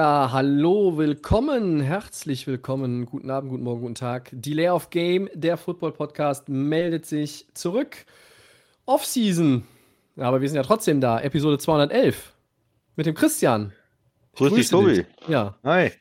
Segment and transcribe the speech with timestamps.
[0.00, 4.30] Ja, hallo, willkommen, herzlich willkommen, guten Abend, guten Morgen, guten Tag.
[4.32, 8.06] Delay of Game, der Football-Podcast, meldet sich zurück.
[8.86, 9.62] Off-Season,
[10.16, 12.32] Ja, aber wir sind ja trotzdem da, Episode 211
[12.96, 13.74] mit dem Christian.
[14.36, 15.04] Grüß dich, Tobi.
[15.28, 15.92] Ja, Hi.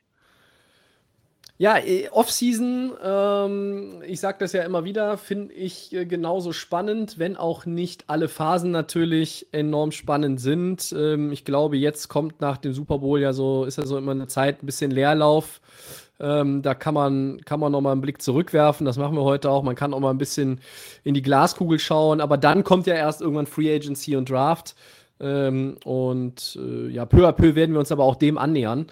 [1.59, 7.19] Ja äh, Off-Season, ähm, ich sage das ja immer wieder, finde ich äh, genauso spannend,
[7.19, 10.95] wenn auch nicht alle Phasen natürlich enorm spannend sind.
[10.97, 14.11] Ähm, ich glaube, jetzt kommt nach dem Super Bowl ja so, ist ja so immer
[14.11, 15.59] eine Zeit, ein bisschen Leerlauf.
[16.21, 18.85] Ähm, da kann man, kann man noch mal einen Blick zurückwerfen.
[18.85, 19.63] Das machen wir heute auch.
[19.63, 20.59] Man kann auch mal ein bisschen
[21.03, 22.19] in die Glaskugel schauen.
[22.21, 24.75] Aber dann kommt ja erst irgendwann Free Agency und Draft.
[25.21, 28.87] Ähm, und äh, ja, peu à peu werden wir uns aber auch dem annähern.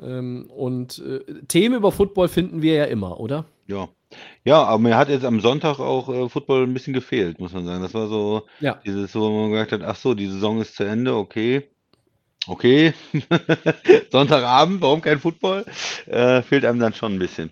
[0.00, 3.44] Ähm, und äh, Themen über Football finden wir ja immer, oder?
[3.66, 3.88] Ja.
[4.44, 7.66] Ja, aber mir hat jetzt am Sonntag auch äh, Football ein bisschen gefehlt, muss man
[7.66, 7.82] sagen.
[7.82, 8.80] Das war so Ja.
[8.84, 11.68] dieses, wo man gesagt hat, ach so, die Saison ist zu Ende, okay.
[12.46, 12.94] Okay.
[14.10, 15.66] Sonntagabend, warum kein Football?
[16.06, 17.50] Äh, fehlt einem dann schon ein bisschen.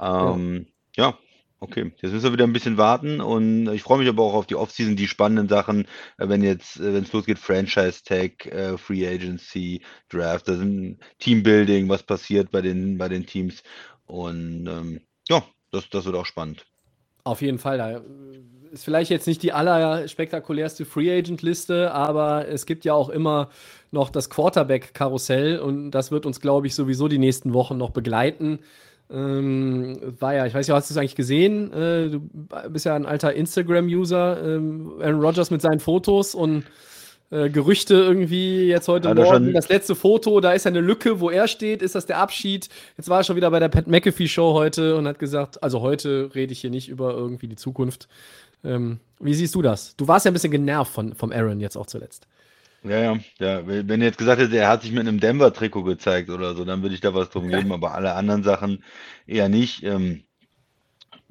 [0.00, 1.16] Ähm, ja.
[1.62, 1.92] Okay.
[2.00, 4.56] Jetzt müssen wir wieder ein bisschen warten und ich freue mich aber auch auf die
[4.56, 5.86] Offseason, die spannenden Sachen,
[6.18, 10.98] äh, wenn jetzt, äh, wenn es losgeht, Franchise Tag, äh, Free Agency, Draft, da sind
[11.18, 13.62] Teambuilding, was passiert bei den, bei den Teams.
[14.06, 16.66] Und ähm, ja, das, das wird auch spannend.
[17.24, 17.78] Auf jeden Fall.
[17.78, 18.02] Da
[18.72, 23.50] ist vielleicht jetzt nicht die allerspektakulärste Free Agent Liste, aber es gibt ja auch immer
[23.90, 28.60] noch das Quarterback-Karussell und das wird uns, glaube ich, sowieso die nächsten Wochen noch begleiten.
[29.12, 31.72] Ähm, war ja, ich weiß ja, hast du es eigentlich gesehen?
[31.72, 32.20] Äh, du
[32.70, 34.42] bist ja ein alter Instagram-User.
[34.42, 36.64] Ähm, Aaron Rodgers mit seinen Fotos und
[37.30, 39.52] äh, Gerüchte irgendwie jetzt heute er Morgen.
[39.52, 41.82] Das letzte Foto, da ist ja eine Lücke, wo er steht.
[41.82, 42.68] Ist das der Abschied?
[42.96, 45.80] Jetzt war er schon wieder bei der Pat McAfee Show heute und hat gesagt, also
[45.80, 48.08] heute rede ich hier nicht über irgendwie die Zukunft.
[48.64, 49.96] Ähm, wie siehst du das?
[49.96, 52.26] Du warst ja ein bisschen genervt von, vom Aaron jetzt auch zuletzt.
[52.84, 53.66] Ja, ja, ja.
[53.66, 56.82] Wenn er jetzt gesagt hätte, er hat sich mit einem Denver-Trikot gezeigt oder so, dann
[56.82, 58.84] würde ich da was drum geben, aber alle anderen Sachen
[59.26, 59.82] eher nicht.
[59.84, 60.24] Ähm,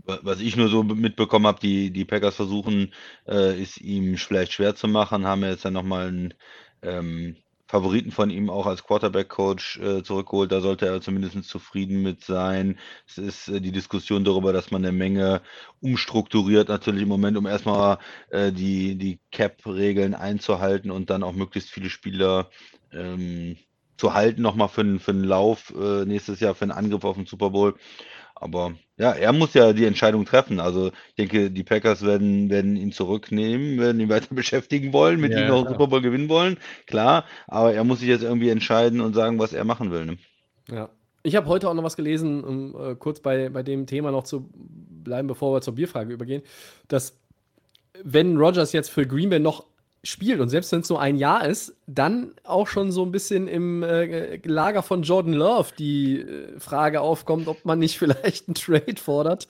[0.06, 2.94] wa- was ich nur so mitbekommen habe, die, die Packers versuchen,
[3.28, 6.34] äh, es ihm vielleicht schwer zu machen, haben jetzt dann nochmal einen
[6.82, 7.38] ähm,
[7.72, 10.52] Favoriten von ihm auch als Quarterback-Coach äh, zurückgeholt.
[10.52, 12.78] Da sollte er zumindest zufrieden mit sein.
[13.08, 15.42] Es ist äh, die Diskussion darüber, dass man eine Menge
[15.80, 18.00] umstrukturiert natürlich im Moment, um erstmal
[18.30, 22.50] äh, die, die Cap-Regeln einzuhalten und dann auch möglichst viele Spieler
[22.92, 23.56] ähm,
[23.96, 27.26] zu halten, nochmal für, für einen Lauf äh, nächstes Jahr, für einen Angriff auf den
[27.26, 27.76] Super Bowl.
[28.42, 30.60] Aber ja, er muss ja die Entscheidung treffen.
[30.60, 35.32] Also ich denke, die Packers werden, werden ihn zurücknehmen, werden ihn weiter beschäftigen wollen, mit
[35.32, 35.68] Ja, ihm noch einen.
[35.68, 36.58] Super Bowl gewinnen wollen,
[36.88, 37.26] klar.
[37.48, 40.06] Aber er muss sich jetzt irgendwie entscheiden und sagen, was er machen will.
[40.06, 40.18] Ne?
[40.70, 40.90] Ja.
[41.24, 44.24] Ich habe heute auch noch was gelesen, um äh, kurz bei, bei dem Thema noch
[44.24, 46.42] zu bleiben, bevor wir zur Bierfrage übergehen,
[46.88, 47.20] dass
[48.04, 49.66] wenn Rogers jetzt für Green Bay noch
[50.04, 53.48] spielt und selbst wenn es nur ein Jahr ist, dann auch schon so ein bisschen
[53.48, 58.56] im äh, Lager von Jordan Love die äh, Frage aufkommt, ob man nicht vielleicht einen
[58.56, 59.48] Trade fordert,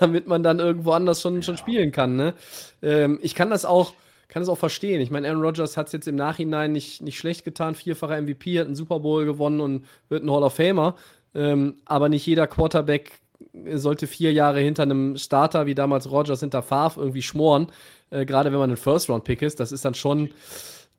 [0.00, 2.16] damit man dann irgendwo anders schon, schon spielen kann.
[2.16, 2.34] Ne?
[2.80, 3.94] Ähm, ich kann das auch
[4.28, 5.02] kann es auch verstehen.
[5.02, 7.74] Ich meine, Aaron Rodgers hat es jetzt im Nachhinein nicht, nicht schlecht getan.
[7.74, 10.96] Vierfacher MVP, hat einen Super Bowl gewonnen und wird ein Hall of Famer.
[11.34, 13.20] Ähm, aber nicht jeder Quarterback
[13.74, 17.68] sollte vier Jahre hinter einem Starter wie damals Rodgers hinter Favre irgendwie schmoren.
[18.10, 19.60] Äh, Gerade wenn man ein First-Round-Pick ist.
[19.60, 20.30] Das ist dann schon,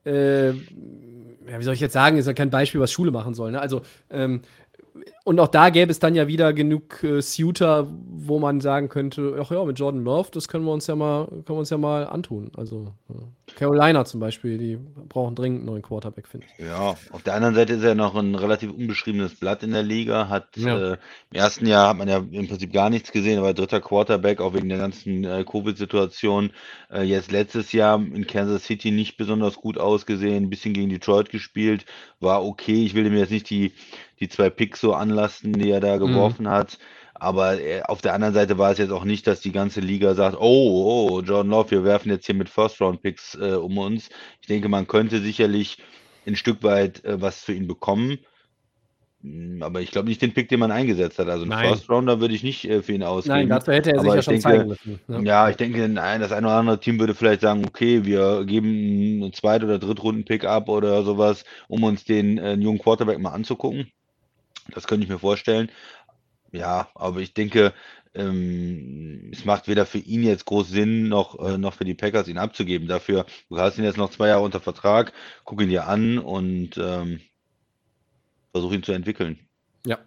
[0.06, 3.52] äh, ja, wie soll ich jetzt sagen, ist ja kein Beispiel, was Schule machen soll.
[3.52, 3.62] Ne?
[3.62, 4.42] Also, ähm,
[5.24, 9.38] und auch da gäbe es dann ja wieder genug äh, Suitor, wo man sagen könnte,
[9.42, 11.78] ach ja, mit Jordan Love, das können wir uns ja mal, können wir uns ja
[11.78, 12.52] mal antun.
[12.56, 13.14] Also äh,
[13.56, 14.78] Carolina zum Beispiel, die
[15.09, 16.66] brauchen dringend einen neuen Quarterback, finde ich.
[16.66, 20.30] Ja, auf der anderen Seite ist er noch ein relativ unbeschriebenes Blatt in der Liga.
[20.30, 20.94] Hat Ja.
[20.94, 20.97] äh,
[21.31, 24.42] im ersten Jahr hat man ja im Prinzip gar nichts gesehen, er war dritter Quarterback,
[24.42, 26.51] auch wegen der ganzen äh, Covid-Situation.
[26.92, 31.30] Äh, jetzt letztes Jahr in Kansas City nicht besonders gut ausgesehen, ein bisschen gegen Detroit
[31.30, 31.86] gespielt,
[32.19, 32.83] war okay.
[32.86, 33.74] Ich will ihm jetzt nicht die,
[34.19, 36.78] die zwei Picks so anlasten, die er da geworfen hat.
[37.24, 40.14] Aber äh, auf der anderen Seite war es jetzt auch nicht, dass die ganze Liga
[40.14, 44.10] sagt, oh, oh, Jordan Love, wir werfen jetzt hier mit First-Round-Picks äh, um uns.
[44.42, 45.78] Ich denke, man könnte sicherlich
[46.28, 48.18] ein Stück weit äh, was für ihn bekommen.
[49.22, 51.30] Mm, Aber ich glaube nicht den Pick, den man eingesetzt hat.
[51.30, 51.70] Also einen Nein.
[51.70, 53.36] First Rounder würde ich nicht äh, für ihn ausgeben.
[53.36, 55.00] Nein, dazu hätte er sich ja schon denke, zeigen müssen.
[55.08, 55.24] ne?
[55.24, 59.24] Ja, ich denke, nein, das eine oder andere Team würde vielleicht sagen, okay, wir geben
[59.24, 63.88] einen Zweit- oder Drittrunden-Pick ab oder sowas, um uns den äh, jungen Quarterback mal anzugucken.
[64.74, 65.69] Das könnte ich mir vorstellen.
[66.54, 67.74] Ja, aber ich denke,
[68.14, 72.28] ähm, es macht weder für ihn jetzt groß Sinn, noch, äh, noch für die Packers
[72.28, 72.88] ihn abzugeben.
[72.88, 75.14] Dafür, du hast ihn jetzt noch zwei Jahre unter Vertrag,
[75.46, 77.20] guck ihn dir an und ähm,
[78.52, 79.40] versuch ihn zu entwickeln.
[79.86, 79.98] Ja.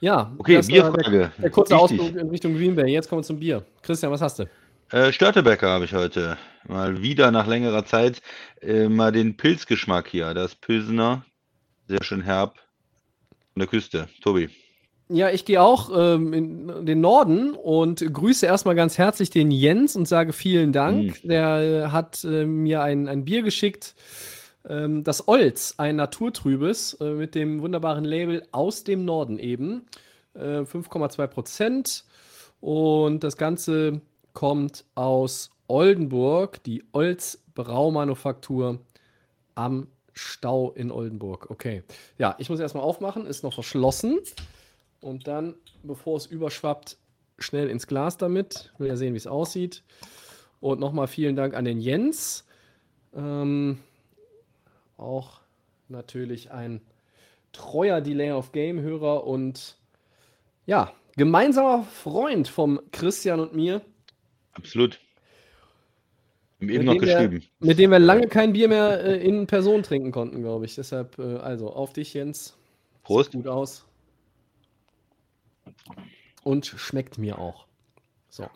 [0.00, 1.32] Ja, Okay, das war der, Bierfrage.
[1.38, 1.76] der kurze.
[1.76, 2.92] Ausflug in Richtung Green Bay.
[2.92, 3.64] Jetzt kommen wir zum Bier.
[3.80, 4.48] Christian, was hast du?
[4.90, 6.36] Äh, Störtebecker habe ich heute.
[6.68, 8.20] Mal wieder nach längerer Zeit
[8.60, 10.34] äh, mal den Pilzgeschmack hier.
[10.34, 11.24] Das Pilsener,
[11.88, 12.56] sehr schön herb
[13.54, 14.08] von der Küste.
[14.20, 14.50] Tobi.
[15.12, 19.94] Ja, ich gehe auch ähm, in den Norden und grüße erstmal ganz herzlich den Jens
[19.94, 21.20] und sage vielen Dank.
[21.22, 23.94] Der äh, hat äh, mir ein, ein Bier geschickt,
[24.66, 29.86] ähm, das Olz, ein Naturtrübes äh, mit dem wunderbaren Label aus dem Norden eben.
[30.34, 32.04] Äh, 5,2 Prozent.
[32.60, 34.00] Und das Ganze
[34.32, 38.78] kommt aus Oldenburg, die Olz Braumanufaktur
[39.54, 41.50] am Stau in Oldenburg.
[41.50, 41.82] Okay.
[42.18, 44.18] Ja, ich muss erstmal aufmachen, ist noch verschlossen.
[45.02, 46.96] Und dann, bevor es überschwappt,
[47.38, 48.72] schnell ins Glas damit.
[48.78, 49.82] Will ja sehen, wie es aussieht.
[50.60, 52.46] Und nochmal vielen Dank an den Jens.
[53.14, 53.78] Ähm,
[54.96, 55.40] auch
[55.88, 56.80] natürlich ein
[57.52, 59.76] treuer Delay of Game-Hörer und
[60.64, 63.82] ja, gemeinsamer Freund vom Christian und mir,
[64.52, 65.00] Absolut.
[66.60, 67.44] Haben eben mit noch dem, wir, geschrieben.
[67.58, 70.74] mit dem wir lange kein Bier mehr äh, in Person trinken konnten, glaube ich.
[70.76, 72.56] Deshalb, äh, also auf dich, Jens.
[73.02, 73.32] Prost.
[73.32, 73.84] Sieht gut aus.
[76.42, 77.66] Und schmeckt mir auch.
[78.28, 78.46] So.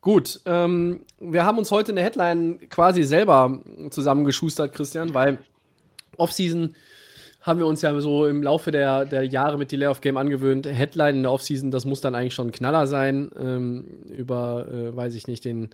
[0.00, 5.38] Gut, ähm, wir haben uns heute eine Headline quasi selber zusammengeschustert, Christian, weil
[6.16, 6.76] Offseason
[7.42, 10.66] haben wir uns ja so im Laufe der, der Jahre mit Delay of Game angewöhnt.
[10.66, 13.30] Headline in der Offseason, das muss dann eigentlich schon ein Knaller sein.
[13.38, 13.84] Ähm,
[14.16, 15.70] über, äh, weiß ich nicht, den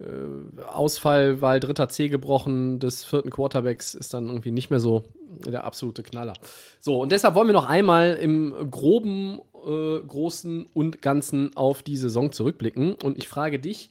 [0.00, 5.04] äh, Ausfall, weil dritter C gebrochen des vierten Quarterbacks ist dann irgendwie nicht mehr so
[5.44, 6.34] der absolute Knaller.
[6.80, 11.96] So, und deshalb wollen wir noch einmal im groben, äh, großen und ganzen auf die
[11.96, 12.94] Saison zurückblicken.
[12.94, 13.90] Und ich frage dich,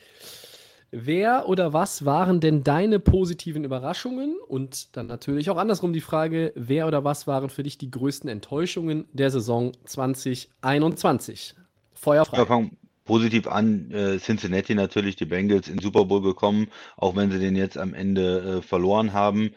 [0.92, 4.38] wer oder was waren denn deine positiven Überraschungen?
[4.48, 8.30] Und dann natürlich auch andersrum die Frage, wer oder was waren für dich die größten
[8.30, 11.56] Enttäuschungen der Saison 2021?
[11.94, 12.38] Feuer frei.
[12.38, 12.78] Ja, fangen
[13.08, 13.92] positiv an.
[13.92, 17.94] Äh, Cincinnati natürlich, die Bengals in Super Bowl gekommen, auch wenn sie den jetzt am
[17.96, 19.52] Ende äh, verloren haben.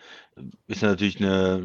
[0.68, 1.60] Ist natürlich eine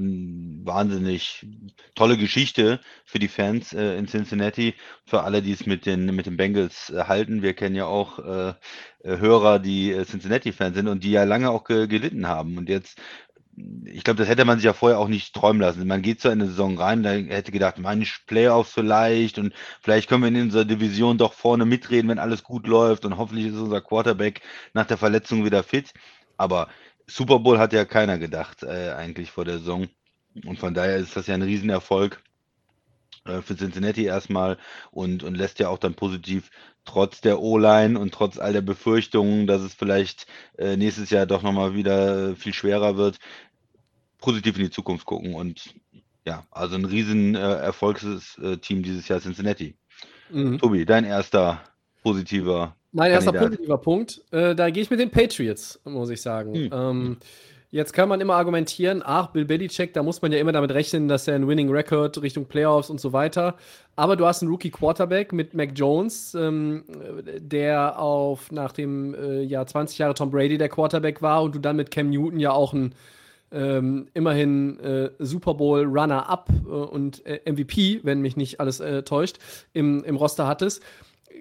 [0.66, 1.46] wahnsinnig
[1.94, 4.74] tolle Geschichte für die Fans äh, in Cincinnati,
[5.06, 7.42] für alle, die es mit den, mit den Bengals äh, halten.
[7.42, 8.54] Wir kennen ja auch äh,
[9.04, 12.58] äh, Hörer, die Cincinnati-Fans sind und die ja lange auch ge gelitten haben.
[12.58, 13.00] Und jetzt
[13.86, 15.88] ich glaube, das hätte man sich ja vorher auch nicht träumen lassen.
[15.88, 20.10] Man geht so in eine Saison rein, da hätte gedacht, Mensch, Playoffs vielleicht und vielleicht
[20.10, 23.56] können wir in unserer Division doch vorne mitreden, wenn alles gut läuft und hoffentlich ist
[23.56, 24.42] unser Quarterback
[24.74, 25.94] nach der Verletzung wieder fit.
[26.38, 26.68] Aber
[27.08, 29.88] Super Bowl hat ja keiner gedacht, äh, eigentlich vor der Saison.
[30.46, 32.22] Und von daher ist das ja ein Riesenerfolg
[33.26, 34.58] äh, für Cincinnati erstmal
[34.92, 36.52] und, und lässt ja auch dann positiv
[36.86, 41.42] trotz der O-Line und trotz all der Befürchtungen, dass es vielleicht äh, nächstes Jahr doch
[41.42, 43.20] nochmal wieder äh, viel schwerer wird,
[44.26, 45.36] positiv in die Zukunft gucken.
[45.36, 45.76] Und
[46.26, 49.76] ja, also ein riesen äh, Erfolgsteam dieses Jahr Cincinnati.
[50.32, 50.58] Mhm.
[50.58, 51.62] Tobi, dein erster
[52.02, 53.52] positiver Mein erster Kandidat.
[53.52, 56.56] positiver Punkt, äh, da gehe ich mit den Patriots, muss ich sagen.
[56.56, 56.70] Hm.
[56.74, 57.18] Ähm,
[57.70, 61.08] jetzt kann man immer argumentieren, ach, Bill Belichick, da muss man ja immer damit rechnen,
[61.08, 63.56] dass er einen Winning Record Richtung Playoffs und so weiter.
[63.96, 66.84] Aber du hast einen Rookie Quarterback mit Mac Jones, ähm,
[67.38, 71.60] der auf nach dem äh, Jahr 20 Jahre Tom Brady der Quarterback war und du
[71.60, 72.96] dann mit Cam Newton ja auch einen
[73.52, 79.04] ähm, immerhin äh, Super Bowl Runner-up äh, und äh, MVP, wenn mich nicht alles äh,
[79.04, 79.38] täuscht,
[79.74, 80.84] im, im Roster hattest.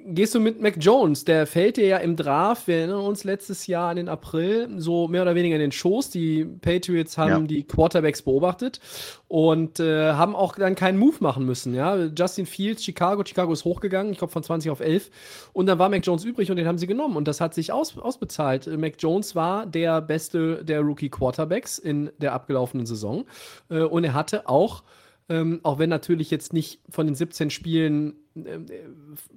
[0.06, 3.66] Gehst du mit Mac Jones, der fällt dir ja im Draft, wir erinnern uns letztes
[3.66, 6.10] Jahr an den April, so mehr oder weniger in den Schoß.
[6.10, 7.40] Die Patriots haben Ja.
[7.40, 8.80] die Quarterbacks beobachtet
[9.28, 11.74] und äh, haben auch dann keinen Move machen müssen.
[11.74, 11.96] Ja?
[12.16, 15.10] Justin Fields, Chicago, Chicago ist hochgegangen, ich glaube von 20 auf 11.
[15.52, 17.72] Und dann war Mac Jones übrig und den haben sie genommen und das hat sich
[17.72, 18.66] aus, ausbezahlt.
[18.66, 23.24] Äh, Mac Jones war der beste der Rookie Quarterbacks in der abgelaufenen Saison
[23.70, 24.82] äh, und er hatte auch
[25.30, 28.12] ähm, auch wenn natürlich jetzt nicht von den 17 Spielen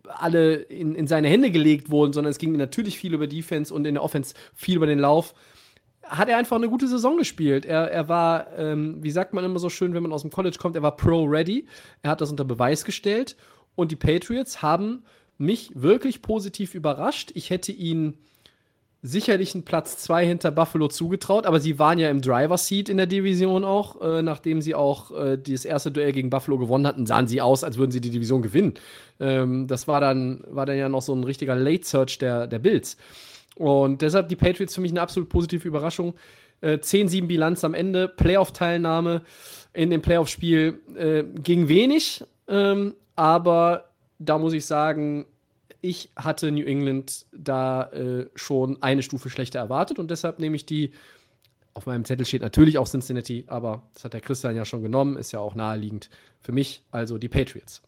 [0.03, 3.85] alle in, in seine Hände gelegt wurden, sondern es ging natürlich viel über Defense und
[3.85, 5.33] in der Offense viel über den Lauf,
[6.03, 7.65] hat er einfach eine gute Saison gespielt.
[7.65, 10.57] Er, er war, ähm, wie sagt man immer so schön, wenn man aus dem College
[10.59, 11.67] kommt, er war pro-ready.
[12.01, 13.35] Er hat das unter Beweis gestellt.
[13.75, 15.03] Und die Patriots haben
[15.37, 17.31] mich wirklich positiv überrascht.
[17.35, 18.17] Ich hätte ihn
[19.01, 23.05] sicherlich einen Platz 2 hinter Buffalo zugetraut, aber sie waren ja im Driver-Seat in der
[23.05, 24.01] Division auch.
[24.01, 27.63] Äh, nachdem sie auch äh, das erste Duell gegen Buffalo gewonnen hatten, sahen sie aus,
[27.63, 28.73] als würden sie die Division gewinnen.
[29.19, 32.97] Ähm, das war dann, war dann ja noch so ein richtiger Late-Search der, der Bills.
[33.55, 36.15] Und deshalb die Patriots für mich eine absolut positive Überraschung.
[36.61, 39.21] Äh, 10-7 Bilanz am Ende, Playoff-Teilnahme.
[39.73, 43.89] in dem Playoff-Spiel äh, ging wenig, ähm, aber
[44.19, 45.25] da muss ich sagen,
[45.81, 50.65] ich hatte New England da äh, schon eine Stufe schlechter erwartet und deshalb nehme ich
[50.65, 50.91] die.
[51.73, 55.15] Auf meinem Zettel steht natürlich auch Cincinnati, aber das hat der Christian ja schon genommen,
[55.15, 56.09] ist ja auch naheliegend
[56.41, 57.83] für mich, also die Patriots.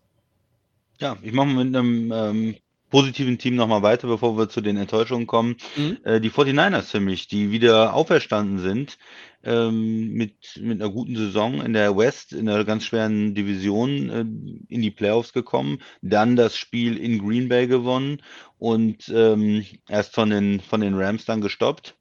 [1.00, 2.56] Ja, ich mache mit einem ähm,
[2.90, 5.58] positiven Team nochmal weiter, bevor wir zu den Enttäuschungen kommen.
[5.76, 5.98] Mhm.
[6.04, 8.98] Äh, die 49ers für mich, die wieder auferstanden sind
[9.44, 14.74] ähm, mit, mit einer guten Saison in der West, in einer ganz schweren Division äh,
[14.74, 18.22] in die Playoffs gekommen, dann das Spiel in Green Bay gewonnen
[18.58, 21.96] und ähm, erst von den, von den Rams dann gestoppt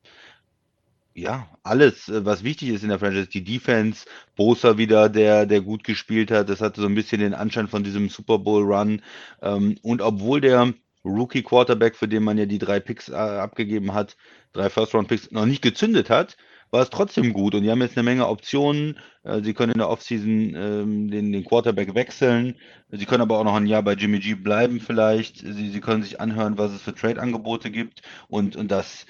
[1.18, 4.06] ja, alles, äh, was wichtig ist in der Franchise, die Defense,
[4.36, 7.84] Bosa wieder, der, der gut gespielt hat, das hatte so ein bisschen den Anschein von
[7.84, 9.02] diesem Super Bowl Run.
[9.42, 10.72] Ähm, und obwohl der
[11.04, 14.16] Rookie Quarterback, für den man ja die drei Picks äh, abgegeben hat,
[14.52, 16.36] drei First Round Picks, noch nicht gezündet hat,
[16.70, 17.54] war es trotzdem gut.
[17.54, 18.98] Und die haben jetzt eine Menge Optionen.
[19.22, 22.56] Äh, sie können in der Offseason ähm, den, den Quarterback wechseln.
[22.90, 25.38] Sie können aber auch noch ein Jahr bei Jimmy G bleiben vielleicht.
[25.38, 28.02] Sie, sie können sich anhören, was es für Trade-Angebote gibt.
[28.28, 29.06] Und, und das,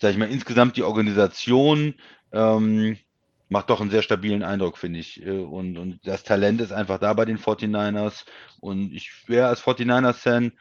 [0.00, 1.94] sag ich mal, insgesamt die Organisation
[2.32, 2.96] ähm,
[3.48, 5.24] macht doch einen sehr stabilen Eindruck, finde ich.
[5.24, 8.24] Äh, und, und das Talent ist einfach da bei den 49ers.
[8.60, 10.52] Und ich wäre als 49ers-Fan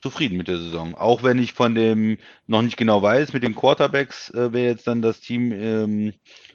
[0.00, 0.94] zufrieden mit der Saison.
[0.94, 4.86] Auch wenn ich von dem noch nicht genau weiß, mit den Quarterbacks, äh, wer jetzt
[4.86, 6.14] dann das Team ähm,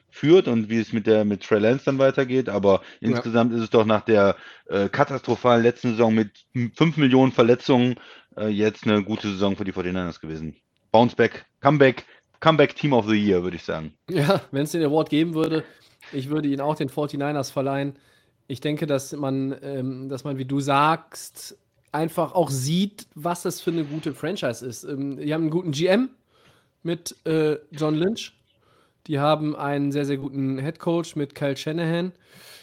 [0.09, 2.49] führt und wie es mit der mit Trey Lance dann weitergeht.
[2.49, 3.09] Aber ja.
[3.09, 7.95] insgesamt ist es doch nach der äh, katastrophalen letzten Saison mit 5 Millionen Verletzungen
[8.37, 10.55] äh, jetzt eine gute Saison für die 49ers gewesen.
[10.91, 12.05] Bounceback, Comeback,
[12.39, 13.93] Comeback Team of the Year, würde ich sagen.
[14.09, 15.63] Ja, wenn es den Award geben würde,
[16.11, 17.95] ich würde ihn auch den 49ers verleihen.
[18.47, 21.57] Ich denke, dass man, ähm, dass man, wie du sagst,
[21.91, 24.83] einfach auch sieht, was das für eine gute Franchise ist.
[24.83, 26.09] Ähm, die haben einen guten GM
[26.83, 28.33] mit äh, John Lynch.
[29.07, 32.11] Die haben einen sehr, sehr guten Head Coach mit Kyle Shanahan.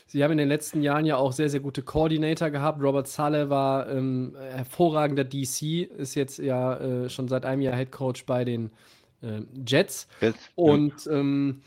[0.09, 2.83] Sie haben in den letzten Jahren ja auch sehr, sehr gute Koordinator gehabt.
[2.83, 7.93] Robert Saleh war ähm, hervorragender DC, ist jetzt ja äh, schon seit einem Jahr Head
[7.93, 8.71] Coach bei den
[9.21, 10.09] äh, Jets.
[10.23, 11.13] Jetzt, Und ja.
[11.13, 11.61] ähm,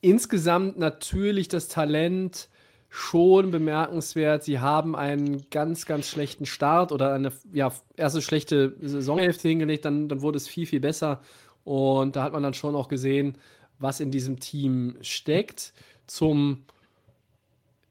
[0.00, 2.48] insgesamt natürlich das Talent
[2.90, 4.44] schon bemerkenswert.
[4.44, 10.08] Sie haben einen ganz, ganz schlechten Start oder eine ja, erste schlechte Saisonhälfte hingelegt, dann,
[10.08, 11.20] dann wurde es viel, viel besser.
[11.64, 13.36] Und da hat man dann schon auch gesehen,
[13.80, 15.72] was in diesem Team steckt.
[16.06, 16.64] Zum,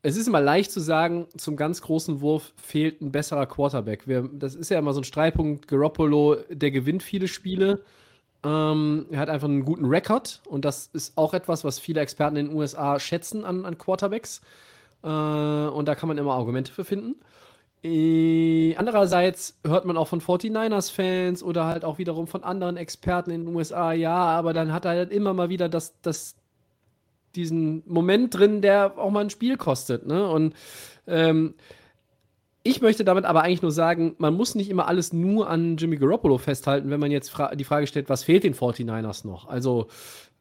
[0.01, 4.07] es ist immer leicht zu sagen, zum ganz großen Wurf fehlt ein besserer Quarterback.
[4.07, 5.67] Wir, das ist ja immer so ein Streitpunkt.
[5.67, 7.83] Garoppolo, der gewinnt viele Spiele.
[8.43, 12.37] Ähm, er hat einfach einen guten Rekord und das ist auch etwas, was viele Experten
[12.37, 14.41] in den USA schätzen an, an Quarterbacks.
[15.03, 17.15] Äh, und da kann man immer Argumente für finden.
[17.83, 23.45] Äh, andererseits hört man auch von 49ers-Fans oder halt auch wiederum von anderen Experten in
[23.45, 26.35] den USA, ja, aber dann hat er halt immer mal wieder das, das,
[27.35, 30.05] diesen Moment drin, der auch mal ein Spiel kostet.
[30.05, 30.27] Ne?
[30.27, 30.53] Und
[31.07, 31.55] ähm,
[32.63, 35.95] ich möchte damit aber eigentlich nur sagen, man muss nicht immer alles nur an Jimmy
[35.95, 39.47] Garoppolo festhalten, wenn man jetzt fra die Frage stellt, was fehlt den 49ers noch?
[39.47, 39.87] Also,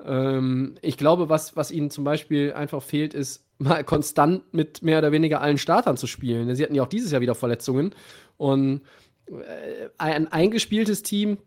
[0.04, 4.98] ähm, ich glaube, was, was ihnen zum Beispiel einfach fehlt, ist mal konstant mit mehr
[4.98, 6.54] oder weniger allen Startern zu spielen.
[6.54, 7.94] Sie hatten ja auch dieses Jahr wieder Verletzungen.
[8.36, 8.82] Und
[9.26, 11.38] äh, ein eingespieltes Team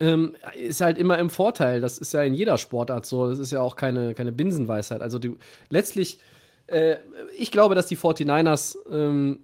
[0.00, 1.80] ähm, ist halt immer im Vorteil.
[1.80, 3.28] Das ist ja in jeder Sportart so.
[3.28, 5.02] Das ist ja auch keine, keine Binsenweisheit.
[5.02, 5.36] Also die,
[5.68, 6.18] letztlich,
[6.66, 6.96] äh,
[7.36, 9.40] ich glaube, dass die 49ers ähm,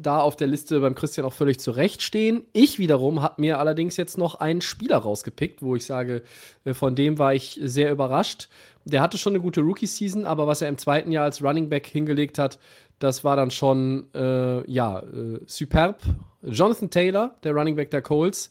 [0.00, 2.44] da auf der Liste beim Christian auch völlig zurecht stehen.
[2.52, 6.22] Ich wiederum habe mir allerdings jetzt noch einen Spieler rausgepickt, wo ich sage,
[6.64, 8.48] äh, von dem war ich sehr überrascht
[8.84, 11.86] der hatte schon eine gute Rookie-Season, aber was er im zweiten Jahr als Running Back
[11.86, 12.58] hingelegt hat,
[12.98, 16.00] das war dann schon, äh, ja, äh, superb.
[16.42, 18.50] Jonathan Taylor, der Running Back der Colts,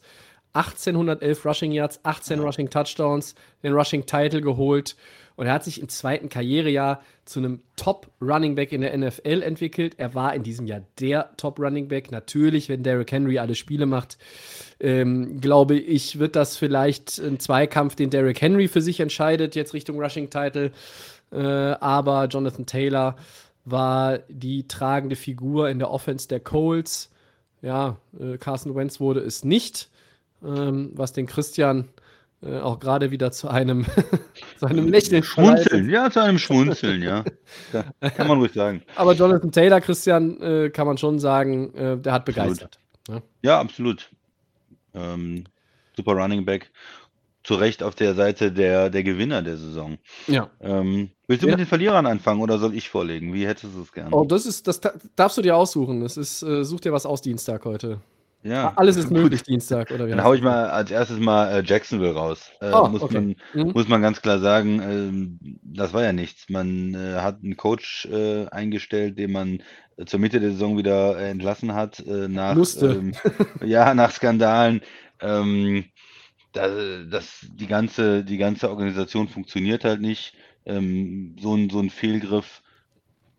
[0.52, 4.96] 1811 Rushing Yards, 18 Rushing Touchdowns, den Rushing Title geholt.
[5.36, 9.94] Und er hat sich im zweiten Karrierejahr zu einem Top-Running Back in der NFL entwickelt.
[9.96, 12.12] Er war in diesem Jahr der Top-Running Back.
[12.12, 14.18] Natürlich, wenn Derrick Henry alle Spiele macht,
[14.80, 19.72] ähm, glaube ich, wird das vielleicht ein Zweikampf, den Derrick Henry für sich entscheidet, jetzt
[19.72, 20.72] Richtung Rushing Title.
[21.32, 23.16] Äh, aber Jonathan Taylor
[23.64, 27.10] war die tragende Figur in der Offense der Colts.
[27.62, 29.88] Ja, äh, Carson Wentz wurde es nicht,
[30.44, 31.88] ähm, was den Christian
[32.42, 33.84] äh, auch gerade wieder zu einem,
[34.58, 35.22] zu einem Lächeln.
[35.22, 37.24] Schmunzeln, ja, zu einem Schmunzeln, ja.
[38.00, 38.82] kann man ruhig sagen.
[38.96, 42.78] Aber Jonathan Taylor, Christian, äh, kann man schon sagen, äh, der hat begeistert.
[43.08, 43.22] Ja, ne?
[43.42, 44.10] ja absolut.
[44.94, 45.44] Ähm,
[45.94, 46.70] super Running Back.
[47.42, 49.96] Zu Recht auf der Seite der, der Gewinner der Saison.
[50.26, 50.50] Ja.
[50.60, 51.52] Ähm, willst du ja.
[51.52, 53.32] mit den Verlierern anfangen oder soll ich vorlegen?
[53.32, 54.14] Wie hättest du es gerne?
[54.14, 54.80] Oh, das ist, das
[55.16, 56.02] darfst du dir aussuchen.
[56.02, 58.00] Das ist, äh, such dir was aus Dienstag heute.
[58.42, 60.34] Ja, Alles ist möglich Dienstag, oder wie Dann hau das?
[60.34, 62.50] ich mal als erstes mal äh, Jacksonville raus.
[62.60, 63.14] Äh, Ah, muss, okay.
[63.14, 63.74] man, Mhm.
[63.74, 66.48] muss man ganz klar sagen, ähm, das war ja nichts.
[66.48, 68.08] Man äh, hat einen Coach
[68.50, 69.62] eingestellt, den man
[70.06, 73.14] zur Mitte der Saison wieder entlassen hat, nach, ähm,
[73.62, 74.80] ja, nach Skandalen.
[75.20, 75.84] Ähm,
[76.52, 76.68] da,
[77.04, 80.34] das, die ganze, die ganze Organisation funktioniert halt nicht.
[80.66, 82.62] Ähm, so ein, so ein Fehlgriff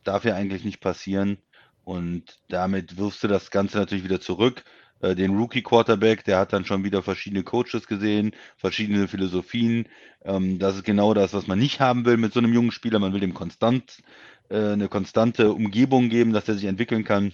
[0.03, 1.37] darf ja eigentlich nicht passieren.
[1.83, 4.63] Und damit wirfst du das Ganze natürlich wieder zurück.
[5.01, 9.87] Äh, den Rookie-Quarterback, der hat dann schon wieder verschiedene Coaches gesehen, verschiedene Philosophien.
[10.23, 12.99] Ähm, das ist genau das, was man nicht haben will mit so einem jungen Spieler.
[12.99, 13.99] Man will dem konstant
[14.49, 17.33] äh, eine konstante Umgebung geben, dass er sich entwickeln kann.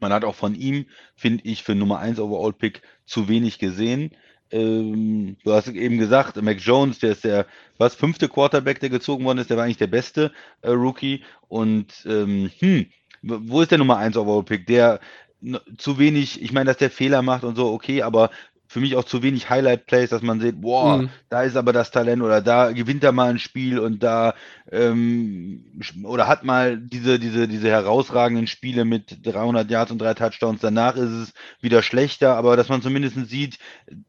[0.00, 4.12] Man hat auch von ihm, finde ich, für Nummer 1 Overall-Pick zu wenig gesehen.
[4.50, 7.46] Ähm, du hast eben gesagt, Mac Jones, der ist der,
[7.78, 10.32] was, fünfte Quarterback, der gezogen worden ist, der war eigentlich der beste
[10.62, 11.22] äh, Rookie.
[11.48, 12.86] Und ähm, hm,
[13.22, 14.66] wo ist der Nummer 1 Overall-Pick?
[14.66, 15.29] Der n-
[15.78, 18.30] zu wenig, ich meine, dass der Fehler macht und so, okay, aber
[18.66, 21.10] für mich auch zu wenig Highlight-Plays, dass man sieht, boah, Mhm.
[21.28, 24.34] da ist aber das Talent oder da gewinnt er mal ein Spiel und da
[24.70, 25.64] ähm,
[26.04, 30.60] oder hat mal diese, diese, diese herausragenden Spiele mit 300 Yards und drei Touchdowns.
[30.60, 33.58] Danach ist es wieder schlechter, aber dass man zumindest sieht,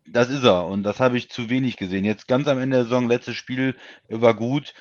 [0.06, 2.06] das ist er und das habe ich zu wenig gesehen.
[2.06, 3.76] Jetzt ganz am Ende der Saison, letztes Spiel
[4.10, 4.74] war gut.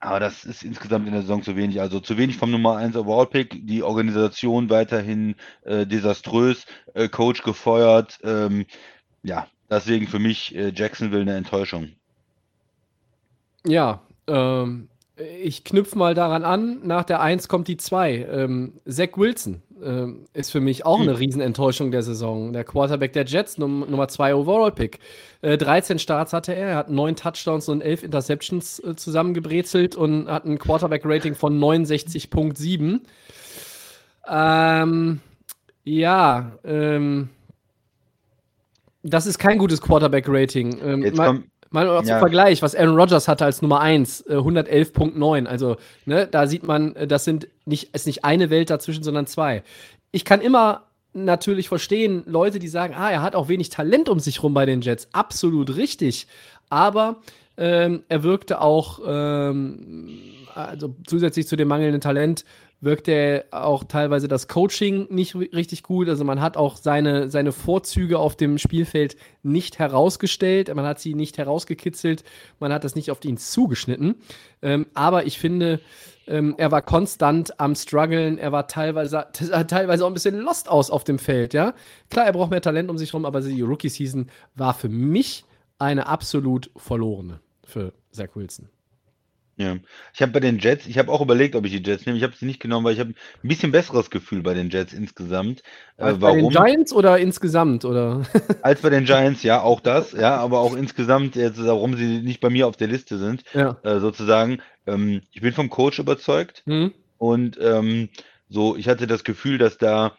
[0.00, 1.80] Aber das ist insgesamt in der Saison zu wenig.
[1.80, 3.66] Also zu wenig vom Nummer 1 Overall-Pick.
[3.66, 6.66] Die Organisation weiterhin äh, desaströs.
[6.94, 8.18] Äh, Coach gefeuert.
[8.22, 8.66] Ähm,
[9.22, 11.90] ja, deswegen für mich äh, Jacksonville eine Enttäuschung.
[13.66, 14.88] Ja, ähm,
[15.42, 18.26] ich knüpfe mal daran an, nach der 1 kommt die 2.
[18.30, 21.08] Ähm, Zach Wilson ähm, ist für mich auch Hm.
[21.08, 22.52] eine Riesenenttäuschung der Saison.
[22.52, 24.98] Der Quarterback der Jets, Num Nummer 2 Overall-Pick.
[25.42, 30.28] Äh, 13 Starts hatte er, er hat 9 Touchdowns und 11 Interceptions äh, zusammengebrezelt und
[30.28, 33.00] hat ein Quarterback-Rating von 69,7.
[34.28, 35.20] Ähm,
[35.84, 37.30] ja, ähm,
[39.02, 40.80] das ist kein gutes Quarterback-Rating.
[40.82, 42.18] Ähm, Jetzt kommt, Mal noch zum Ja.
[42.18, 45.46] Vergleich, was Aaron Rodgers hatte als Nummer 1, äh, 111.9.
[45.46, 49.26] Also, ne, da sieht man, äh, das sind nicht, ist nicht eine Welt dazwischen, sondern
[49.26, 49.62] zwei.
[50.10, 54.20] Ich kann immer natürlich verstehen, Leute, die sagen, ah, er hat auch wenig Talent um
[54.20, 55.08] sich rum bei den Jets.
[55.12, 56.26] Absolut richtig.
[56.70, 57.16] Aber
[57.56, 60.18] ähm, er wirkte auch, ähm,
[60.54, 62.44] also zusätzlich zu dem mangelnden Talent,
[62.80, 66.08] wirkte auch teilweise das Coaching nicht ri- richtig gut.
[66.08, 71.14] Also man hat auch seine, seine Vorzüge auf dem Spielfeld nicht herausgestellt, man hat sie
[71.14, 72.22] nicht herausgekitzelt,
[72.60, 74.16] man hat das nicht auf ihn zugeschnitten.
[74.62, 75.80] Ähm, aber ich finde,
[76.28, 79.26] ähm, er war konstant am struggeln, er war teilweise,
[79.66, 81.74] teilweise auch ein bisschen lost aus auf dem Feld, ja.
[82.10, 85.44] Klar, er braucht mehr Talent um sich rum, aber die Rookie-Season war für mich
[85.78, 88.68] eine absolut verlorene für Zach Wilson.
[89.58, 89.76] Ja.
[90.14, 92.16] Ich habe bei den Jets, ich habe auch überlegt, ob ich die Jets nehme.
[92.16, 94.92] Ich habe sie nicht genommen, weil ich habe ein bisschen besseres Gefühl bei den Jets
[94.92, 95.64] insgesamt.
[95.96, 96.48] Äh, bei den?
[96.50, 97.84] Giants oder insgesamt?
[97.84, 98.22] Oder?
[98.62, 102.40] Als bei den Giants, ja, auch das, ja, aber auch insgesamt, jetzt, warum sie nicht
[102.40, 103.76] bei mir auf der Liste sind, ja.
[103.82, 104.62] äh, sozusagen.
[104.86, 106.94] Ähm, ich bin vom Coach überzeugt Hm?
[107.18, 108.08] und ähm,
[108.48, 110.16] so, ich hatte das Gefühl, dass da,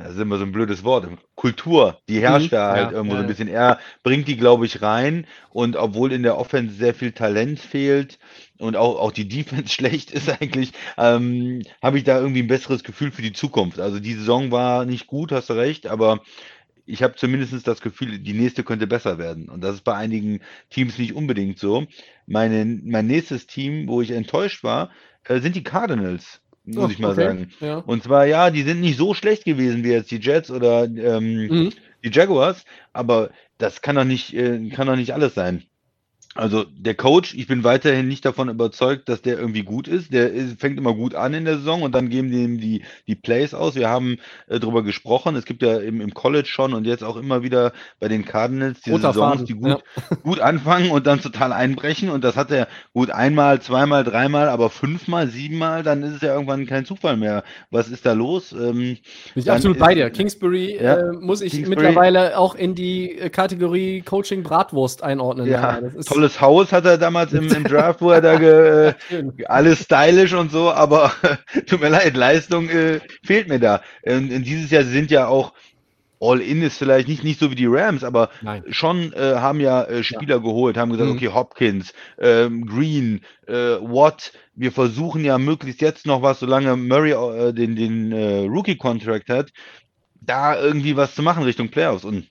[0.00, 3.16] das ist immer so ein blödes Wort, Kultur, die herrscht Mhm, da halt ja, irgendwo
[3.16, 3.28] so ja, ein ja.
[3.28, 3.48] bisschen.
[3.48, 8.18] Er bringt die, glaube ich, rein und obwohl in der Offense sehr viel Talent fehlt
[8.58, 12.84] und auch, auch die Defense schlecht ist eigentlich, ähm, habe ich da irgendwie ein besseres
[12.84, 13.80] Gefühl für die Zukunft.
[13.80, 16.20] Also die Saison war nicht gut, hast du recht, aber
[16.86, 19.48] ich habe zumindest das Gefühl, die nächste könnte besser werden.
[19.48, 21.86] Und das ist bei einigen Teams nicht unbedingt so.
[22.26, 24.90] Meine, mein nächstes Team, wo ich enttäuscht war,
[25.24, 26.40] äh, sind die Cardinals,
[26.74, 27.20] muss Oh, ich mal okay.
[27.26, 27.50] sagen.
[27.60, 27.78] Ja.
[27.78, 31.48] Und zwar, ja, die sind nicht so schlecht gewesen wie jetzt die Jets oder ähm,
[31.48, 31.72] Mhm.
[32.04, 35.64] die Jaguars, aber das kann doch nicht, äh, kann doch nicht alles sein.
[36.36, 40.12] Also der Coach, ich bin weiterhin nicht davon überzeugt, dass der irgendwie gut ist.
[40.12, 42.82] Der ist, fängt immer gut an in der Saison und dann geben die ihm die,
[43.08, 43.74] die Plays aus.
[43.74, 44.16] Wir haben
[44.46, 45.34] äh, darüber gesprochen.
[45.34, 48.78] Es gibt ja im, im College schon und jetzt auch immer wieder bei den Cardinals
[48.86, 49.82] Roter Saisons, Faden, die gut,
[50.22, 52.10] gut anfangen und dann total einbrechen.
[52.10, 56.32] Und das hat er gut einmal, zweimal, dreimal, aber fünfmal, siebenmal, dann ist es ja
[56.32, 57.42] irgendwann kein Zufall mehr.
[57.72, 58.52] Was ist da los?
[58.52, 58.98] Ähm, Bin
[59.34, 60.08] ich absolut bei dir.
[60.10, 61.86] Kingsbury Ja, äh, muss ich Kingsbury.
[61.86, 65.48] mittlerweile auch in die äh, Kategorie Coaching Bratwurst einordnen.
[65.48, 68.94] ja, das ist tolles Haus hat er damals im, im Draft, wo er da ge,
[69.10, 71.12] äh, alles stylisch und so, aber
[71.66, 73.82] tut mir leid, Leistung äh, fehlt mir da.
[74.02, 75.52] Und, und dieses Jahr sind ja auch
[76.22, 78.62] All-In ist vielleicht nicht, nicht so wie die Rams, aber Nein.
[78.68, 81.16] schon äh, haben ja äh, Spieler geholt, haben gesagt, Mhm.
[81.16, 87.12] okay, Hopkins, ähm, Green, äh, Watt, wir versuchen ja möglichst jetzt noch was, solange Murray
[87.12, 89.50] äh, den, den äh, Rookie-Contract hat,
[90.20, 92.04] da irgendwie was zu machen Richtung Playoffs.
[92.04, 92.29] Und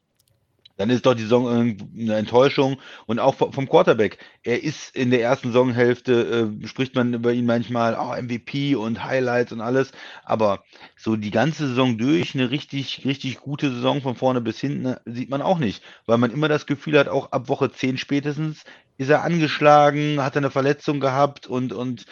[0.79, 2.77] dann ist doch die Saison eine Enttäuschung.
[3.05, 4.17] Und auch vom Quarterback.
[4.43, 9.03] Er ist in der ersten Saisonhälfte, äh, spricht man über ihn manchmal, oh, MVP und
[9.03, 9.91] Highlights und alles.
[10.23, 10.63] Aber
[10.95, 14.99] so die ganze Saison durch, eine richtig, richtig gute Saison von vorne bis hinten, äh,
[15.05, 15.83] sieht man auch nicht.
[16.05, 18.63] Weil man immer das Gefühl hat, auch ab Woche 10 spätestens
[18.97, 22.05] ist er angeschlagen, hat er eine Verletzung gehabt und, und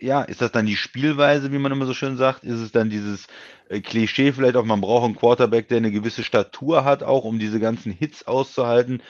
[0.00, 2.44] ja, ist das dann die Spielweise, wie man immer so schön sagt?
[2.44, 3.26] Ist es dann dieses
[3.68, 7.38] äh, Klischee vielleicht auch, man braucht einen Quarterback, der eine gewisse Statur hat, auch um
[7.38, 9.02] diese ganzen Hits auszuhalten?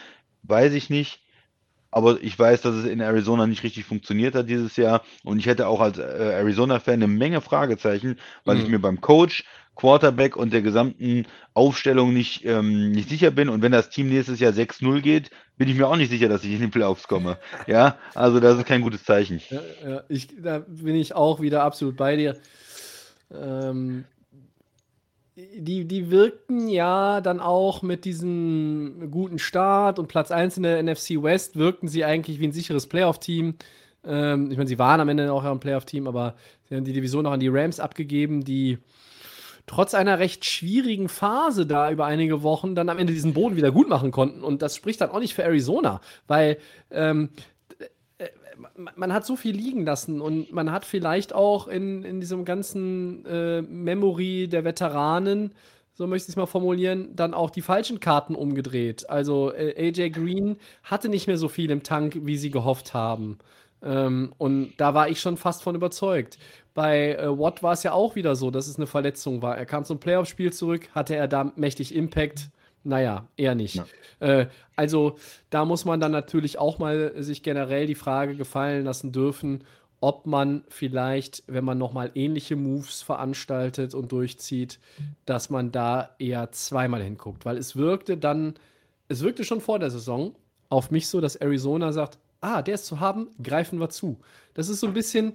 [0.42, 1.20] Weiß ich nicht.
[1.90, 5.05] Aber ich weiß, dass es in Arizona nicht richtig funktioniert hat dieses Jahr.
[5.23, 8.62] Und ich hätte auch als äh, Arizona-Fan eine Menge Fragezeichen, weil mhm.
[8.62, 9.44] ich mir beim Coach,
[9.76, 13.48] Quarterback und der gesamten Aufstellung nicht, ähm, nicht sicher bin.
[13.48, 16.44] Und wenn das Team nächstes Jahr 6-0 geht, bin ich mir auch nicht sicher, dass
[16.44, 17.38] ich in den Playoffs komme.
[17.66, 19.40] Ja, also das ist kein gutes Zeichen.
[19.50, 22.37] Ja, ja, ich, da bin ich auch wieder absolut bei dir.
[23.32, 24.04] Ähm,
[25.37, 30.82] die, die wirkten ja dann auch mit diesem guten Start und Platz 1 in der
[30.82, 33.54] NFC West, wirkten sie eigentlich wie ein sicheres Playoff-Team.
[34.04, 36.37] Ähm, ich meine, sie waren am Ende auch ein Playoff-Team, aber
[36.68, 38.78] sie haben die Division auch an die Rams abgegeben, die
[39.66, 43.70] trotz einer recht schwierigen Phase da über einige Wochen dann am Ende diesen Boden wieder
[43.70, 44.42] gut machen konnten.
[44.42, 46.59] Und das spricht dann auch nicht für Arizona, weil
[46.90, 47.31] ähm,
[48.18, 48.29] äh,
[48.94, 53.24] man hat so viel liegen lassen und man hat vielleicht auch in, in diesem ganzen
[53.27, 55.53] äh, Memory der Veteranen,
[55.94, 59.09] so möchte ich es mal formulieren, dann auch die falschen Karten umgedreht.
[59.09, 63.38] Also äh, AJ Green hatte nicht mehr so viel im Tank, wie sie gehofft haben.
[63.85, 66.38] Ähm, und da war ich schon fast von überzeugt.
[66.73, 69.57] Bei äh, Watt war es ja auch wieder so, dass es eine Verletzung war.
[69.57, 72.51] Er kam zum Playoff-Spiel zurück, hatte er da mächtig Impact?
[72.83, 73.77] Naja, eher nicht.
[73.77, 73.87] Ja.
[74.20, 75.16] Äh, also
[75.51, 79.64] da muss man dann natürlich auch mal sich generell die Frage gefallen lassen dürfen,
[80.01, 84.79] ob man vielleicht, wenn man nochmal ähnliche Moves veranstaltet und durchzieht,
[85.25, 87.47] dass man da eher zweimal hinguckt.
[87.47, 88.55] Weil es wirkte dann,
[89.09, 90.35] es wirkte schon vor der Saison
[90.68, 94.18] auf mich so, dass Arizona sagt, ah, der ist zu haben, greifen wir zu.
[94.54, 95.35] Das ist so ein bisschen,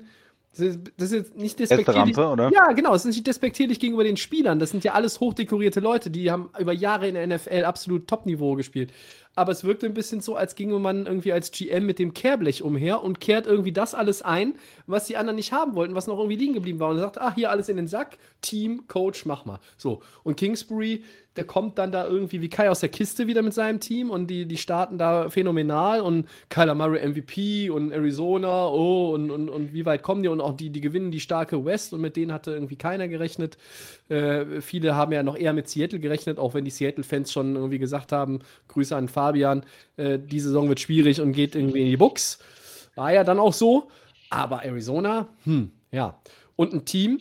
[0.55, 2.17] das ist jetzt nicht despektierlich.
[2.17, 2.51] Rampe, oder?
[2.53, 2.93] Ja, genau.
[2.93, 4.59] Es ist nicht despektierlich gegenüber den Spielern.
[4.59, 8.55] Das sind ja alles hochdekorierte Leute, die haben über Jahre in der NFL absolut Top-Niveau
[8.55, 8.91] gespielt.
[9.35, 12.61] Aber es wirkte ein bisschen so, als ginge man irgendwie als GM mit dem Kehrblech
[12.61, 16.17] umher und kehrt irgendwie das alles ein, was die anderen nicht haben wollten, was noch
[16.17, 16.89] irgendwie liegen geblieben war.
[16.89, 19.59] Und sagt, ah, hier alles in den Sack, Team, Coach, mach mal.
[19.77, 20.01] So.
[20.23, 21.03] Und Kingsbury
[21.39, 24.27] der kommt dann da irgendwie wie Kai aus der Kiste wieder mit seinem Team und
[24.27, 29.73] die, die starten da phänomenal und Kyler Murray MVP und Arizona, oh, und, und, und
[29.73, 32.33] wie weit kommen die und auch die, die gewinnen die starke West und mit denen
[32.33, 33.57] hatte irgendwie keiner gerechnet.
[34.09, 37.79] Äh, viele haben ja noch eher mit Seattle gerechnet, auch wenn die Seattle-Fans schon irgendwie
[37.79, 39.65] gesagt haben, Grüße an Fabian,
[39.97, 42.39] äh, die Saison wird schwierig und geht irgendwie in die Buchs.
[42.95, 43.89] War ja dann auch so,
[44.29, 46.17] aber Arizona, hm, ja.
[46.55, 47.19] Und ein Team,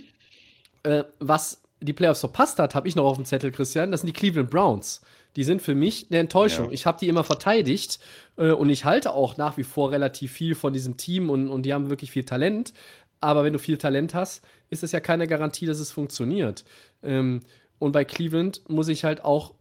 [0.84, 4.08] äh, was die Playoffs verpasst hat, habe ich noch auf dem Zettel, Christian, das sind
[4.08, 5.00] die Cleveland Browns.
[5.34, 6.66] Die sind für mich eine Enttäuschung.
[6.66, 6.72] Ja.
[6.72, 7.98] Ich habe die immer verteidigt
[8.37, 11.62] äh, und ich halte auch nach wie vor relativ viel von diesem Team und, und
[11.62, 12.72] die haben wirklich viel Talent.
[13.20, 16.64] Aber wenn du viel Talent hast, ist es ja keine Garantie, dass es funktioniert.
[17.02, 17.40] Ähm,
[17.80, 19.54] und bei Cleveland muss ich halt auch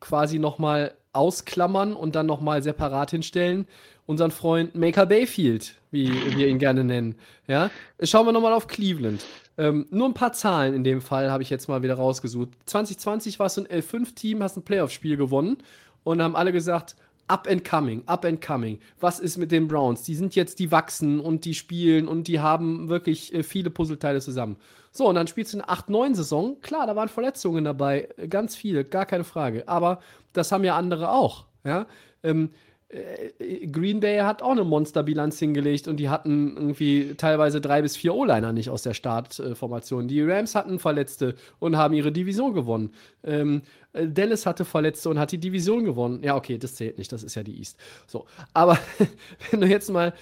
[0.00, 3.66] quasi nochmal ausklammern und dann nochmal separat hinstellen.
[4.06, 7.14] Unseren Freund Maker Bayfield, wie wir ihn gerne nennen.
[7.46, 7.70] Ja?
[8.02, 9.24] Schauen wir nochmal auf Cleveland.
[9.56, 12.50] Ähm, nur ein paar Zahlen in dem Fall habe ich jetzt mal wieder rausgesucht.
[12.66, 15.58] 2020 war es so ein L5-Team, hast ein Playoff-Spiel gewonnen
[16.02, 16.96] und haben alle gesagt,
[17.28, 18.78] up and coming, up and coming.
[19.00, 20.02] Was ist mit den Browns?
[20.02, 24.20] Die sind jetzt, die wachsen und die spielen und die haben wirklich äh, viele Puzzleteile
[24.20, 24.56] zusammen.
[24.92, 26.60] So, und dann spielst du eine 8-9-Saison.
[26.60, 29.68] Klar, da waren Verletzungen dabei, äh, ganz viele, gar keine Frage.
[29.68, 30.00] Aber
[30.32, 31.46] das haben ja andere auch.
[31.64, 31.86] Ja?
[32.22, 32.50] Ähm,
[32.88, 37.96] äh, Green Bay hat auch eine Monsterbilanz hingelegt und die hatten irgendwie teilweise drei bis
[37.96, 40.06] vier O-Liner nicht aus der Startformation.
[40.06, 42.92] Die Rams hatten Verletzte und haben ihre Division gewonnen.
[43.24, 46.22] Ähm, äh, Dallas hatte Verletzte und hat die Division gewonnen.
[46.22, 47.78] Ja, okay, das zählt nicht, das ist ja die East.
[48.06, 48.78] So, aber
[49.50, 50.12] wenn du jetzt mal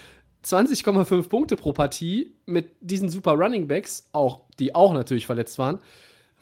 [0.44, 5.78] 20,5 Punkte pro Partie mit diesen super Running Backs, auch die auch natürlich verletzt waren,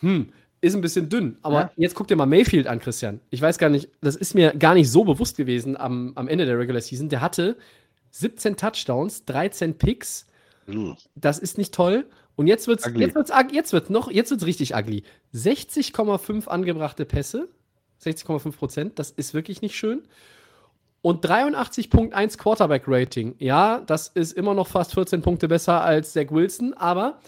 [0.00, 1.38] hm, ist ein bisschen dünn.
[1.42, 1.70] Aber ja.
[1.76, 3.20] jetzt guck dir mal Mayfield an, Christian.
[3.30, 6.46] Ich weiß gar nicht, das ist mir gar nicht so bewusst gewesen am, am Ende
[6.46, 7.08] der Regular Season.
[7.08, 7.56] Der hatte
[8.10, 10.26] 17 Touchdowns, 13 Picks.
[10.66, 10.96] Mhm.
[11.14, 12.06] Das ist nicht toll.
[12.40, 13.04] Und jetzt wird's, ugly.
[13.04, 15.02] jetzt wird's, jetzt wird's noch, jetzt wird's richtig ugly.
[15.34, 17.50] 60,5 angebrachte Pässe,
[18.02, 20.04] 60,5 Prozent, das ist wirklich nicht schön.
[21.02, 23.34] Und 83.1 Quarterback Rating.
[23.40, 27.18] Ja, das ist immer noch fast 14 Punkte besser als Zach Wilson, aber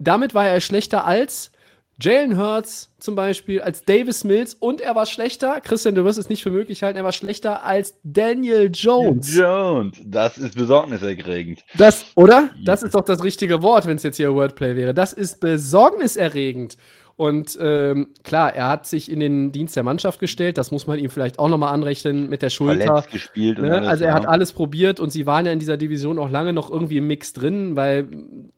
[0.00, 1.52] damit war er schlechter als
[2.00, 6.28] Jalen Hurts zum Beispiel als Davis Mills und er war schlechter, Christian, du wirst es
[6.28, 9.36] nicht für möglich halten, er war schlechter als Daniel Jones.
[9.36, 11.64] Jones, das ist besorgniserregend.
[11.76, 12.50] Das, oder?
[12.64, 14.94] Das ist doch das richtige Wort, wenn es jetzt hier Wordplay wäre.
[14.94, 16.76] Das ist besorgniserregend.
[17.18, 20.56] Und ähm, klar, er hat sich in den Dienst der Mannschaft gestellt.
[20.56, 22.84] Das muss man ihm vielleicht auch nochmal anrechnen mit der Schulter.
[22.84, 23.58] Verletzt gespielt.
[23.58, 23.72] Ne?
[23.72, 24.14] Alles, also er ja.
[24.14, 27.08] hat alles probiert und sie waren ja in dieser Division auch lange noch irgendwie im
[27.08, 28.06] Mix drin, weil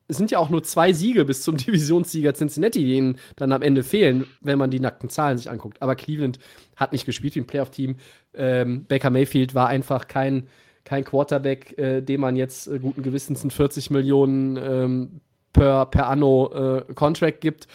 [0.09, 3.63] es sind ja auch nur zwei Siege bis zum Divisionssieger Cincinnati, die ihnen dann am
[3.63, 5.81] Ende fehlen, wenn man die nackten Zahlen sich anguckt.
[5.81, 6.39] Aber Cleveland
[6.77, 7.97] hat nicht gespielt wie ein Playoff-Team.
[8.35, 10.49] Ähm, Baker Mayfield war einfach kein,
[10.85, 15.21] kein Quarterback, äh, dem man jetzt äh, guten Gewissens 40 Millionen ähm,
[15.55, 17.67] per, per Anno äh, Contract gibt.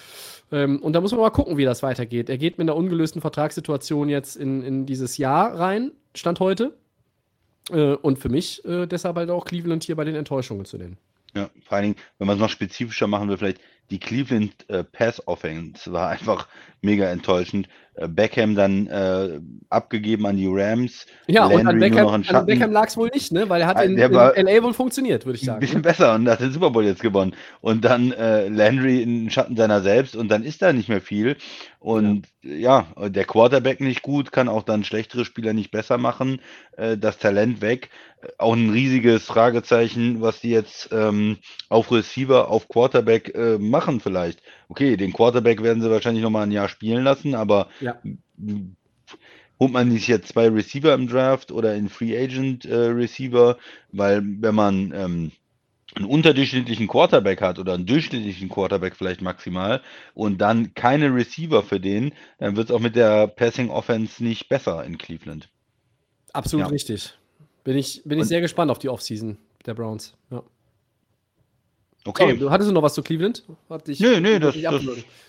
[0.56, 2.30] Ähm, und da muss man mal gucken, wie das weitergeht.
[2.30, 6.78] Er geht mit einer ungelösten Vertragssituation jetzt in, in dieses Jahr rein, Stand heute.
[7.72, 10.98] Äh, und für mich äh, deshalb halt auch Cleveland hier bei den Enttäuschungen zu nennen.
[11.34, 14.84] Ja, vor allen Dingen, wenn man es noch spezifischer machen will, vielleicht die Cleveland äh,
[14.84, 16.48] Pass Offense war einfach
[16.82, 17.67] mega enttäuschend.
[17.95, 21.06] Äh, Beckham dann äh, abgegeben an die Rams.
[21.28, 23.48] Ja, Landry und an Beckham, an Beckham lag es wohl nicht, ne?
[23.48, 25.58] weil er hat ah, in, in LA wohl funktioniert, würde ich sagen.
[25.58, 25.84] Ein bisschen ne?
[25.84, 27.36] besser und hat den Super Bowl jetzt gewonnen.
[27.62, 31.38] Und dann äh, Landry in Schatten seiner selbst und dann ist da nicht mehr viel.
[31.80, 32.86] Und ja.
[32.98, 33.10] ja.
[33.10, 36.41] der Quarterback nicht gut, kann auch dann schlechtere Spieler nicht besser machen.
[36.78, 37.89] Äh, das Talent weg.
[38.39, 41.38] Auch ein riesiges Fragezeichen, was die jetzt ähm,
[41.69, 44.42] auf Receiver, auf Quarterback äh, machen vielleicht.
[44.70, 48.00] Okay, den Quarterback werden sie wahrscheinlich noch mal ein Jahr spielen lassen, aber ja.
[49.60, 53.58] holt man nicht jetzt zwei Receiver im Draft oder in Free Agent äh, Receiver,
[53.92, 55.32] weil wenn man ähm,
[55.96, 59.82] einen unterdurchschnittlichen Quarterback hat oder einen durchschnittlichen Quarterback vielleicht maximal
[60.14, 64.48] und dann keine Receiver für den, dann wird es auch mit der Passing Offense nicht
[64.48, 65.50] besser in Cleveland.
[66.32, 66.72] Absolut ja.
[66.72, 67.14] richtig.
[67.66, 70.14] Bin ich, bin ich sehr gespannt auf die Offseason der Browns.
[70.30, 70.44] Ja.
[72.08, 72.32] Okay.
[72.32, 73.44] So, du hattest du noch was zu Cleveland?
[73.68, 74.84] Hat dich, nö, nö, das, das,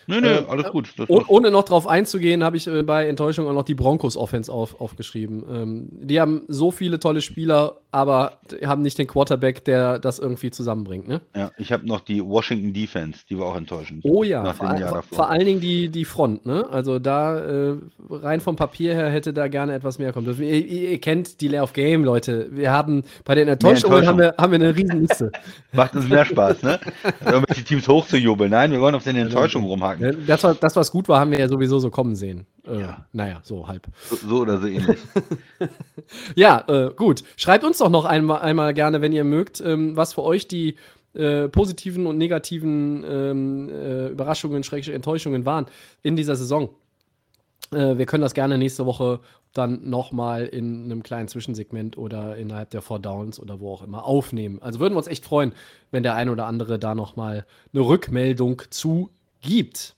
[0.06, 0.92] nö, nö, äh, alles gut.
[0.98, 4.52] Das, oh, ohne noch drauf einzugehen, habe ich äh, bei Enttäuschung auch noch die Broncos-Offense
[4.52, 5.42] auf, aufgeschrieben.
[5.50, 10.50] Ähm, die haben so viele tolle Spieler, aber haben nicht den Quarterback, der das irgendwie
[10.50, 11.08] zusammenbringt.
[11.08, 11.22] Ne?
[11.34, 14.04] Ja, ich habe noch die Washington Defense, die war auch enttäuschend.
[14.04, 16.44] Oh ja, vor, vor, allen Dingen die, die Front.
[16.44, 16.66] Ne?
[16.70, 17.76] Also da äh,
[18.10, 20.44] rein vom Papier her hätte da gerne etwas mehr kommen dürfen.
[20.44, 22.48] Ihr, ihr, kennt die Lay of Game, Leute.
[22.50, 24.08] Wir haben bei den Enttäuschungen Enttäuschung.
[24.08, 25.32] haben, wir, haben wir eine riesen Liste.
[25.72, 26.80] Macht uns mehr Spaß, ne?
[27.24, 28.50] Irgendwelche Teams hochzujubeln.
[28.50, 30.26] Nein, wir wollen auf den Enttäuschungen rumhaken.
[30.26, 32.46] Das, das, was gut war, haben wir ja sowieso so kommen sehen.
[32.66, 33.06] Äh, ja.
[33.12, 33.86] Naja, so halb.
[34.04, 34.98] So, so oder so ähnlich.
[36.34, 37.22] ja, äh, gut.
[37.36, 40.76] Schreibt uns doch noch einmal, einmal gerne, wenn ihr mögt, ähm, was für euch die
[41.14, 45.66] äh, positiven und negativen ähm, äh, Überraschungen, Enttäuschungen waren
[46.02, 46.70] in dieser Saison.
[47.72, 49.20] Äh, wir können das gerne nächste Woche
[49.58, 54.04] dann nochmal in einem kleinen Zwischensegment oder innerhalb der Four Downs oder wo auch immer
[54.04, 54.60] aufnehmen.
[54.62, 55.52] Also würden wir uns echt freuen,
[55.90, 59.96] wenn der ein oder andere da nochmal eine Rückmeldung zu gibt.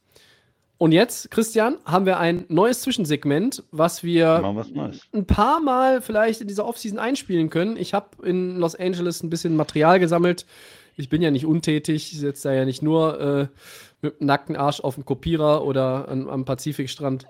[0.78, 4.68] Und jetzt, Christian, haben wir ein neues Zwischensegment, was wir was
[5.12, 7.76] ein paar Mal vielleicht in dieser Offseason einspielen können.
[7.76, 10.46] Ich habe in Los Angeles ein bisschen Material gesammelt.
[10.94, 13.48] Ich bin ja nicht untätig, ich sitze da ja nicht nur äh,
[14.02, 17.26] mit dem nackten Arsch auf dem Kopierer oder an, am Pazifikstrand.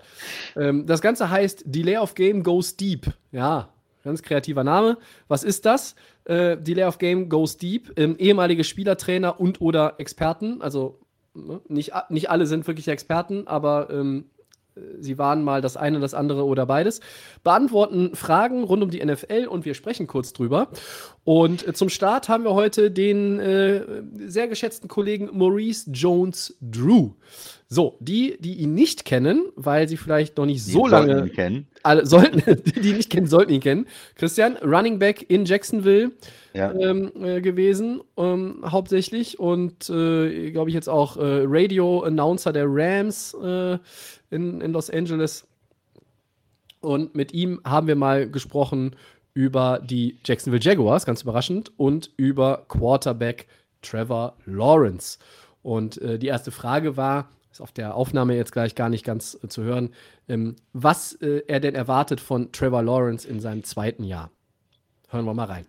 [0.56, 3.06] Ähm, das Ganze heißt Delay of Game Goes Deep.
[3.32, 3.68] Ja,
[4.04, 4.98] ganz kreativer Name.
[5.28, 5.94] Was ist das?
[6.24, 7.92] Äh, Delay of Game Goes Deep.
[7.96, 11.00] Ähm, ehemalige Spielertrainer und oder Experten, also
[11.46, 11.60] Ne?
[11.68, 14.30] Nicht, nicht alle sind wirklich Experten, aber ähm,
[15.00, 17.00] sie waren mal das eine, das andere oder beides,
[17.44, 20.68] beantworten Fragen rund um die NFL und wir sprechen kurz drüber.
[21.24, 23.82] Und äh, zum Start haben wir heute den äh,
[24.26, 27.10] sehr geschätzten Kollegen Maurice Jones Drew.
[27.68, 31.32] So, die, die ihn nicht kennen, weil sie vielleicht noch nicht so die lange ihn
[31.32, 31.66] kennen.
[31.82, 33.86] Alle sollten, die, die ihn nicht kennen, sollten ihn kennen.
[34.14, 36.12] Christian, Running Back in Jacksonville
[36.58, 36.72] ja.
[36.72, 39.38] ähm, äh, gewesen, ähm, hauptsächlich.
[39.38, 43.78] Und äh, glaube ich jetzt auch äh, Radio-Announcer der Rams äh,
[44.30, 45.46] in, in Los Angeles.
[46.80, 48.96] Und mit ihm haben wir mal gesprochen
[49.34, 53.46] über die Jacksonville Jaguars, ganz überraschend, und über Quarterback
[53.82, 55.18] Trevor Lawrence.
[55.62, 59.38] Und äh, die erste Frage war, ist auf der Aufnahme jetzt gleich gar nicht ganz
[59.42, 59.90] äh, zu hören,
[60.28, 64.30] ähm, was er denn erwartet von Trevor Lawrence in seinem zweiten Jahr.
[65.08, 65.66] Hören wir mal rein.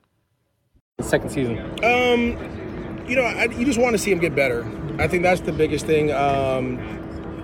[1.02, 1.58] Second season.
[1.84, 4.66] Um, you know, I, you just want to see him get better.
[5.00, 6.12] I think that's the biggest thing.
[6.12, 6.78] Um,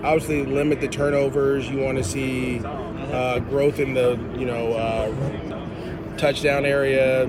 [0.04, 1.70] obviously, limit the turnovers.
[1.70, 7.26] You want to see uh, growth in the, you know, uh, touchdown area,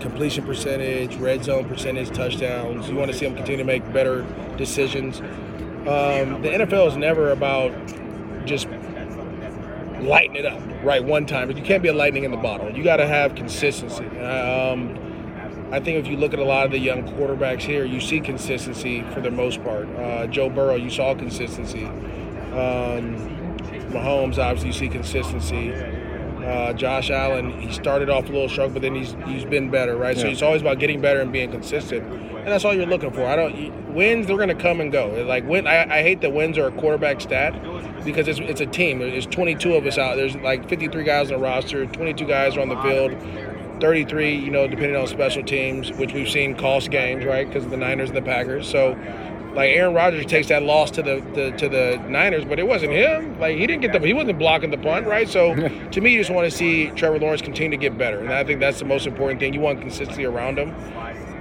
[0.00, 2.88] completion percentage, red zone percentage, touchdowns.
[2.88, 4.22] You want to see him continue to make better
[4.56, 5.20] decisions.
[5.20, 7.72] Um, the NFL is never about
[8.46, 8.68] just
[10.00, 12.70] lighting it up right one time, you can't be a lightning in the bottle.
[12.70, 14.04] You got to have consistency.
[14.20, 14.98] Um,
[15.74, 18.20] I think if you look at a lot of the young quarterbacks here, you see
[18.20, 19.88] consistency for the most part.
[19.96, 21.84] Uh, Joe Burrow, you saw consistency.
[21.86, 23.16] Um,
[23.90, 25.74] Mahomes, obviously, you see consistency.
[25.74, 29.96] Uh, Josh Allen, he started off a little strong, but then he's he's been better,
[29.96, 30.16] right?
[30.16, 30.22] Yeah.
[30.22, 32.04] So it's always about getting better and being consistent.
[32.04, 33.26] and that's all you're looking for.
[33.26, 34.28] I don't wins.
[34.28, 35.24] They're going to come and go.
[35.26, 35.66] Like win.
[35.66, 37.52] I, I hate that wins are a quarterback stat
[38.04, 39.00] because it's, it's a team.
[39.00, 40.16] There's 22 of us out.
[40.16, 41.84] There's like 53 guys on the roster.
[41.86, 43.12] 22 guys are on the field.
[43.84, 47.46] 33, you know, depending on special teams, which we've seen cost games, right?
[47.46, 48.66] Because of the Niners and the Packers.
[48.66, 48.92] So,
[49.54, 52.92] like Aaron Rodgers takes that loss to the, the, to the Niners, but it wasn't
[52.92, 53.38] him.
[53.38, 55.28] Like he didn't get the he wasn't blocking the punt, right?
[55.28, 55.54] So,
[55.90, 58.42] to me, you just want to see Trevor Lawrence continue to get better, and I
[58.42, 59.52] think that's the most important thing.
[59.52, 60.70] You want consistency around him.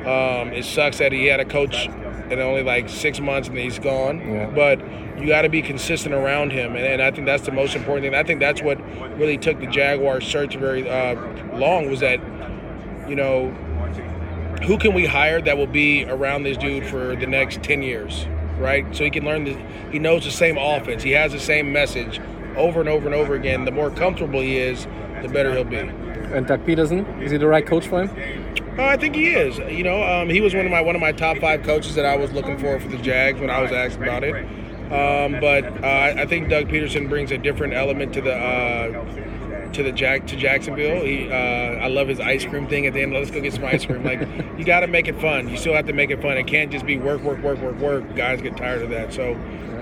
[0.05, 1.87] Um, it sucks that he had a coach
[2.33, 4.47] in only like six months and he's gone, Yeah.
[4.47, 4.79] but
[5.19, 8.05] you got to be consistent around him, and, and I think that's the most important
[8.05, 8.15] thing.
[8.15, 8.77] I think that's what
[9.17, 11.15] really took the Jaguars search very uh,
[11.57, 12.19] long was that
[13.07, 13.49] you know,
[14.65, 18.25] who can we hire that will be around this dude for the next 10 years,
[18.57, 18.85] right?
[18.95, 19.55] So he can learn the,
[19.91, 21.03] he knows the same offense.
[21.03, 22.21] He has the same message
[22.55, 23.65] over and over and over again.
[23.65, 24.85] The more comfortable he is,
[25.23, 25.77] the better he'll be.
[25.77, 28.53] And Doug Peterson, is he the right coach for him?
[28.77, 29.57] Uh, I think he is.
[29.57, 32.05] You know, um, he was one of my one of my top five coaches that
[32.05, 34.33] I was looking for for the Jags when I was asked about it.
[34.91, 39.05] Um, but uh, I I think Doug Peterson brings a different element to the uh,
[39.73, 41.03] to the Jack to Jacksonville.
[41.03, 43.13] He, uh, I love his ice cream thing at the end.
[43.13, 44.03] Let's go get some ice cream.
[44.03, 44.21] Like
[44.57, 45.49] you got to make it fun.
[45.49, 46.37] You still have to make it fun.
[46.37, 48.15] It can't just be work, work, work, work, work.
[48.15, 49.13] Guys get tired of that.
[49.13, 49.33] So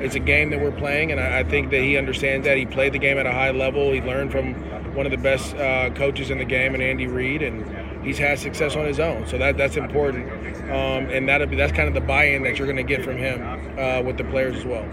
[0.02, 2.58] it's a game that we're playing, and I, I think that he understands that.
[2.58, 3.92] He played the game at a high level.
[3.92, 4.56] He learned from
[4.96, 8.40] one of the best uh, coaches in the game, and Andy Reid, and he's had
[8.40, 9.28] success on his own.
[9.28, 10.28] So that that's important,
[10.72, 13.18] um, and that'll be that's kind of the buy-in that you're going to get from
[13.18, 13.42] him
[13.78, 14.88] uh, with the players as well.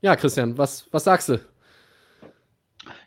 [0.00, 1.40] Ja, Christian, was, was sagst du?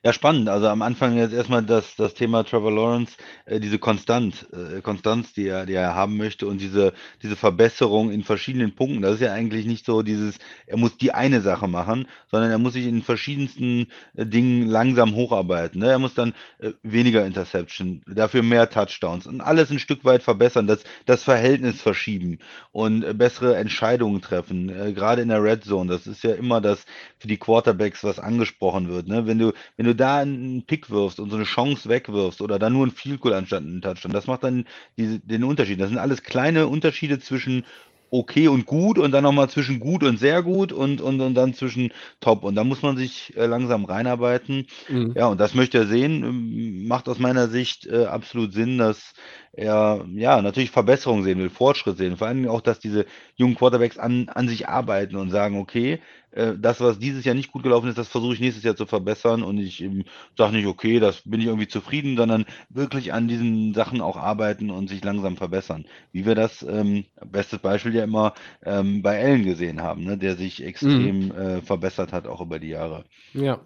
[0.04, 0.50] Ja, spannend.
[0.50, 5.32] Also am Anfang jetzt erstmal das, das Thema Trevor Lawrence, äh, diese Konstant, äh, Konstanz,
[5.34, 9.04] die er, die er haben möchte und diese, diese Verbesserung in verschiedenen Punkten.
[9.04, 12.58] Das ist ja eigentlich nicht so dieses, er muss die eine Sache machen, sondern er
[12.58, 15.80] muss sich in verschiedensten äh, Dingen langsam hocharbeiten.
[15.82, 15.92] Ne?
[15.92, 20.66] Er muss dann äh, weniger Interception, dafür mehr Touchdowns und alles ein Stück weit verbessern,
[20.66, 22.40] das, das Verhältnis verschieben
[22.72, 25.92] und äh, bessere Entscheidungen treffen, äh, gerade in der Red Zone.
[25.92, 26.86] Das ist ja immer das
[27.20, 29.08] für die Quarterbacks, was angesprochen wird.
[29.08, 29.28] Ne?
[29.28, 32.74] Wenn du, wenn du da einen Pick wirfst und so eine Chance wegwirfst oder dann
[32.74, 34.66] nur ein Field Goal anstatt einen Touchdown, das macht dann
[34.98, 35.80] diese, den Unterschied.
[35.80, 37.66] Das sind alles kleine Unterschiede zwischen
[38.12, 41.54] okay und gut und dann nochmal zwischen gut und sehr gut und, und, und dann
[41.54, 42.44] zwischen top.
[42.44, 44.68] Und da muss man sich äh, langsam reinarbeiten.
[44.90, 45.14] Mhm.
[45.16, 46.88] Ja, und das möchte er sehen.
[46.88, 49.14] Macht aus meiner Sicht äh, absolut Sinn, dass
[49.54, 52.18] er ja natürlich Verbesserungen sehen will, Fortschritt sehen.
[52.18, 56.00] Vor allem auch, dass diese jungen Quarterbacks an, an sich arbeiten und sagen, okay,
[56.32, 58.86] äh, das, was dieses Jahr nicht gut gelaufen ist, das versuche ich nächstes Jahr zu
[58.86, 60.06] verbessern und ich ähm,
[60.38, 64.70] sage nicht, okay, das bin ich irgendwie zufrieden, sondern wirklich an diesen Sachen auch arbeiten
[64.70, 65.86] und sich langsam verbessern.
[66.14, 68.34] Wie wir das, ähm, bestes Beispiel ja immer
[68.64, 72.70] ähm, bei Allen gesehen haben, ne, der sich extrem äh, verbessert hat, auch über die
[72.70, 73.04] Jahre.
[73.34, 73.60] Ja.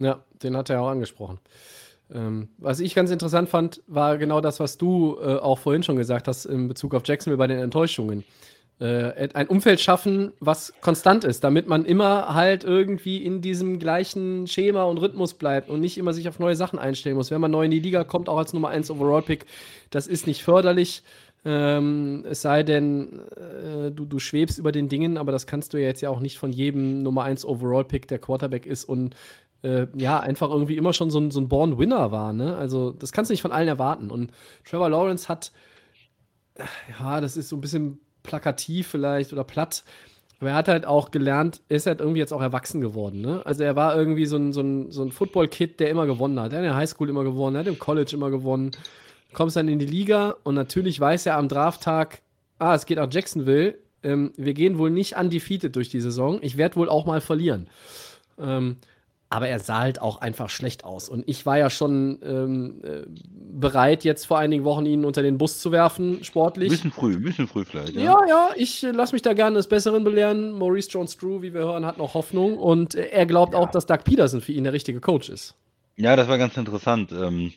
[0.00, 1.40] Ja, den hat er auch angesprochen.
[2.12, 5.96] Ähm, was ich ganz interessant fand, war genau das, was du äh, auch vorhin schon
[5.96, 8.24] gesagt hast in Bezug auf Jacksonville bei den Enttäuschungen.
[8.80, 14.46] Äh, ein Umfeld schaffen, was konstant ist, damit man immer halt irgendwie in diesem gleichen
[14.46, 17.32] Schema und Rhythmus bleibt und nicht immer sich auf neue Sachen einstellen muss.
[17.32, 19.46] Wenn man neu in die Liga kommt, auch als Nummer 1 Overall-Pick,
[19.90, 21.02] das ist nicht förderlich.
[21.44, 25.78] Ähm, es sei denn, äh, du, du schwebst über den Dingen, aber das kannst du
[25.78, 29.16] ja jetzt ja auch nicht von jedem Nummer 1 Overall-Pick, der Quarterback ist und
[29.62, 32.32] äh, ja, einfach irgendwie immer schon so ein, so ein Born Winner war.
[32.32, 32.56] Ne?
[32.56, 34.10] Also, das kannst du nicht von allen erwarten.
[34.10, 34.30] Und
[34.64, 35.52] Trevor Lawrence hat,
[36.98, 39.84] ja, das ist so ein bisschen plakativ vielleicht oder platt.
[40.40, 43.20] Aber er hat halt auch gelernt, er ist halt irgendwie jetzt auch erwachsen geworden.
[43.20, 43.42] Ne?
[43.44, 46.52] Also er war irgendwie so ein, so ein, so ein Football-Kid, der immer gewonnen hat.
[46.52, 48.70] Er hat in der Highschool immer gewonnen, er hat im College immer gewonnen.
[49.32, 52.22] Kommst dann in die Liga und natürlich weiß er am Drafttag,
[52.58, 53.78] ah, es geht nach Jacksonville.
[54.04, 56.38] Ähm, wir gehen wohl nicht undefeated durch die Saison.
[56.40, 57.68] Ich werde wohl auch mal verlieren.
[58.38, 58.76] Ähm,
[59.30, 61.08] aber er sah halt auch einfach schlecht aus.
[61.08, 65.36] Und ich war ja schon ähm, äh, bereit, jetzt vor einigen Wochen ihn unter den
[65.36, 66.70] Bus zu werfen, Ein sportlich.
[66.70, 67.94] bisschen früh, ein bisschen früh vielleicht.
[67.94, 70.52] Ja, Ja, ja, ich äh, lasse mich da gerne des Besseren belehren.
[70.52, 72.56] Maurice Jones-Drew, wie wir hören, hat noch Hoffnung.
[72.56, 75.54] Und äh, er glaubt auch, dass Doug Peterson für ihn der richtige Coach ist.
[75.96, 77.12] Ja, das war ganz interessant.
[77.12, 77.52] Ähm,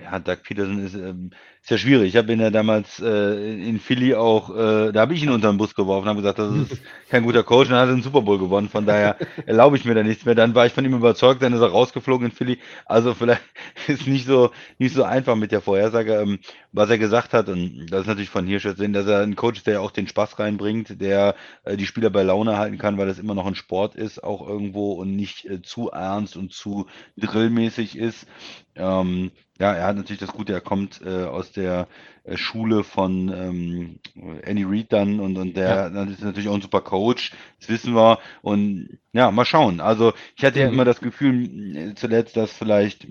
[0.00, 1.30] ja, Doug Peterson ist, ähm,
[1.66, 2.10] ist ja schwierig.
[2.10, 5.50] Ich habe ihn ja damals äh, in Philly auch, äh, da habe ich ihn unter
[5.50, 8.22] den Bus geworfen, habe gesagt, das ist kein guter Coach, und hat er den Super
[8.22, 8.68] Bowl gewonnen.
[8.68, 10.36] Von daher erlaube ich mir da nichts mehr.
[10.36, 12.60] Dann war ich von ihm überzeugt, dann ist er rausgeflogen in Philly.
[12.84, 13.42] Also vielleicht
[13.88, 16.38] ist nicht so nicht so einfach mit der Vorhersage, ähm,
[16.70, 17.48] was er gesagt hat.
[17.48, 20.06] Und das ist natürlich von jetzt sehen, dass er ein Coach ist, der auch den
[20.06, 23.56] Spaß reinbringt, der äh, die Spieler bei Laune halten kann, weil das immer noch ein
[23.56, 28.28] Sport ist, auch irgendwo und nicht äh, zu ernst und zu drillmäßig ist.
[28.76, 31.88] Ähm, ja, er hat natürlich das Gute, er kommt äh, aus der
[32.24, 34.00] äh, Schule von ähm,
[34.42, 37.94] Andy Reid dann und, und der das ist natürlich auch ein super Coach, das wissen
[37.94, 38.18] wir.
[38.42, 39.80] Und ja, mal schauen.
[39.80, 40.68] Also ich hatte ja Mhm.
[40.68, 43.06] immer das Gefühl äh, zuletzt, dass vielleicht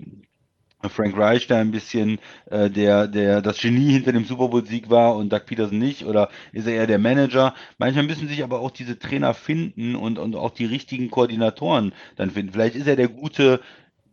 [0.90, 5.16] Frank Reich da ein bisschen äh, der, der das Genie hinter dem Super Bowl-Sieg war
[5.16, 6.04] und Doug Peterson nicht?
[6.04, 7.54] Oder ist er eher der Manager?
[7.78, 12.30] Manchmal müssen sich aber auch diese Trainer finden und, und auch die richtigen Koordinatoren dann
[12.30, 12.52] finden.
[12.52, 13.60] Vielleicht ist er der gute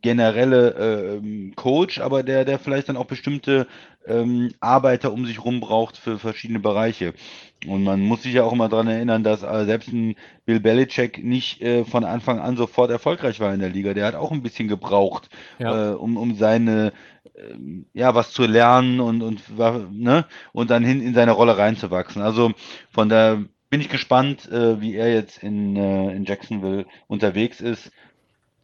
[0.04, 3.68] generelle äh, Coach, aber der, der vielleicht dann auch bestimmte
[4.06, 7.14] ähm, Arbeiter um sich rum braucht für verschiedene Bereiche.
[7.66, 11.24] Und man muss sich ja auch immer daran erinnern, dass äh, selbst ein Bill Belichick
[11.24, 13.94] nicht äh, von Anfang an sofort erfolgreich war in der Liga.
[13.94, 15.92] Der hat auch ein bisschen gebraucht, Ja.
[15.92, 16.92] äh, um, um seine,
[17.36, 19.42] ähm, ja, was zu lernen und, und,
[19.92, 20.26] ne?
[20.52, 22.22] und dann hin in seine Rolle reinzuwachsen.
[22.22, 22.52] Also
[22.90, 27.90] von da bin ich gespannt, äh, wie er jetzt in, äh, in Jacksonville unterwegs ist.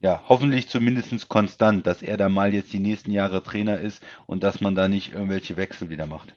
[0.02, 4.43] Ja, hoffentlich zumindest konstant, dass er da mal jetzt die nächsten Jahre Trainer ist und
[4.43, 6.34] dass man da nicht irgendwelche Wechsel wieder macht.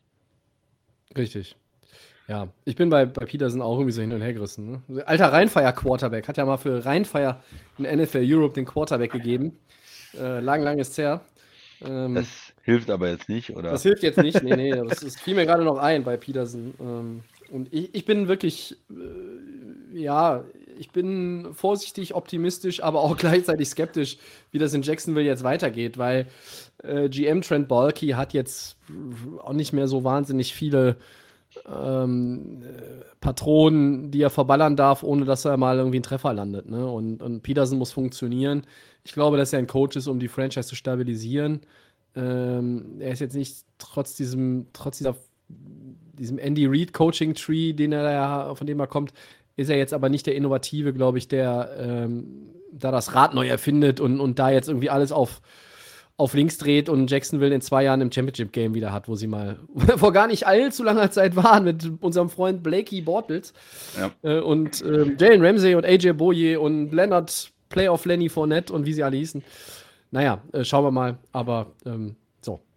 [1.16, 1.56] Richtig.
[2.28, 4.82] Ja, ich bin bei, bei Peterson auch irgendwie so hin und her gerissen.
[4.88, 5.06] Ne?
[5.06, 6.28] Alter Rheinfire-Quarterback.
[6.28, 7.40] Hat ja mal für Rheinfire
[7.78, 9.58] in NFL Europe den Quarterback gegeben.
[10.14, 11.20] Äh, lang, lang ist es her.
[11.84, 13.70] Ähm, Das hilft aber jetzt nicht, oder?
[13.70, 16.74] Das hilft jetzt nicht, nee, nee, das, das fiel mir gerade noch ein bei Peterson.
[16.80, 20.44] Ähm, und ich, ich bin wirklich, äh, ja,
[20.82, 24.18] ich bin vorsichtig optimistisch, aber auch gleichzeitig skeptisch,
[24.50, 26.26] wie das in Jacksonville jetzt weitergeht, weil
[26.82, 28.76] äh, GM Trent Balky hat jetzt
[29.38, 30.96] auch nicht mehr so wahnsinnig viele
[31.72, 36.68] ähm, äh, Patronen, die er verballern darf, ohne dass er mal irgendwie einen Treffer landet.
[36.68, 36.84] Ne?
[36.84, 38.66] Und, und Peterson muss funktionieren.
[39.04, 41.60] Ich glaube, dass er ein Coach ist, um die Franchise zu stabilisieren.
[42.16, 45.14] Ähm, er ist jetzt nicht trotz diesem, trotz dieser,
[45.48, 49.12] diesem Andy Reid Coaching Tree, den er von dem er kommt,
[49.56, 53.46] ist er jetzt aber nicht der Innovative, glaube ich, der ähm, da das Rad neu
[53.48, 55.40] erfindet und, und da jetzt irgendwie alles auf,
[56.16, 59.26] auf links dreht und Jacksonville in zwei Jahren im Championship Game wieder hat, wo sie
[59.26, 59.58] mal
[59.96, 63.52] vor gar nicht allzu langer Zeit waren mit unserem Freund Blakey Bortles
[63.98, 64.10] Ja.
[64.22, 68.92] äh, und ähm, Jalen Ramsey und AJ Boye und Leonard Playoff Lenny Fournette und wie
[68.92, 69.42] sie alle hießen.
[70.10, 71.18] Naja, äh, schauen wir mal.
[71.32, 72.16] Aber ähm,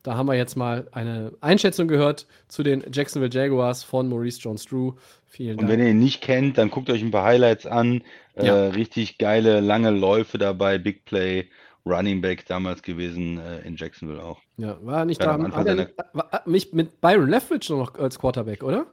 [0.05, 4.93] da haben wir jetzt mal eine Einschätzung gehört zu den Jacksonville Jaguars von Maurice Jones-Drew.
[5.27, 5.71] Vielen Und Dank.
[5.71, 8.03] wenn ihr ihn nicht kennt, dann guckt euch ein paar Highlights an.
[8.35, 8.67] Äh, Ja.
[8.69, 11.49] richtig geile, lange Läufe dabei, Big Play,
[11.85, 14.39] Running Back damals gewesen äh, in Jacksonville auch.
[14.57, 15.35] Ja, war nicht Ja, da.
[15.35, 18.85] am Anfang er nicht, war, äh, mich mit Byron Leftwich noch als Quarterback, oder?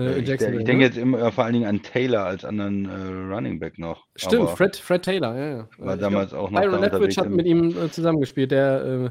[0.00, 3.34] Äh, ich, ich denke jetzt immer, äh, vor allen Dingen an Taylor als anderen äh,
[3.34, 4.06] Running Back noch.
[4.16, 5.68] Stimmt, Aber Fred, Fred Taylor, ja, ja.
[5.78, 9.10] war Ich damals auch noch Byron Leftwich hat mit ihm äh, zusammengespielt, der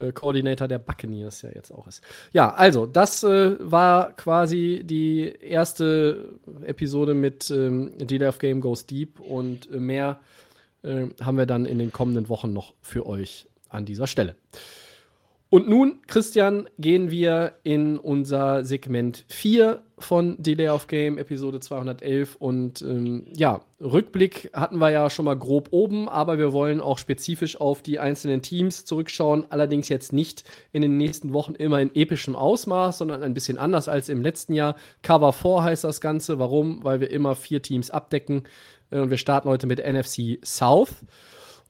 [0.00, 2.02] äh, äh, Coordinator der Buccaneers ja jetzt auch ist.
[2.32, 9.20] Ja, also, das äh, war quasi die erste Episode mit ähm, DLF Game Goes Deep
[9.20, 10.20] und äh, mehr
[10.82, 14.36] äh, haben wir dann in den kommenden Wochen noch für euch an dieser Stelle.
[15.50, 22.36] Und nun, Christian, gehen wir in unser Segment 4 von Delay of Game, Episode 211.
[22.36, 26.98] Und ähm, ja, Rückblick hatten wir ja schon mal grob oben, aber wir wollen auch
[26.98, 29.46] spezifisch auf die einzelnen Teams zurückschauen.
[29.48, 33.88] Allerdings jetzt nicht in den nächsten Wochen immer in epischem Ausmaß, sondern ein bisschen anders
[33.88, 34.76] als im letzten Jahr.
[35.02, 36.38] Cover 4 heißt das Ganze.
[36.38, 36.84] Warum?
[36.84, 38.42] Weil wir immer vier Teams abdecken.
[38.90, 40.96] Äh, Und wir starten heute mit NFC South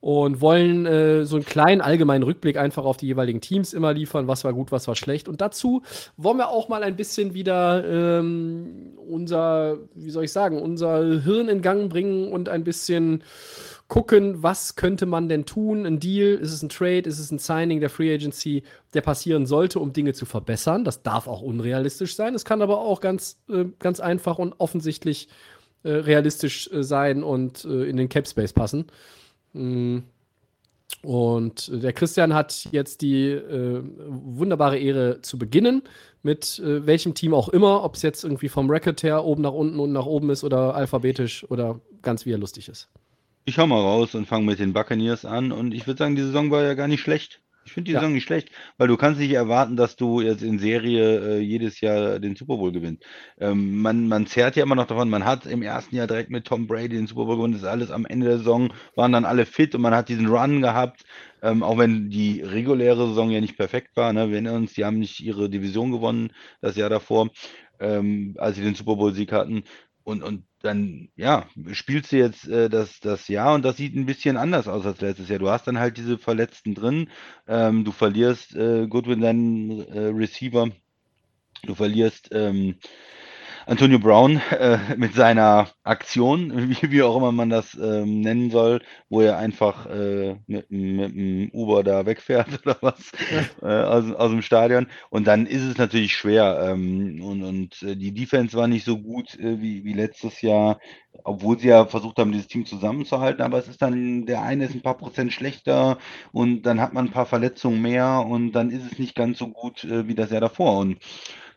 [0.01, 4.29] und wollen äh, so einen kleinen allgemeinen Rückblick einfach auf die jeweiligen Teams immer liefern,
[4.29, 5.29] was war gut, was war schlecht.
[5.29, 5.83] Und dazu
[6.17, 11.49] wollen wir auch mal ein bisschen wieder ähm, unser, wie soll ich sagen, unser Hirn
[11.49, 13.25] in Gang bringen und ein bisschen
[13.89, 15.87] gucken, was könnte man denn tun?
[15.87, 19.47] Ein Deal, ist es ein Trade, ist es ein Signing der Free Agency, der passieren
[19.47, 20.85] sollte, um Dinge zu verbessern.
[20.85, 22.35] Das darf auch unrealistisch sein.
[22.35, 25.29] Es kann aber auch ganz, äh, ganz einfach und offensichtlich
[25.83, 28.87] äh, realistisch äh, sein und äh, in den Cap Space passen.
[29.59, 30.05] Mm.
[31.03, 35.83] Und der Christian hat jetzt die äh, wunderbare Ehre zu beginnen,
[36.23, 39.53] mit äh, welchem Team auch immer, ob es jetzt irgendwie vom Record her oben nach
[39.53, 42.89] unten und nach oben ist oder alphabetisch oder ganz wie er lustig ist.
[43.45, 45.53] Ich hau mal raus und fange mit den Buccaneers an.
[45.53, 47.41] Und ich würde sagen, die Saison war ja gar nicht schlecht.
[47.69, 48.01] Ich finde die Ja.
[48.01, 51.81] Saison nicht schlecht, weil du kannst nicht erwarten, dass du jetzt in Serie äh, jedes
[51.83, 53.05] Jahr den Super Bowl gewinnst.
[53.39, 56.47] Ähm, man, man zerrt ja immer noch davon, man hat im ersten Jahr direkt mit
[56.47, 59.27] Tom Brady den Super Bowl gewonnen, das ist alles am Ende der Saison, waren dann
[59.27, 61.05] alle fit und man hat diesen Run gehabt,
[61.43, 64.13] ähm, auch wenn die reguläre Saison ja nicht perfekt war.
[64.15, 64.29] Ne?
[64.29, 67.29] Wir erinnern uns, die haben nicht ihre Division gewonnen das Jahr davor,
[67.81, 69.63] ähm, als sie den Super Bowl-Sieg hatten.
[70.09, 74.07] Und, und dann, ja, spielst du jetzt äh, das, das Jahr und das sieht ein
[74.07, 75.39] bisschen anders aus als letztes Jahr.
[75.39, 77.11] Du hast dann halt diese Verletzten drin,
[77.47, 80.71] ähm, du verlierst äh, Goodwin, deinen äh, Receiver,
[81.65, 82.77] du verlierst ähm,
[83.69, 88.81] Antonio Brown äh, mit seiner Aktion, wie, wie, auch immer man das ähm, nennen soll,
[89.11, 93.13] wo er einfach äh, mit, mit dem Uber da wegfährt oder was
[93.61, 94.87] äh, aus, aus dem Stadion.
[95.11, 96.67] Und dann ist es natürlich schwer.
[96.67, 100.81] Ähm, und und äh, die Defense war nicht so gut äh, wie, wie letztes Jahr,
[101.25, 103.43] obwohl sie ja versucht haben, dieses Team zusammenzuhalten.
[103.43, 105.99] Aber es ist dann, der eine ist ein paar Prozent schlechter
[106.33, 109.49] und dann hat man ein paar Verletzungen mehr und dann ist es nicht ganz so
[109.49, 110.79] gut äh, wie das Jahr davor.
[110.79, 110.97] Und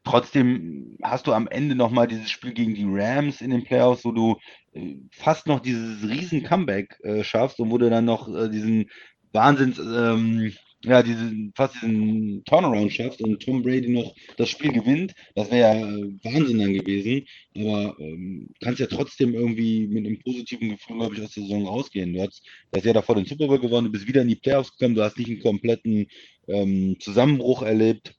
[0.03, 4.11] Trotzdem hast du am Ende nochmal dieses Spiel gegen die Rams in den Playoffs, wo
[4.11, 4.37] du
[4.73, 8.89] äh, fast noch dieses riesen Comeback äh, schaffst und wo du dann noch äh, diesen
[9.31, 15.13] Wahnsinns, ähm, ja, diesen, fast diesen Turnaround schaffst und Tom Brady noch das Spiel gewinnt.
[15.35, 17.27] Das wäre ja äh, Wahnsinn dann gewesen.
[17.55, 21.67] Aber ähm, kannst ja trotzdem irgendwie mit einem positiven Gefühl, glaube ich, aus der Saison
[21.67, 22.13] rausgehen.
[22.13, 22.41] Du hast
[22.71, 25.03] das Jahr davor den Super Bowl gewonnen, du bist wieder in die Playoffs gekommen, du
[25.03, 26.07] hast nicht einen kompletten
[26.47, 28.15] ähm, Zusammenbruch erlebt.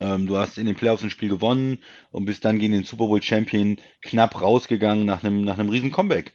[0.00, 1.78] Ähm, du hast in den Playoffs ein Spiel gewonnen
[2.10, 5.90] und bist dann gegen den Super Bowl Champion knapp rausgegangen nach einem, nach einem riesen
[5.90, 6.32] Comeback.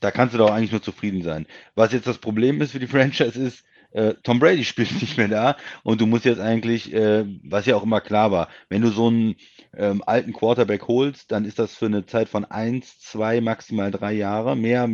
[0.00, 1.46] Da kannst du doch eigentlich nur zufrieden sein.
[1.74, 5.28] Was jetzt das Problem ist für die Franchise ist, äh, Tom Brady spielt nicht mehr
[5.28, 8.88] da und du musst jetzt eigentlich, äh, was ja auch immer klar war, wenn du
[8.88, 9.36] so einen
[9.76, 14.12] ähm, alten Quarterback holst, dann ist das für eine Zeit von eins, zwei, maximal drei
[14.12, 14.56] Jahre.
[14.56, 14.88] Mehr,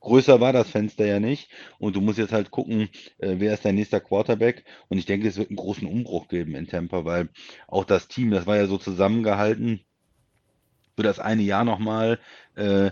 [0.00, 1.50] größer war das Fenster ja nicht.
[1.78, 2.88] Und du musst jetzt halt gucken,
[3.18, 4.64] äh, wer ist dein nächster Quarterback.
[4.88, 7.28] Und ich denke, es wird einen großen Umbruch geben in Tampa, weil
[7.66, 9.80] auch das Team, das war ja so zusammengehalten
[10.96, 12.18] für das eine Jahr nochmal.
[12.56, 12.90] Äh,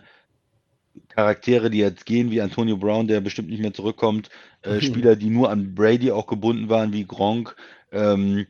[1.08, 4.30] Charaktere, die jetzt gehen, wie Antonio Brown, der bestimmt nicht mehr zurückkommt,
[4.62, 4.80] äh, mhm.
[4.80, 7.56] Spieler, die nur an Brady auch gebunden waren, wie Gronk.
[7.92, 8.46] Ähm,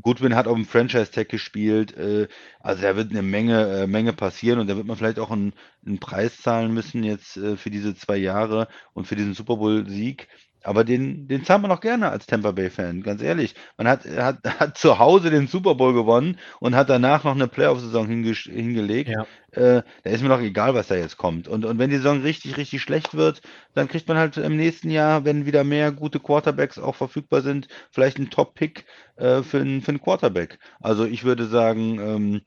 [0.00, 1.96] Goodwin hat auf dem Franchise-Tag gespielt.
[1.96, 2.28] Äh,
[2.60, 5.52] also da wird eine Menge, äh, Menge passieren und da wird man vielleicht auch einen,
[5.84, 10.28] einen Preis zahlen müssen jetzt äh, für diese zwei Jahre und für diesen Super Bowl-Sieg.
[10.62, 13.54] Aber den, den zahlt man auch gerne als Tampa Bay-Fan, ganz ehrlich.
[13.76, 17.48] Man hat, hat, hat zu Hause den Super Bowl gewonnen und hat danach noch eine
[17.48, 19.10] Playoff-Saison hinge hingelegt.
[19.10, 19.26] Ja.
[19.52, 21.48] Äh, da ist mir doch egal, was da jetzt kommt.
[21.48, 23.40] Und, und wenn die Saison richtig, richtig schlecht wird,
[23.74, 27.68] dann kriegt man halt im nächsten Jahr, wenn wieder mehr gute Quarterbacks auch verfügbar sind,
[27.90, 28.84] vielleicht einen Top-Pick
[29.16, 30.58] äh, für, einen, für einen Quarterback.
[30.80, 32.40] Also ich würde sagen, ähm,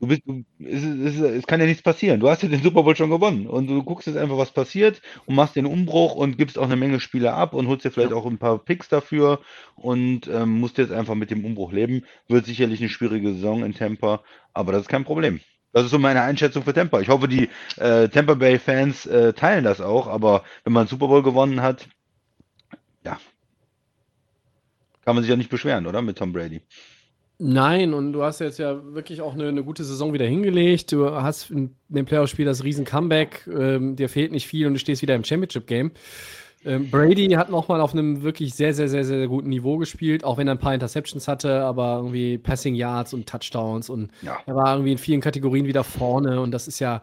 [0.00, 2.20] Du bist, du, es, es, es, kann ja nichts passieren.
[2.20, 5.02] Du hast ja den Super Bowl schon gewonnen und du guckst jetzt einfach, was passiert
[5.26, 8.14] und machst den Umbruch und gibst auch eine Menge Spieler ab und holst dir vielleicht
[8.14, 9.40] auch ein paar Picks dafür
[9.76, 12.06] und ähm, musst jetzt einfach mit dem Umbruch leben.
[12.28, 14.22] Wird sicherlich eine schwierige Saison in Tampa,
[14.54, 15.40] aber das ist kein Problem.
[15.74, 17.00] Das ist so meine Einschätzung für Tampa.
[17.00, 21.08] Ich hoffe, die äh, Tampa Bay Fans äh, teilen das auch, aber wenn man Super
[21.08, 21.88] Bowl gewonnen hat,
[23.04, 23.20] ja,
[25.04, 26.00] kann man sich ja nicht beschweren, oder?
[26.00, 26.62] Mit Tom Brady.
[27.42, 30.92] Nein, und du hast jetzt ja wirklich auch eine, eine gute Saison wieder hingelegt.
[30.92, 33.48] Du hast in dem Playoff-Spiel das riesen Comeback.
[33.50, 35.92] Ähm, dir fehlt nicht viel und du stehst wieder im Championship-Game.
[36.66, 40.36] Ähm, Brady hat nochmal auf einem wirklich sehr, sehr, sehr, sehr guten Niveau gespielt, auch
[40.36, 44.36] wenn er ein paar Interceptions hatte, aber irgendwie Passing Yards und Touchdowns und ja.
[44.44, 47.00] er war irgendwie in vielen Kategorien wieder vorne und das ist ja,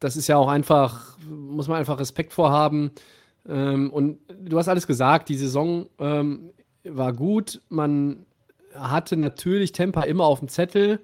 [0.00, 2.92] das ist ja auch einfach, muss man einfach Respekt vorhaben.
[3.46, 6.52] Ähm, und du hast alles gesagt, die Saison ähm,
[6.84, 7.60] war gut.
[7.68, 8.24] Man
[8.74, 11.00] hatte natürlich Tampa immer auf dem Zettel,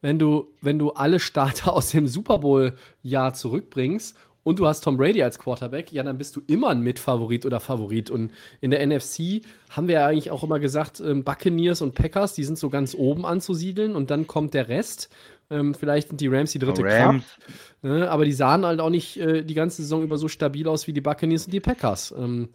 [0.00, 4.98] wenn du, wenn du alle Starter aus dem Super Bowl-Jahr zurückbringst und du hast Tom
[4.98, 8.10] Brady als Quarterback, ja, dann bist du immer ein Mitfavorit oder Favorit.
[8.10, 9.40] Und in der NFC
[9.70, 12.94] haben wir ja eigentlich auch immer gesagt, ähm, Buccaneers und Packers, die sind so ganz
[12.94, 15.08] oben anzusiedeln und dann kommt der Rest.
[15.50, 17.24] Ähm, vielleicht sind die Rams die dritte Rams.
[17.24, 17.38] Kraft.
[17.82, 20.86] Ne, aber die sahen halt auch nicht äh, die ganze Saison über so stabil aus
[20.86, 22.14] wie die Buccaneers und die Packers.
[22.16, 22.50] Ähm,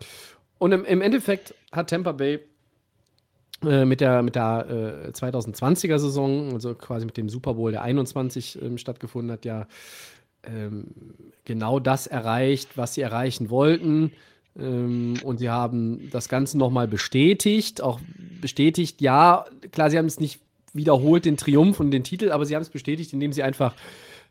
[0.59, 2.39] und im, im Endeffekt hat Tampa Bay
[3.61, 8.61] mit der, mit der äh, 2020er Saison, also quasi mit dem Super Bowl, der 21
[8.61, 9.67] ähm, stattgefunden hat, ja
[10.43, 10.87] ähm,
[11.45, 14.11] genau das erreicht, was sie erreichen wollten.
[14.57, 17.99] Ähm, und sie haben das Ganze nochmal bestätigt, auch
[18.41, 20.39] bestätigt, ja, klar, sie haben es nicht
[20.73, 23.73] wiederholt, den Triumph und den Titel, aber sie haben es bestätigt, indem sie einfach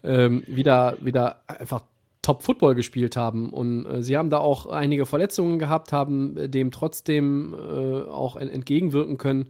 [0.04, 1.82] ähm, wieder, wieder einfach
[2.28, 3.48] Top-Football gespielt haben.
[3.48, 8.36] Und äh, sie haben da auch einige Verletzungen gehabt, haben äh, dem trotzdem äh, auch
[8.36, 9.46] en entgegenwirken können.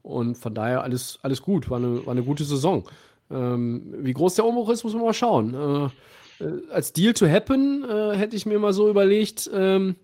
[0.00, 2.84] Und von daher alles, alles gut, war eine, war eine gute Saison.
[3.30, 5.52] Ähm, wie groß der Umbruch ist, muss man mal schauen.
[5.52, 9.96] Äh, äh als Deal to happen äh, hätte ich mir mal so überlegt, ähm,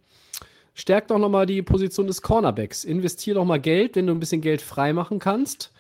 [0.75, 2.85] stärk doch nochmal die Position des Cornerbacks.
[2.85, 5.73] Investier doch mal Geld, wenn du ein bisschen Geld freimachen kannst.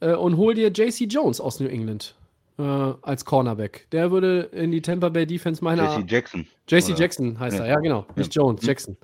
[0.00, 2.14] und hol dir JC Jones aus New England
[2.58, 3.86] äh, als Cornerback.
[3.92, 5.96] Der würde in die Tampa Bay Defense meiner.
[5.98, 6.46] JC Jackson.
[6.68, 7.64] JC Jackson heißt ja.
[7.64, 8.06] er, ja, genau.
[8.16, 8.42] Nicht ja.
[8.42, 8.68] Jones, hm.
[8.68, 8.96] Jackson.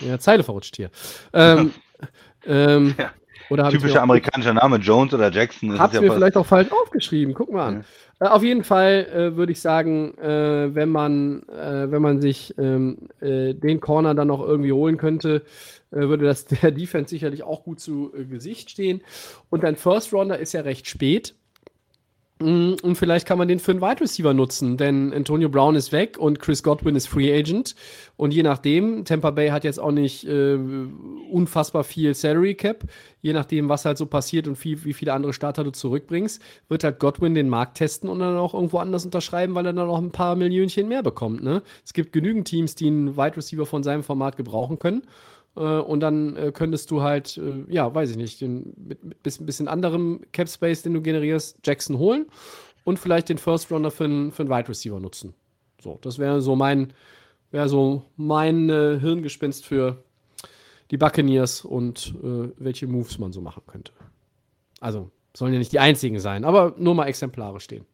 [0.00, 0.90] Ja, Zeile verrutscht hier.
[1.32, 1.72] Ähm,
[2.46, 3.12] ähm, ja.
[3.50, 5.78] Oder Typischer amerikanischer Name, Jones oder Jackson.
[5.78, 7.34] Hat ja mir vielleicht auch falsch aufgeschrieben.
[7.34, 7.84] Guck mal an.
[8.18, 12.54] Äh, auf jeden Fall äh, würde ich sagen, äh, wenn man, äh, wenn man sich
[12.58, 15.42] ähm, äh, den Corner dann noch irgendwie holen könnte,
[15.90, 19.02] würde das der Defense sicherlich auch gut zu Gesicht stehen.
[19.50, 21.34] Und dein First Rounder ist ja recht spät.
[22.42, 25.92] Mm, und vielleicht kann man den für einen Wide Receiver nutzen, denn Antonio Brown ist
[25.92, 27.74] weg und Chris Godwin ist Free Agent.
[28.16, 30.58] Und je nachdem, Tampa Bay hat jetzt auch nicht äh,
[31.30, 32.84] unfassbar viel Salary Cap.
[33.20, 36.84] Je nachdem, was halt so passiert und wie, wie viele andere Starter du zurückbringst, wird
[36.84, 39.98] halt Godwin den Markt testen und dann auch irgendwo anders unterschreiben, weil er dann noch
[39.98, 41.42] ein paar Millionchen mehr bekommt.
[41.42, 41.62] Ne?
[41.84, 45.02] Es gibt genügend Teams, die einen Wide Receiver von seinem Format gebrauchen können.
[45.56, 49.22] Äh, und dann äh, könntest du halt, äh, ja, weiß ich nicht, den, mit, mit
[49.22, 52.26] bisschen, bisschen anderem Cap Space, den du generierst, Jackson holen
[52.84, 55.34] und vielleicht den First Runner für einen für Wide Receiver nutzen.
[55.80, 56.92] So, das wäre so mein,
[57.50, 60.02] wäre so mein äh, Hirngespinst für
[60.90, 63.92] die Buccaneers und äh, welche Moves man so machen könnte.
[64.80, 67.86] Also, sollen ja nicht die einzigen sein, aber nur mal Exemplare stehen.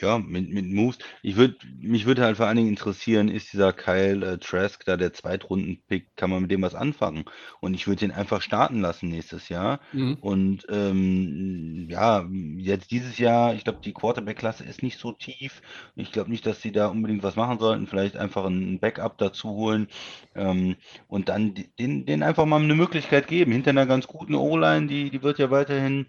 [0.00, 0.98] Ja, mit, mit Moves.
[1.22, 4.96] Ich würde, mich würde halt vor allen Dingen interessieren, ist dieser Kyle äh, Trask da
[4.96, 7.24] der Zweitrunden-Pick, kann man mit dem was anfangen?
[7.60, 9.80] Und ich würde ihn einfach starten lassen nächstes Jahr.
[9.92, 10.14] Mhm.
[10.20, 12.26] Und ähm, ja,
[12.56, 15.60] jetzt dieses Jahr, ich glaube, die Quarterback-Klasse ist nicht so tief.
[15.96, 17.86] Ich glaube nicht, dass sie da unbedingt was machen sollten.
[17.86, 19.88] Vielleicht einfach ein Backup dazu holen
[20.34, 20.76] ähm,
[21.08, 23.52] und dann den, den einfach mal eine Möglichkeit geben.
[23.52, 26.06] Hinter einer ganz guten O-Line, die, die wird ja weiterhin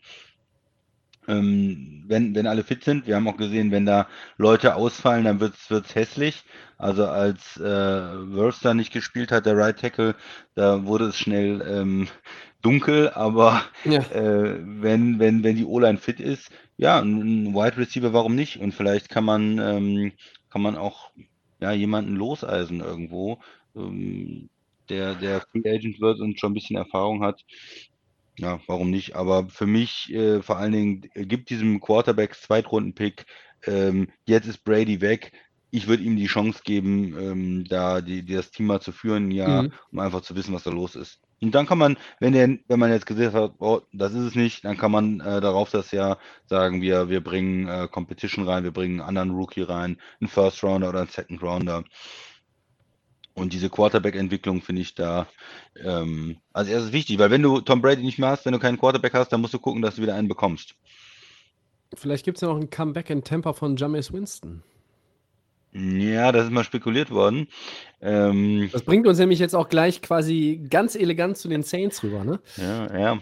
[1.28, 3.08] ähm, wenn, wenn alle fit sind.
[3.08, 4.08] Wir haben auch gesehen, wenn da
[4.38, 6.44] Leute ausfallen, dann wird es hässlich.
[6.78, 10.16] Also als äh, Wurster nicht gespielt hat, der Right Tackle,
[10.56, 12.08] da wurde es schnell ähm,
[12.62, 14.00] dunkel, aber ja.
[14.12, 18.60] äh, wenn, wenn, wenn die O-Line fit ist, ja, ein Wide Receiver, warum nicht?
[18.60, 20.14] Und vielleicht kann man, ähm,
[20.50, 21.12] kann man auch
[21.60, 23.40] ja, jemanden loseisen irgendwo,
[23.76, 24.50] ähm,
[24.90, 27.42] der, der Free Agent wird und schon ein bisschen Erfahrung hat.
[28.38, 29.16] Ja, warum nicht?
[29.16, 33.26] Aber für mich äh, vor allen Dingen äh, gibt diesem Quarterbacks Zweitrunden-Pick,
[33.68, 35.34] ähm, jetzt ist Brady weg.
[35.70, 39.32] Ich würde ihm die Chance geben, ähm, da die, die das Team mal zu führen,
[39.32, 39.74] ja, mhm.
[39.92, 41.20] um einfach zu wissen, was da los ist.
[41.42, 44.36] Und dann kann man, wenn der, wenn man jetzt gesehen hat, oh, das ist es
[44.36, 48.64] nicht, dann kann man äh, darauf das Jahr sagen, wir, wir bringen äh, Competition rein,
[48.64, 51.84] wir bringen einen anderen Rookie rein, einen First Rounder oder einen Second Rounder.
[53.34, 55.28] Und diese Quarterback-Entwicklung finde ich da
[55.84, 58.78] ähm, als erstes wichtig, weil wenn du Tom Brady nicht mehr hast, wenn du keinen
[58.78, 60.76] Quarterback hast, dann musst du gucken, dass du wieder einen bekommst.
[61.96, 64.64] Vielleicht gibt es ja noch ein Comeback in Tampa von Jameis Winston.
[65.74, 67.48] Ja, das ist mal spekuliert worden.
[68.02, 72.26] Ähm, das bringt uns nämlich jetzt auch gleich quasi ganz elegant zu den Saints rüber,
[72.26, 72.40] ne?
[72.58, 73.20] Ja, ja.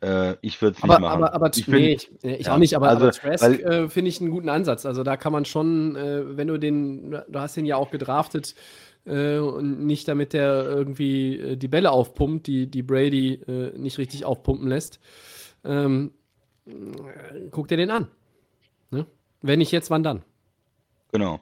[0.00, 1.04] Äh, ich würde es nicht machen.
[1.04, 4.08] Aber, aber ich, nee, ich, ich ja, auch nicht, aber, also, aber Trask äh, finde
[4.10, 4.86] ich einen guten Ansatz.
[4.86, 8.54] Also da kann man schon, äh, wenn du den, du hast den ja auch gedraftet,
[9.06, 13.98] äh, und nicht damit der irgendwie äh, die Bälle aufpumpt, die, die Brady äh, nicht
[13.98, 15.00] richtig aufpumpen lässt.
[15.64, 16.12] Ähm,
[17.50, 18.08] guck dir den an.
[18.90, 19.06] Ne?
[19.40, 20.22] Wenn nicht jetzt, wann dann?
[21.12, 21.40] Genau.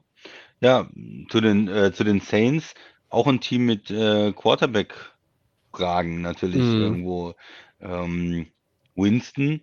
[0.61, 0.89] Ja,
[1.31, 2.75] zu den, äh, zu den Saints
[3.09, 6.81] auch ein Team mit äh, Quarterback-Fragen natürlich mm.
[6.81, 7.35] irgendwo.
[7.81, 8.47] Ähm,
[8.95, 9.63] Winston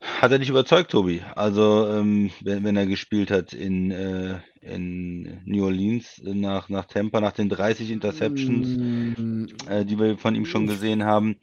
[0.00, 1.22] hat er dich überzeugt, Tobi?
[1.34, 7.20] Also, ähm, wenn, wenn er gespielt hat in, äh, in New Orleans nach, nach Tampa,
[7.20, 9.44] nach den 30 Interceptions, mm.
[9.68, 11.36] äh, die wir von ihm schon gesehen haben.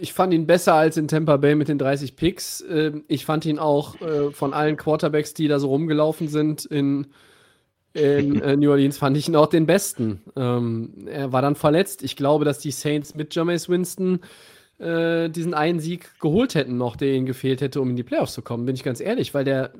[0.00, 2.64] Ich fand ihn besser als in Tampa Bay mit den 30 Picks.
[2.70, 7.08] Ähm, ich fand ihn auch äh, von allen Quarterbacks, die da so rumgelaufen sind in,
[7.94, 10.22] in äh, New Orleans, fand ich ihn auch den besten.
[10.36, 12.04] Ähm, er war dann verletzt.
[12.04, 14.20] Ich glaube, dass die Saints mit Jameis Winston
[14.78, 18.34] äh, diesen einen Sieg geholt hätten noch, der ihnen gefehlt hätte, um in die Playoffs
[18.34, 19.72] zu kommen, bin ich ganz ehrlich, weil der,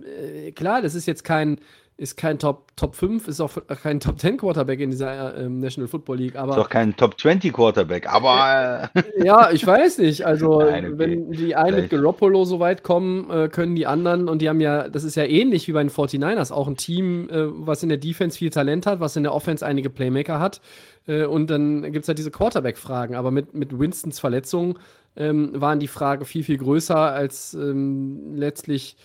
[0.57, 1.61] klar, das ist jetzt kein,
[1.99, 3.51] ist kein Top, Top 5, ist auch
[3.83, 6.53] kein Top 10 Quarterback in dieser äh, National Football League, aber.
[6.53, 8.89] Ist auch kein Top 20 Quarterback, aber.
[8.95, 10.25] Äh, ja, ich weiß nicht.
[10.25, 10.99] Also, Nein, okay.
[10.99, 14.61] wenn die einen mit Garoppolo so weit kommen, äh, können die anderen, und die haben
[14.61, 17.89] ja, das ist ja ähnlich wie bei den 49ers, auch ein Team, äh, was in
[17.89, 20.61] der Defense viel Talent hat, was in der Offense einige Playmaker hat.
[21.09, 23.17] Äh, und dann gibt es halt diese Quarterback-Fragen.
[23.17, 24.79] Aber mit, mit Winstons Verletzung
[25.17, 28.97] ähm, waren die Fragen viel, viel größer als ähm, letztlich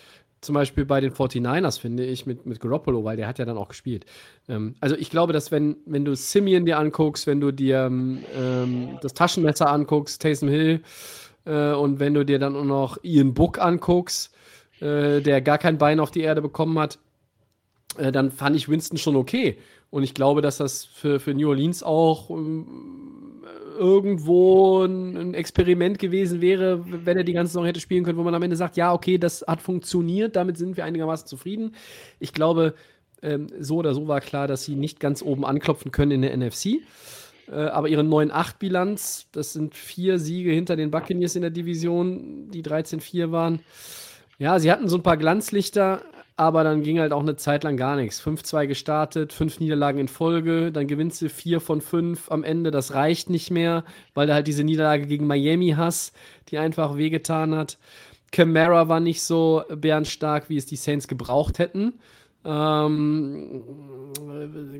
[0.44, 3.56] zum Beispiel bei den 49ers, finde ich, mit, mit Garoppolo, weil der hat ja dann
[3.56, 4.06] auch gespielt.
[4.48, 8.98] Ähm, also ich glaube, dass wenn, wenn du Simeon dir anguckst, wenn du dir ähm,
[9.02, 10.82] das Taschenmesser anguckst, Taysom Hill,
[11.46, 14.34] äh, und wenn du dir dann auch noch Ian Book anguckst,
[14.80, 16.98] äh, der gar kein Bein auf die Erde bekommen hat,
[17.96, 19.58] äh, dann fand ich Winston schon okay.
[19.90, 23.03] Und ich glaube, dass das für, für New Orleans auch ähm,
[23.74, 28.34] irgendwo ein Experiment gewesen wäre, wenn er die ganze Saison hätte spielen können, wo man
[28.34, 31.74] am Ende sagt, ja, okay, das hat funktioniert, damit sind wir einigermaßen zufrieden.
[32.18, 32.74] Ich glaube,
[33.22, 36.36] ähm, so oder so war klar, dass sie nicht ganz oben anklopfen können in der
[36.36, 36.80] NFC.
[37.48, 42.62] Äh, aber ihre 9-8-Bilanz, das sind vier Siege hinter den Buccaneers in der Division, die
[42.62, 43.60] 13-4 waren.
[44.38, 46.02] Ja, sie hatten so ein paar Glanzlichter,
[46.36, 48.20] aber dann ging halt auch eine Zeit lang gar nichts.
[48.20, 52.70] 5-2 gestartet, fünf Niederlagen in Folge, dann gewinnst du vier von fünf am Ende.
[52.70, 56.14] Das reicht nicht mehr, weil du halt diese Niederlage gegen Miami hast,
[56.48, 57.78] die einfach wehgetan hat.
[58.32, 62.00] Camara war nicht so bärenstark, wie es die Saints gebraucht hätten.
[62.44, 63.62] Ähm,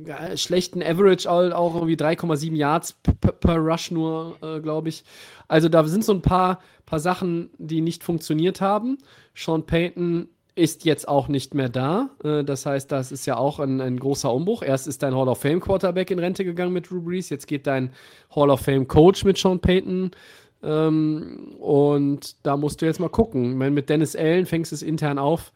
[0.07, 2.97] äh, schlechten Average auch irgendwie 3,7 Yards
[3.41, 5.05] per Rush nur, äh, glaube ich.
[5.47, 8.99] Also da sind so ein paar, paar Sachen, die nicht funktioniert haben.
[9.35, 12.11] Sean Payton ist jetzt auch nicht mehr da.
[12.23, 14.63] Äh, das heißt, das ist ja auch ein, ein, großer Umbruch.
[14.63, 17.67] Erst ist dein Hall of Fame Quarterback in Rente gegangen mit Drew Brees, jetzt geht
[17.67, 17.93] dein
[18.35, 20.13] Hall of Fame Coach mit Sean Payton.
[20.63, 23.53] Ähm, und da musst du jetzt mal gucken.
[23.53, 25.53] Ich meine, mit Dennis Allen fängst du es intern auf.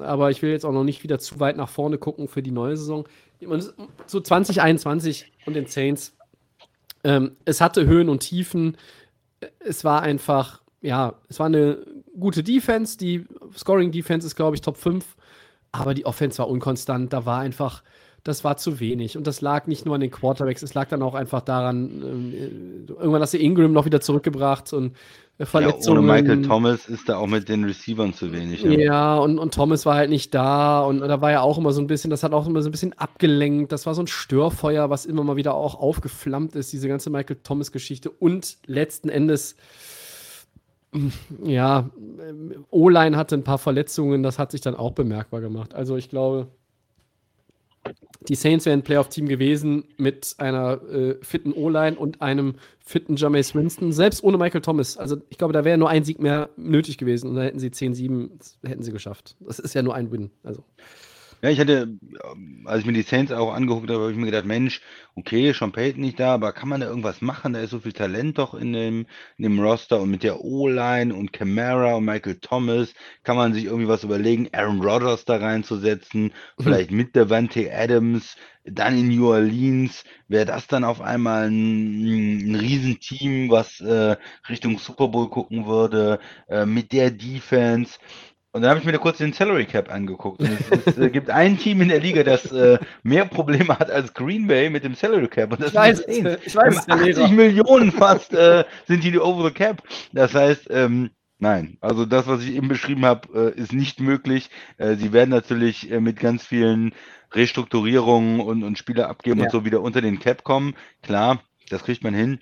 [0.00, 2.50] Aber ich will jetzt auch noch nicht wieder zu weit nach vorne gucken für die
[2.50, 3.08] neue Saison.
[4.06, 6.14] So 2021 und den Saints.
[7.04, 8.76] Ähm, es hatte Höhen und Tiefen.
[9.60, 11.78] Es war einfach, ja, es war eine
[12.18, 12.98] gute Defense.
[12.98, 13.24] Die
[13.56, 15.04] Scoring Defense ist, glaube ich, Top 5.
[15.72, 17.12] Aber die Offense war unkonstant.
[17.12, 17.82] Da war einfach,
[18.24, 19.16] das war zu wenig.
[19.16, 22.92] Und das lag nicht nur an den Quarterbacks, es lag dann auch einfach daran, äh,
[22.92, 24.96] irgendwann hast du Ingram noch wieder zurückgebracht und
[25.40, 26.04] Verletzungen.
[26.04, 28.62] Ja, ohne Michael Thomas ist da auch mit den Receivern zu wenig.
[28.62, 31.72] Ja, ja und, und Thomas war halt nicht da und da war ja auch immer
[31.72, 33.70] so ein bisschen, das hat auch immer so ein bisschen abgelenkt.
[33.70, 37.38] Das war so ein Störfeuer, was immer mal wieder auch aufgeflammt ist, diese ganze Michael
[37.44, 38.10] Thomas-Geschichte.
[38.10, 39.54] Und letzten Endes
[41.44, 41.90] ja,
[42.70, 45.74] O-Line hatte ein paar Verletzungen, das hat sich dann auch bemerkbar gemacht.
[45.74, 46.48] Also ich glaube,
[48.28, 53.54] die Saints wären ein Playoff-Team gewesen mit einer äh, fitten O-Line und einem fitten Jameis
[53.54, 54.96] Winston, selbst ohne Michael Thomas.
[54.96, 57.68] Also ich glaube, da wäre nur ein Sieg mehr nötig gewesen und dann hätten sie
[57.68, 58.30] 10-7,
[58.66, 59.36] hätten sie geschafft.
[59.40, 60.30] Das ist ja nur ein Win.
[60.42, 60.64] Also.
[61.42, 61.96] Ja, ich hatte,
[62.32, 64.80] ähm, als ich mir die Saints auch angeguckt habe, habe ich mir gedacht, Mensch,
[65.14, 67.52] okay, Sean Payton nicht da, aber kann man da irgendwas machen?
[67.52, 71.14] Da ist so viel Talent doch in dem, in dem Roster und mit der O-Line
[71.14, 76.32] und Camara und Michael Thomas kann man sich irgendwie was überlegen, Aaron Rodgers da reinzusetzen,
[76.58, 76.62] mhm.
[76.62, 78.34] vielleicht mit der Vante Adams,
[78.64, 84.16] dann in New Orleans, wäre das dann auf einmal ein, ein Riesenteam, was äh,
[84.48, 86.18] Richtung Super Bowl gucken würde,
[86.48, 87.98] äh, mit der Defense.
[88.52, 90.40] Und dann habe ich mir da kurz den Salary Cap angeguckt.
[90.40, 94.14] Es, es äh, gibt ein Team in der Liga, das äh, mehr Probleme hat als
[94.14, 95.52] Green Bay mit dem Salary Cap.
[95.52, 99.54] Und das ich weiß, ist ich weiß, 80 Millionen fast äh, sind die over the
[99.54, 99.82] cap.
[100.12, 104.48] Das heißt, ähm, nein, also das, was ich eben beschrieben habe, äh, ist nicht möglich.
[104.78, 106.94] Äh, sie werden natürlich mit ganz vielen
[107.32, 109.44] Restrukturierungen und, und Spieler abgeben ja.
[109.44, 110.74] und so wieder unter den Cap kommen.
[111.02, 112.40] Klar, das kriegt man hin.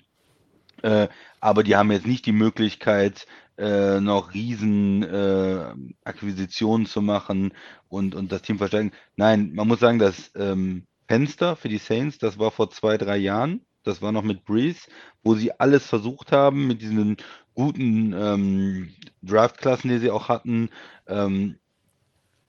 [1.39, 3.25] Aber die haben jetzt nicht die Möglichkeit,
[3.57, 7.53] äh, noch riesen äh, Akquisitionen zu machen
[7.89, 8.91] und, und das Team verstärken.
[9.15, 13.17] Nein, man muss sagen, das ähm, Fenster für die Saints, das war vor zwei, drei
[13.17, 13.61] Jahren.
[13.83, 14.89] Das war noch mit Breeze,
[15.23, 17.15] wo sie alles versucht haben mit diesen
[17.53, 18.89] guten ähm,
[19.23, 20.69] Draftklassen, die sie auch hatten.
[21.07, 21.57] Ähm,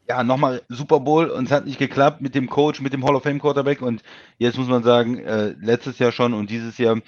[0.08, 3.14] ja, nochmal Super Bowl und es hat nicht geklappt mit dem Coach, mit dem Hall
[3.14, 4.02] of Fame Quarterback und
[4.38, 7.00] jetzt muss man sagen, äh, letztes Jahr schon und dieses Jahr,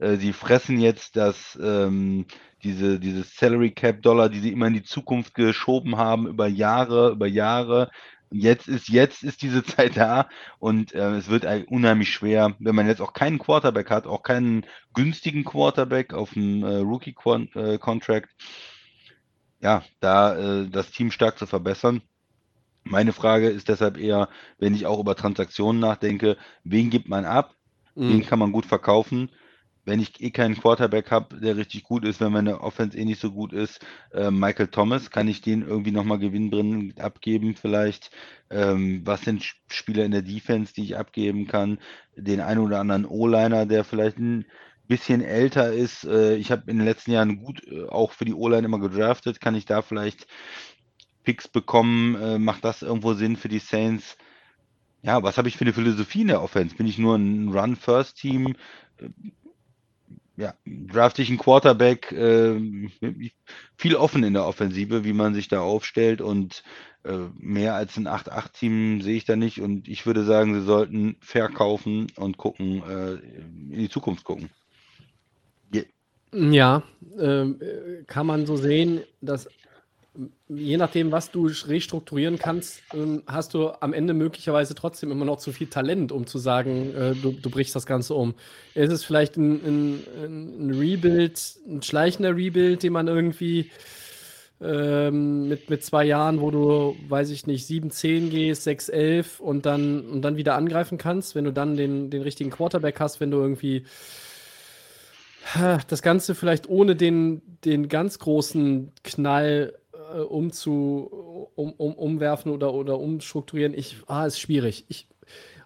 [0.00, 2.26] sie fressen jetzt das, ähm,
[2.62, 7.10] diese, diese Salary Cap Dollar, die sie immer in die Zukunft geschoben haben, über Jahre,
[7.10, 7.90] über Jahre.
[8.30, 10.28] Jetzt ist, jetzt ist diese Zeit da
[10.58, 14.66] und äh, es wird unheimlich schwer, wenn man jetzt auch keinen Quarterback hat, auch keinen
[14.94, 22.02] günstigen Quarterback auf dem äh, Rookie-Contract, äh, ja, da äh, das Team stark zu verbessern.
[22.84, 24.28] Meine Frage ist deshalb eher,
[24.58, 27.54] wenn ich auch über Transaktionen nachdenke, wen gibt man ab?
[27.94, 28.08] Mhm.
[28.10, 29.30] Wen kann man gut verkaufen?
[29.88, 33.22] Wenn ich eh keinen Quarterback habe, der richtig gut ist, wenn meine Offense eh nicht
[33.22, 33.80] so gut ist,
[34.12, 38.10] äh, Michael Thomas, kann ich den irgendwie nochmal gewinnbringend abgeben vielleicht?
[38.50, 41.78] Ähm, was sind Spieler in der Defense, die ich abgeben kann?
[42.16, 44.44] Den einen oder anderen O-Liner, der vielleicht ein
[44.88, 46.04] bisschen älter ist.
[46.04, 49.40] Äh, ich habe in den letzten Jahren gut äh, auch für die O-Line immer gedraftet.
[49.40, 50.26] Kann ich da vielleicht
[51.24, 54.18] Picks bekommen, äh, macht das irgendwo Sinn für die Saints?
[55.00, 56.76] Ja, was habe ich für eine Philosophie in der Offense?
[56.76, 58.54] Bin ich nur ein Run-First-Team?
[60.38, 62.88] Ja, draft ich einen Quarterback, äh,
[63.76, 66.62] viel offen in der Offensive, wie man sich da aufstellt und
[67.02, 71.16] äh, mehr als ein 8-8-Team sehe ich da nicht und ich würde sagen, sie sollten
[71.18, 74.48] verkaufen und gucken, äh, in die Zukunft gucken.
[75.74, 75.86] Yeah.
[76.32, 76.82] Ja,
[77.18, 79.48] ähm, äh, kann man so sehen, dass
[80.48, 85.38] je nachdem, was du restrukturieren kannst, ähm, hast du am Ende möglicherweise trotzdem immer noch
[85.38, 88.34] zu viel Talent, um zu sagen, äh, du, du brichst das Ganze um.
[88.74, 93.70] Es ist vielleicht ein, ein, ein Rebuild, ein schleichender Rebuild, den man irgendwie
[94.60, 99.40] ähm, mit, mit zwei Jahren, wo du, weiß ich nicht, 7, 10 gehst, 6, 11
[99.40, 103.20] und dann, und dann wieder angreifen kannst, wenn du dann den, den richtigen Quarterback hast,
[103.20, 103.84] wenn du irgendwie
[105.88, 109.74] das Ganze vielleicht ohne den, den ganz großen Knall
[110.12, 113.74] äh, umzu, um, um, umwerfen oder, oder umstrukturieren.
[113.74, 114.84] Ich, ah, ist schwierig.
[114.88, 115.08] Ich,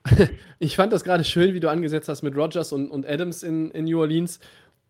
[0.59, 3.71] ich fand das gerade schön, wie du angesetzt hast mit Rogers und, und Adams in,
[3.71, 4.41] in New Orleans.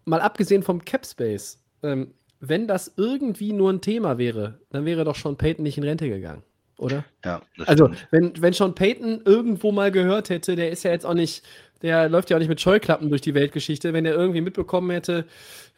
[0.04, 5.04] Mal abgesehen vom Cap Space, ähm, wenn das irgendwie nur ein Thema wäre, dann wäre
[5.04, 6.42] doch Sean Payton nicht in Rente gegangen,
[6.82, 7.04] oder?
[7.24, 8.08] Ja, Also, stimmt.
[8.10, 11.42] wenn, wenn Sean Payton irgendwo mal gehört hätte, der ist ja jetzt auch nicht,
[11.82, 15.24] der läuft ja auch nicht mit Scheuklappen durch die Weltgeschichte, wenn er irgendwie mitbekommen hätte,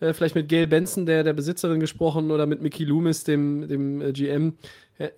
[0.01, 4.01] äh, vielleicht mit Gail Benson, der der Besitzerin gesprochen, oder mit Mickey Loomis, dem, dem
[4.03, 4.55] äh, GM.
[4.99, 5.11] Äh, äh,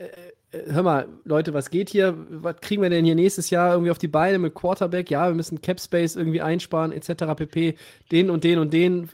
[0.52, 2.14] hör mal, Leute, was geht hier?
[2.30, 5.10] Was kriegen wir denn hier nächstes Jahr irgendwie auf die Beine mit Quarterback?
[5.10, 7.34] Ja, wir müssen Cap Space irgendwie einsparen, etc.
[7.36, 7.76] pp.
[8.10, 9.08] Den und den und den.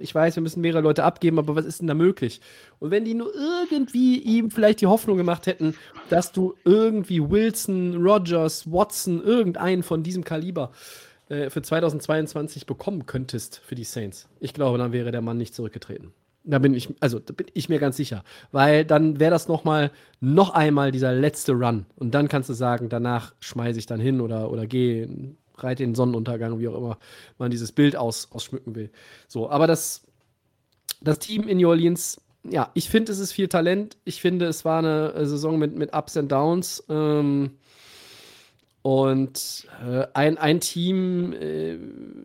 [0.00, 2.40] Ich weiß, wir müssen mehrere Leute abgeben, aber was ist denn da möglich?
[2.78, 5.74] Und wenn die nur irgendwie ihm vielleicht die Hoffnung gemacht hätten,
[6.10, 10.72] dass du irgendwie Wilson, Rogers, Watson, irgendeinen von diesem Kaliber
[11.28, 15.54] äh, für 2022 bekommen könntest für die Saints, ich glaube, dann wäre der Mann nicht
[15.54, 16.12] zurückgetreten.
[16.44, 18.22] Da bin ich, also da bin ich mir ganz sicher.
[18.52, 19.90] Weil dann wäre das noch mal,
[20.20, 21.86] noch einmal dieser letzte Run.
[21.96, 25.08] Und dann kannst du sagen, danach schmeiße ich dann hin oder, oder gehe,
[25.56, 26.98] reite in den Sonnenuntergang, wie auch immer
[27.38, 28.90] man dieses Bild aus, ausschmücken will.
[29.26, 30.02] So, aber das,
[31.00, 33.96] das Team in New Orleans, ja, ich finde, es ist viel Talent.
[34.04, 36.84] Ich finde, es war eine Saison mit, mit Ups and Downs.
[36.90, 37.52] Ähm,
[38.84, 41.78] und äh, ein, ein Team, äh,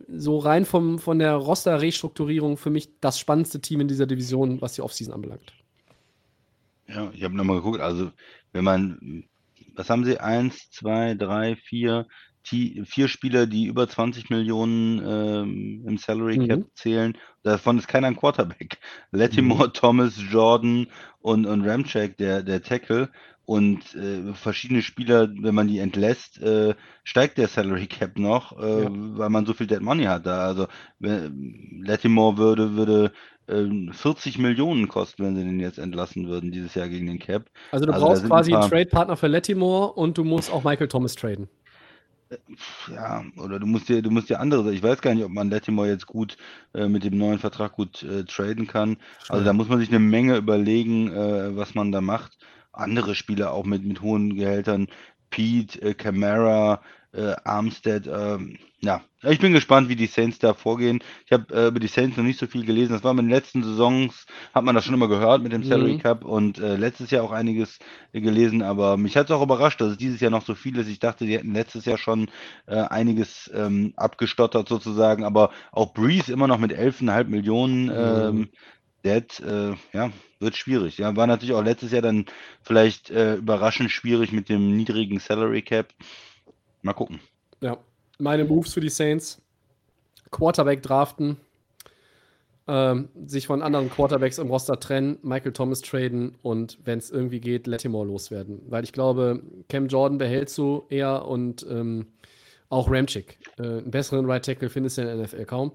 [0.08, 4.74] so rein vom, von der Roster-Restrukturierung, für mich das spannendste Team in dieser Division, was
[4.74, 5.54] die Offseason anbelangt.
[6.88, 7.80] Ja, ich habe nochmal geguckt.
[7.80, 8.10] Also,
[8.52, 9.24] wenn man,
[9.74, 10.18] was haben sie?
[10.20, 12.06] Eins, zwei, drei, vier,
[12.42, 16.70] Ti- vier Spieler, die über 20 Millionen ähm, im Salary Cap Mhm.
[16.74, 17.16] zählen.
[17.42, 18.78] Davon ist keiner ein Quarterback.
[19.12, 20.88] Lattimore, Thomas, Jordan
[21.20, 23.10] und, und Ramchek, der, der Tackle.
[23.50, 28.84] Und äh, verschiedene Spieler, wenn man die entlässt, äh, steigt der Salary Cap noch, äh,
[28.84, 28.90] Ja.
[28.92, 30.46] weil man so viel Dead Money hat da.
[30.46, 30.68] Also
[31.00, 33.12] Lattimore würde, würde
[33.48, 37.50] ähm, 40 Millionen kosten, wenn sie den jetzt entlassen würden dieses Jahr gegen den Cap.
[37.72, 40.86] Also du Also brauchst ein quasi einen Trade-Partner für Lattimore und du musst auch Michael
[40.86, 41.48] Thomas traden.
[42.94, 45.50] Ja, oder du musst dir, du musst dir andere, ich weiß gar nicht, ob man
[45.50, 46.36] Lattimore jetzt gut
[46.74, 48.98] äh, mit dem neuen Vertrag gut äh, traden kann.
[49.28, 52.38] Also da muss man sich eine Menge überlegen, äh, was man da macht.
[52.72, 54.88] Andere Spieler auch mit, mit hohen Gehältern,
[55.30, 59.02] Pete, äh, Camara, äh, Armstead, ähm, ja.
[59.22, 61.00] Ich bin gespannt, wie die Saints da vorgehen.
[61.26, 62.92] Ich habe äh, über die Saints noch nicht so viel gelesen.
[62.92, 65.94] Das war in den letzten Saisons, hat man das schon immer gehört mit dem Salary
[65.94, 65.98] Mhm.
[65.98, 67.78] Cup und äh, letztes Jahr auch einiges
[68.12, 70.78] äh, gelesen, aber mich hat es auch überrascht, dass es dieses Jahr noch so viel
[70.78, 70.88] ist.
[70.88, 72.30] Ich dachte, die hätten letztes Jahr schon
[72.66, 78.48] äh, einiges ähm, abgestottert sozusagen, aber auch Breeze immer noch mit 11,5 Millionen ähm,
[79.04, 80.98] Dead, äh, ja, wird schwierig.
[80.98, 82.26] Ja, war natürlich auch letztes Jahr dann
[82.62, 85.88] vielleicht äh, überraschend schwierig mit dem niedrigen Salary Cap.
[86.82, 87.20] Mal gucken.
[87.60, 87.78] Ja.
[88.18, 89.40] Meine Moves für die Saints:
[90.30, 91.38] Quarterback draften,
[92.68, 97.40] ähm, sich von anderen Quarterbacks im Roster trennen, Michael Thomas traden und wenn es irgendwie
[97.40, 98.60] geht, Lattimore loswerden.
[98.68, 102.06] Weil ich glaube, Cam Jordan behältst du eher und ähm,
[102.68, 103.38] auch Ramchick.
[103.58, 105.72] Äh, einen besseren Right Tackle findest du in der NFL kaum.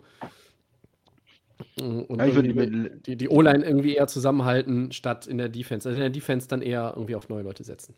[1.79, 5.49] Und Ja, ich würd irgendwie mit- die, die O-Line irgendwie eher zusammenhalten, statt in der
[5.49, 5.87] Defense.
[5.87, 7.93] Also in der Defense dann eher irgendwie auf neue Leute setzen.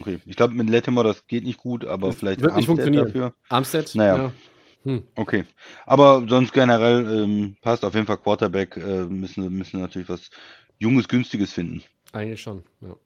[0.00, 3.34] Okay, ich glaube, mit Lattimore, das geht nicht gut, aber vielleicht Wird nicht Armstead dafür.
[3.48, 3.94] Armstead?
[3.94, 4.32] Naja.
[4.84, 4.98] Ja.
[5.16, 5.44] Okay.
[5.86, 8.76] Aber sonst generell ähm, passt auf jeden Fall Quarterback.
[8.76, 10.30] Äh, müssen, müssen natürlich was
[10.78, 11.82] Junges, Günstiges finden.
[12.12, 12.96] Eigentlich schon, ja.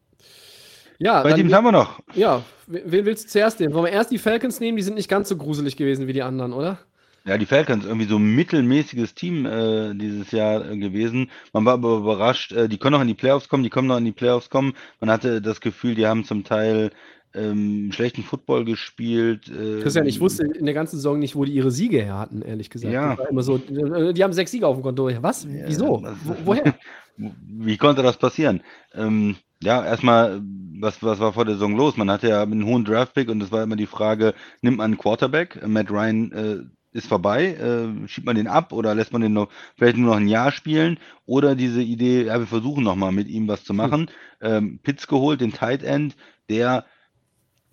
[0.98, 2.00] Ja, dann, Teams haben wir noch.
[2.14, 3.74] ja, wen willst du zuerst nehmen?
[3.74, 4.76] Wollen wir erst die Falcons nehmen?
[4.76, 6.78] Die sind nicht ganz so gruselig gewesen wie die anderen, oder?
[7.24, 11.30] Ja, die Falcons, irgendwie so ein mittelmäßiges Team äh, dieses Jahr äh, gewesen.
[11.52, 13.98] Man war aber überrascht, äh, die können noch in die Playoffs kommen, die können noch
[13.98, 14.72] in die Playoffs kommen.
[15.00, 16.90] Man hatte das Gefühl, die haben zum Teil
[17.34, 19.48] ähm, schlechten Football gespielt.
[19.48, 22.42] Äh, Christian, ich wusste in der ganzen Saison nicht, wo die ihre Siege her hatten,
[22.42, 22.92] ehrlich gesagt.
[22.92, 23.14] Ja.
[23.30, 25.08] Immer so, äh, die haben sechs Siege auf dem Konto.
[25.22, 25.44] Was?
[25.44, 26.00] Ja, Wieso?
[26.02, 26.74] das- Wo, woher?
[27.16, 28.62] Wie konnte das passieren?
[28.94, 30.42] Ähm, ja, erstmal,
[30.80, 31.96] was, was war vor der Saison los?
[31.96, 34.98] Man hatte ja einen hohen Draftpick und es war immer die Frage, nimmt man einen
[34.98, 35.66] Quarterback?
[35.66, 36.56] Matt Ryan äh,
[36.92, 40.20] ist vorbei, äh, schiebt man den ab oder lässt man den noch vielleicht nur noch
[40.20, 40.98] ein Jahr spielen?
[41.26, 44.10] Oder diese Idee, ja, wir versuchen nochmal mit ihm was zu machen.
[44.40, 46.16] Ähm, Pitts geholt, den Tight End,
[46.48, 46.84] der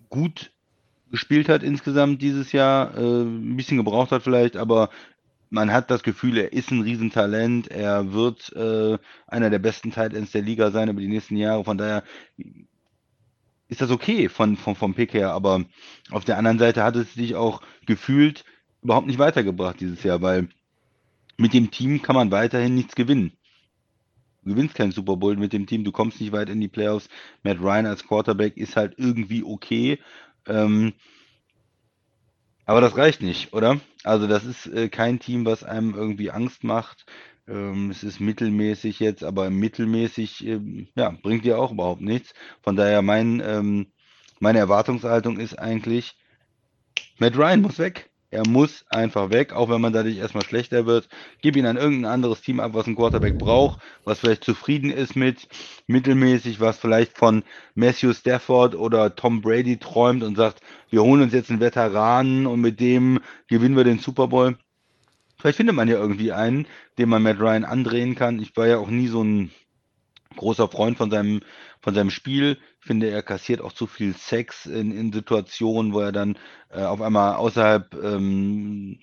[0.08, 0.50] gut
[1.10, 4.90] gespielt hat insgesamt dieses Jahr, äh, ein bisschen gebraucht hat vielleicht, aber
[5.50, 8.96] man hat das Gefühl, er ist ein Riesentalent, er wird äh,
[9.26, 12.04] einer der besten Tight Ends der Liga sein über die nächsten Jahre, von daher
[13.68, 15.64] ist das okay von, von, vom Pick her, aber
[16.10, 18.44] auf der anderen Seite hat es sich auch gefühlt
[18.82, 20.48] überhaupt nicht weitergebracht dieses Jahr, weil
[21.36, 23.32] mit dem Team kann man weiterhin nichts gewinnen.
[24.42, 27.08] Du gewinnst keinen Super Bowl mit dem Team, du kommst nicht weit in die Playoffs.
[27.42, 29.98] Matt Ryan als Quarterback ist halt irgendwie okay.
[30.46, 30.94] Ähm,
[32.64, 33.80] aber das reicht nicht, oder?
[34.04, 37.04] Also das ist äh, kein Team, was einem irgendwie Angst macht.
[37.48, 42.32] Ähm, es ist mittelmäßig jetzt, aber mittelmäßig ähm, ja, bringt dir auch überhaupt nichts.
[42.62, 43.92] Von daher mein, ähm,
[44.38, 46.16] meine Erwartungshaltung ist eigentlich,
[47.18, 48.09] Matt Ryan muss weg.
[48.32, 51.08] Er muss einfach weg, auch wenn man dadurch erstmal schlechter wird.
[51.42, 55.16] Gib ihn an irgendein anderes Team ab, was ein Quarterback braucht, was vielleicht zufrieden ist
[55.16, 55.48] mit
[55.88, 57.42] mittelmäßig, was vielleicht von
[57.74, 60.60] Matthew Stafford oder Tom Brady träumt und sagt,
[60.90, 63.18] wir holen uns jetzt einen Veteranen und mit dem
[63.48, 64.56] gewinnen wir den Super Bowl.
[65.40, 66.68] Vielleicht findet man ja irgendwie einen,
[66.98, 68.38] den man Matt Ryan andrehen kann.
[68.38, 69.50] Ich war ja auch nie so ein
[70.36, 71.40] großer Freund von seinem,
[71.80, 72.58] von seinem Spiel.
[72.80, 76.38] Finde, er kassiert auch zu viel Sex in, in Situationen, wo er dann
[76.70, 78.98] äh, auf einmal außerhalb ähm,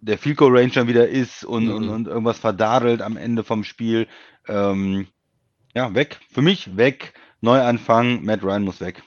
[0.00, 1.74] der Field Goal Range dann wieder ist und, Mhm.
[1.74, 4.06] und, und irgendwas verdadelt am Ende vom Spiel.
[4.48, 5.08] Ähm,
[5.74, 6.20] ja, weg.
[6.32, 7.12] Für mich weg.
[7.42, 8.24] Neuanfang.
[8.24, 9.02] Matt Ryan muss weg.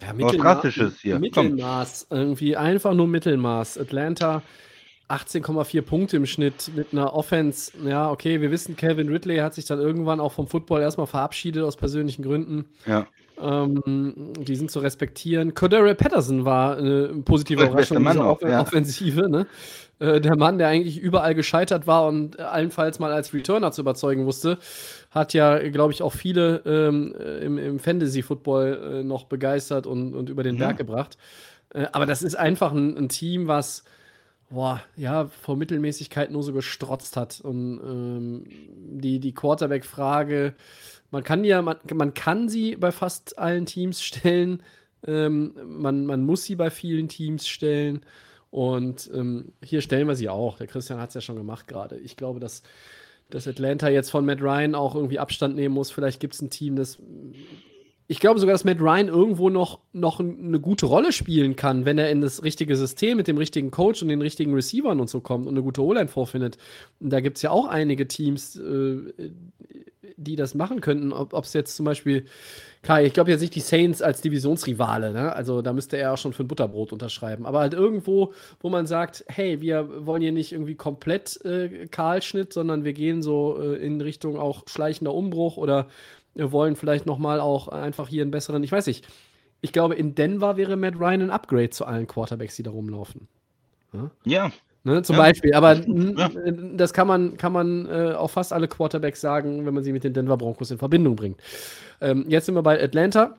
[0.00, 1.14] Ja, Was Drastisches hier.
[1.14, 1.20] Komm.
[1.20, 3.78] Mittelmaß, irgendwie einfach nur Mittelmaß.
[3.78, 4.42] Atlanta
[5.08, 7.72] 18,4 Punkte im Schnitt mit einer Offense.
[7.84, 11.62] Ja, okay, wir wissen, Calvin Ridley hat sich dann irgendwann auch vom Football erstmal verabschiedet
[11.64, 12.66] aus persönlichen Gründen.
[12.86, 13.06] Ja.
[13.40, 15.54] Ähm, die sind zu respektieren.
[15.54, 18.60] Cordero Patterson war eine positive Überraschung Mann auch, ja.
[18.60, 19.28] Offensive.
[19.30, 19.46] Ne?
[20.00, 24.26] Äh, der Mann, der eigentlich überall gescheitert war und allenfalls mal als Returner zu überzeugen
[24.26, 24.58] wusste,
[25.10, 30.14] hat ja, glaube ich, auch viele ähm, äh, im, im Fantasy-Football äh, noch begeistert und,
[30.14, 30.58] und über den Mhm.
[30.58, 31.16] Berg gebracht.
[31.72, 33.84] Äh, aber das ist einfach ein, ein Team, was
[34.50, 37.40] boah, ja, vor Mittelmäßigkeit nur so gestrotzt hat.
[37.40, 38.44] Und ähm,
[39.00, 40.54] die, die Quarterback-Frage,
[41.10, 44.62] man kann ja, man, man kann sie bei fast allen Teams stellen.
[45.06, 48.00] Ähm, man, man muss sie bei vielen Teams stellen.
[48.50, 50.56] Und ähm, hier stellen wir sie auch.
[50.56, 51.98] Der Christian hat es ja schon gemacht gerade.
[51.98, 52.62] Ich glaube, dass,
[53.28, 55.90] dass Atlanta jetzt von Matt Ryan auch irgendwie Abstand nehmen muss.
[55.90, 56.98] Vielleicht gibt es ein Team, das
[58.10, 61.98] ich glaube sogar, dass Matt Ryan irgendwo noch, noch eine gute Rolle spielen kann, wenn
[61.98, 65.20] er in das richtige System mit dem richtigen Coach und den richtigen Receivern und so
[65.20, 66.56] kommt und eine gute O-Line vorfindet.
[67.00, 69.30] Und da gibt es ja auch einige Teams, äh,
[70.16, 71.12] die das machen könnten.
[71.12, 72.24] Ob es jetzt zum Beispiel,
[72.82, 75.34] Kai, ich glaube jetzt nicht die Saints als Divisionsrivale, ne?
[75.34, 77.44] Also da müsste er auch schon für ein Butterbrot unterschreiben.
[77.44, 82.52] Aber halt irgendwo, wo man sagt, hey, wir wollen hier nicht irgendwie komplett äh, Kahlschnitt,
[82.52, 85.88] sondern wir gehen so äh, in Richtung auch schleichender Umbruch oder
[86.38, 89.06] wollen vielleicht noch mal auch einfach hier einen besseren, ich weiß nicht.
[89.60, 93.28] Ich glaube, in Denver wäre Matt Ryan ein Upgrade zu allen Quarterbacks, die da rumlaufen.
[94.24, 94.52] Ja,
[94.84, 95.22] Ne, zum Ja.
[95.22, 95.54] Beispiel.
[95.54, 96.30] Aber Ja.
[96.74, 100.04] das kann man, kann man äh, auf fast alle Quarterbacks sagen, wenn man sie mit
[100.04, 101.40] den Denver Broncos in Verbindung bringt.
[102.00, 103.36] Ähm, jetzt sind wir bei Atlanta.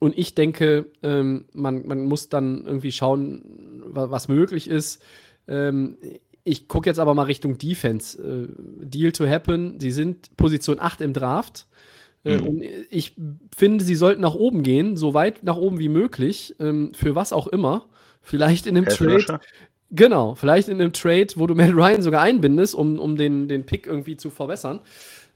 [0.00, 3.42] Und ich denke, ähm, man, man muss dann irgendwie schauen,
[3.86, 5.02] wa was möglich ist.
[5.46, 5.98] Ähm,
[6.42, 8.20] ich gucke jetzt aber mal Richtung Defense.
[8.20, 8.48] Äh,
[8.84, 9.78] Deal to happen.
[9.78, 11.66] Sie sind Position 8 im Draft.
[12.24, 12.46] Mhm.
[12.46, 13.14] Und ich
[13.56, 17.32] finde, sie sollten nach oben gehen, so weit nach oben wie möglich, ähm, für was
[17.32, 17.86] auch immer.
[18.22, 19.40] Vielleicht in einem Trade.
[19.92, 23.66] Genau, vielleicht in einem Trade, wo du Matt Ryan sogar einbindest, um, um den, den
[23.66, 24.80] Pick irgendwie zu verbessern.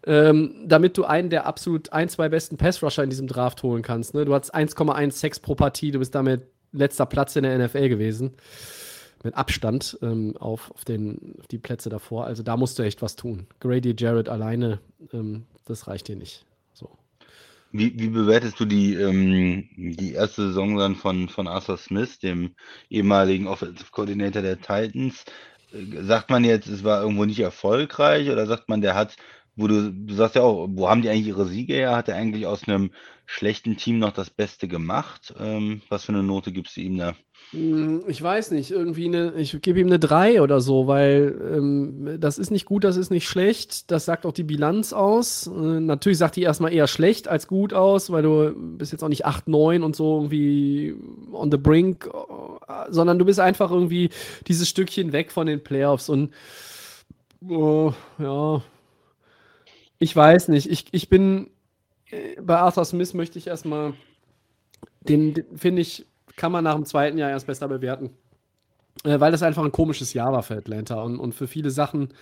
[0.07, 4.14] Ähm, damit du einen der absolut ein, zwei besten Pass-Rusher in diesem Draft holen kannst.
[4.14, 4.26] Ne?
[4.26, 8.32] Du hast 1,1 Sex pro Partie, du bist damit letzter Platz in der NFL gewesen.
[9.22, 12.26] Mit Abstand ähm, auf, auf, den, auf die Plätze davor.
[12.26, 13.47] Also da musst du echt was tun.
[13.61, 14.78] Grady Jarrett alleine,
[15.14, 16.45] ähm, das reicht dir nicht.
[17.76, 22.54] Wie, wie bewertest du die, ähm, die erste Saison dann von, von Arthur Smith, dem
[22.88, 25.24] ehemaligen Offensive Coordinator der Titans?
[25.72, 29.16] Äh, Sagt man jetzt, es war irgendwo nicht erfolgreich oder sagt man, der hat,
[29.56, 31.96] wo du, du sagst ja auch, wo haben die eigentlich ihre Siege her?
[31.96, 32.92] Hat er eigentlich aus einem
[33.26, 35.34] schlechten Team noch das Beste gemacht?
[35.38, 37.14] Ähm, was für eine Note gibst du ihm da?
[37.55, 42.16] Hm, Ich weiß nicht, irgendwie eine, ich gebe ihm eine 3 oder so, weil ähm,
[42.18, 43.90] das ist nicht gut, das ist nicht schlecht.
[43.90, 45.46] Das sagt auch die Bilanz aus.
[45.46, 45.50] Äh,
[45.80, 49.26] natürlich sagt die erstmal eher schlecht als gut aus, weil du bist jetzt auch nicht
[49.26, 50.94] 8, 9 und so irgendwie
[51.32, 52.09] on the brink,
[52.68, 54.11] äh, sondern du bist einfach irgendwie
[54.48, 56.30] dieses Stückchen weg von den Playoffs und
[57.48, 58.62] oh, ja,
[59.98, 60.70] ich weiß nicht.
[60.70, 61.50] Ich, ich bin
[62.11, 63.94] äh, bei Arthur Smith möchte ich erstmal
[65.00, 66.07] den, den finde ich,
[66.37, 68.11] kann man nach dem zweiten Jahr erst besser bewerten.
[69.05, 72.14] Äh, weil das einfach ein komisches Jahr war für Atlanta und, und für viele Sachen,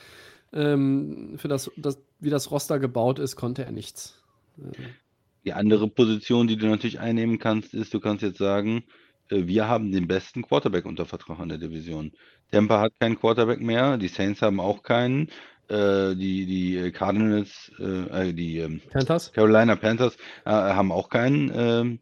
[0.53, 4.23] ähm, für das, das, wie das Roster gebaut ist, konnte er nichts.
[5.45, 8.85] Die andere Position, die du natürlich einnehmen kannst, ist, du kannst jetzt sagen,
[9.29, 12.13] äh, wir haben den besten Quarterback unter Vertrag in der Division.
[12.51, 15.29] Tampa hat keinen Quarterback mehr, die Saints haben auch keinen,
[15.69, 19.33] äh, die, die äh, Cardinals, äh, äh, die ähm, Panthers?
[19.33, 22.01] Carolina Panthers äh, haben auch keinen.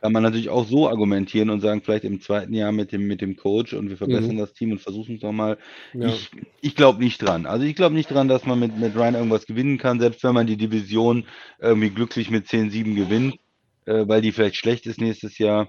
[0.00, 3.20] Kann man natürlich auch so argumentieren und sagen, vielleicht im zweiten Jahr mit dem, mit
[3.20, 5.58] dem Coach und wir verbessern das Team und versuchen es nochmal.
[5.92, 6.08] Ja.
[6.08, 6.30] Ich,
[6.60, 7.46] ich glaube nicht dran.
[7.46, 10.34] Also ich glaube nicht dran, dass man mit, mit Ryan irgendwas gewinnen kann, selbst wenn
[10.34, 11.24] man die Division
[11.58, 13.38] irgendwie glücklich mit 10-7 gewinnt,
[13.86, 15.68] äh, weil die vielleicht schlecht ist nächstes Jahr.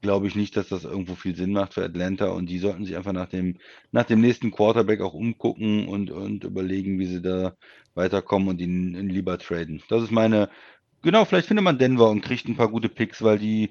[0.00, 2.96] glaube ich nicht, dass das irgendwo viel Sinn macht für Atlanta und die sollten sich
[2.96, 3.58] einfach nach dem,
[3.92, 7.54] nach dem nächsten Quarterback auch umgucken und, und überlegen, wie sie da
[7.94, 9.82] weiterkommen und ihn, ihn lieber traden.
[9.88, 10.48] Das ist meine,
[11.02, 13.70] genau, vielleicht findet man Denver und kriegt ein paar gute Picks, weil die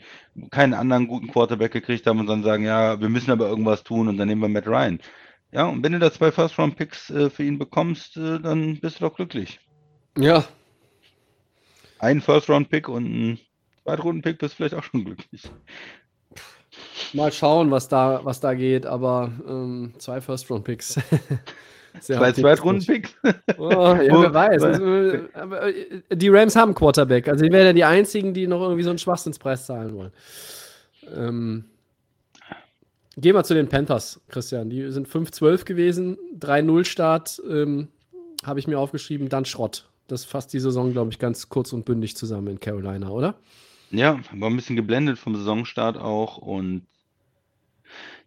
[0.52, 4.08] keinen anderen guten Quarterback gekriegt haben und dann sagen, ja, wir müssen aber irgendwas tun
[4.08, 5.00] und dann nehmen wir Matt Ryan.
[5.52, 9.06] Ja, und wenn du da zwei First-Round-Picks äh, für ihn bekommst, äh, dann bist du
[9.06, 9.60] doch glücklich.
[10.18, 10.46] Ja,
[12.00, 13.40] Ein First-Round-Pick und ein
[13.84, 15.44] Zweitrunden-Pick bist du vielleicht auch schon glücklich.
[17.14, 21.00] mal schauen, was da, was da geht, aber ähm, zwei First-Round-Picks.
[22.00, 22.32] Zwei.
[22.32, 23.16] Zweitrunden-Picks?
[23.58, 24.64] Oh, ja, wer weiß.
[24.64, 27.28] Also, aber, äh, die Rams haben Quarterback.
[27.28, 30.12] Also, die wären ja die einzigen, die noch irgendwie so einen Schwachsinnspreis zahlen wollen.
[31.16, 31.66] Ähm,
[33.18, 34.70] gehen wir zu den Panthers, Christian.
[34.70, 37.90] Die sind 5-12 gewesen, 3-0-Start, ähm,
[38.44, 39.90] habe ich mir aufgeschrieben, dann Schrott.
[40.08, 43.36] Das fasst die Saison, glaube ich, ganz kurz und bündig zusammen in Carolina, oder?
[43.92, 46.88] Ja, war ein bisschen geblendet vom Saisonstart auch und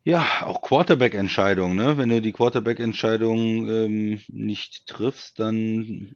[0.04, 1.96] ja, auch Quarterback-Entscheidung, ne?
[1.98, 6.14] Wenn du die Quarterback-Entscheidung ähm, nicht triffst, dann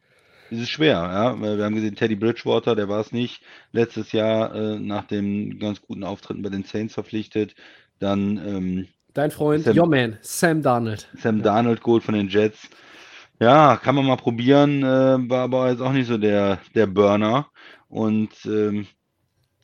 [0.51, 1.41] ist es schwer, ja.
[1.41, 3.43] Weil Wir haben gesehen, Teddy Bridgewater, der war es nicht.
[3.73, 7.55] Letztes Jahr äh, nach dem ganz guten Auftritten bei den Saints verpflichtet.
[7.99, 11.09] Dann ähm, Dein Freund, Sam- your man, Sam Darnold.
[11.15, 12.69] Sam Darnold geholt von den Jets.
[13.41, 17.49] Ja, kann man mal probieren, äh, war aber jetzt auch nicht so der, der Burner.
[17.89, 18.87] Und ähm,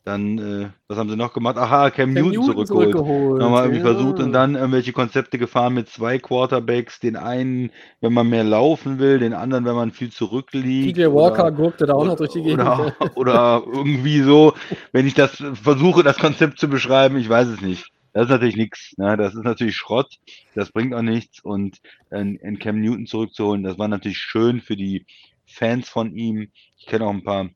[0.05, 1.57] dann, äh, was haben sie noch gemacht?
[1.57, 2.67] Aha, Cam, Cam Newton, zurückgeholt.
[2.67, 3.93] zurückgeholt, Nochmal irgendwie ja.
[3.93, 6.99] versucht und dann irgendwelche Konzepte gefahren mit zwei Quarterbacks.
[6.99, 10.95] Den einen, wenn man mehr laufen will, den anderen, wenn man viel zurückliegt.
[10.95, 12.61] TJ Walker gurkte da auch noch durch die Gegend.
[12.61, 14.53] oder, oder irgendwie so,
[14.91, 17.91] wenn ich das versuche, das Konzept zu beschreiben, ich weiß es nicht.
[18.13, 18.93] Das ist natürlich nichts.
[18.97, 19.17] Ne?
[19.17, 20.19] Das ist natürlich Schrott.
[20.53, 21.39] Das bringt auch nichts.
[21.43, 21.79] Und
[22.11, 25.07] in, in Cam Newton zurückzuholen, das war natürlich schön für die
[25.47, 26.51] Fans von ihm.
[26.77, 27.49] Ich kenne auch ein paar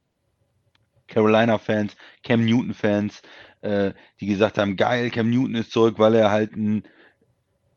[1.09, 3.21] Carolina-Fans, Cam Newton-Fans,
[3.61, 6.83] äh, die gesagt haben, geil, Cam Newton ist zurück, weil er halt ein,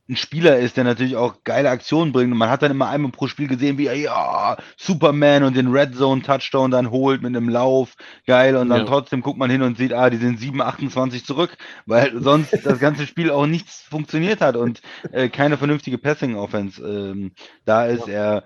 [0.09, 2.33] ein Spieler ist, der natürlich auch geile Aktionen bringt.
[2.33, 5.69] Und man hat dann immer einmal pro Spiel gesehen, wie er, ja, Superman und den
[5.69, 7.95] Red Zone Touchdown dann holt mit einem Lauf.
[8.27, 8.57] Geil.
[8.57, 8.85] Und dann Ja.
[8.85, 11.57] trotzdem guckt man hin und sieht, ah, die sind 7, 28 zurück,
[11.87, 17.33] weil sonst das ganze Spiel auch nichts funktioniert hat und äh, keine vernünftige Passing-Offense ähm,
[17.65, 18.09] da ist.
[18.09, 18.45] Er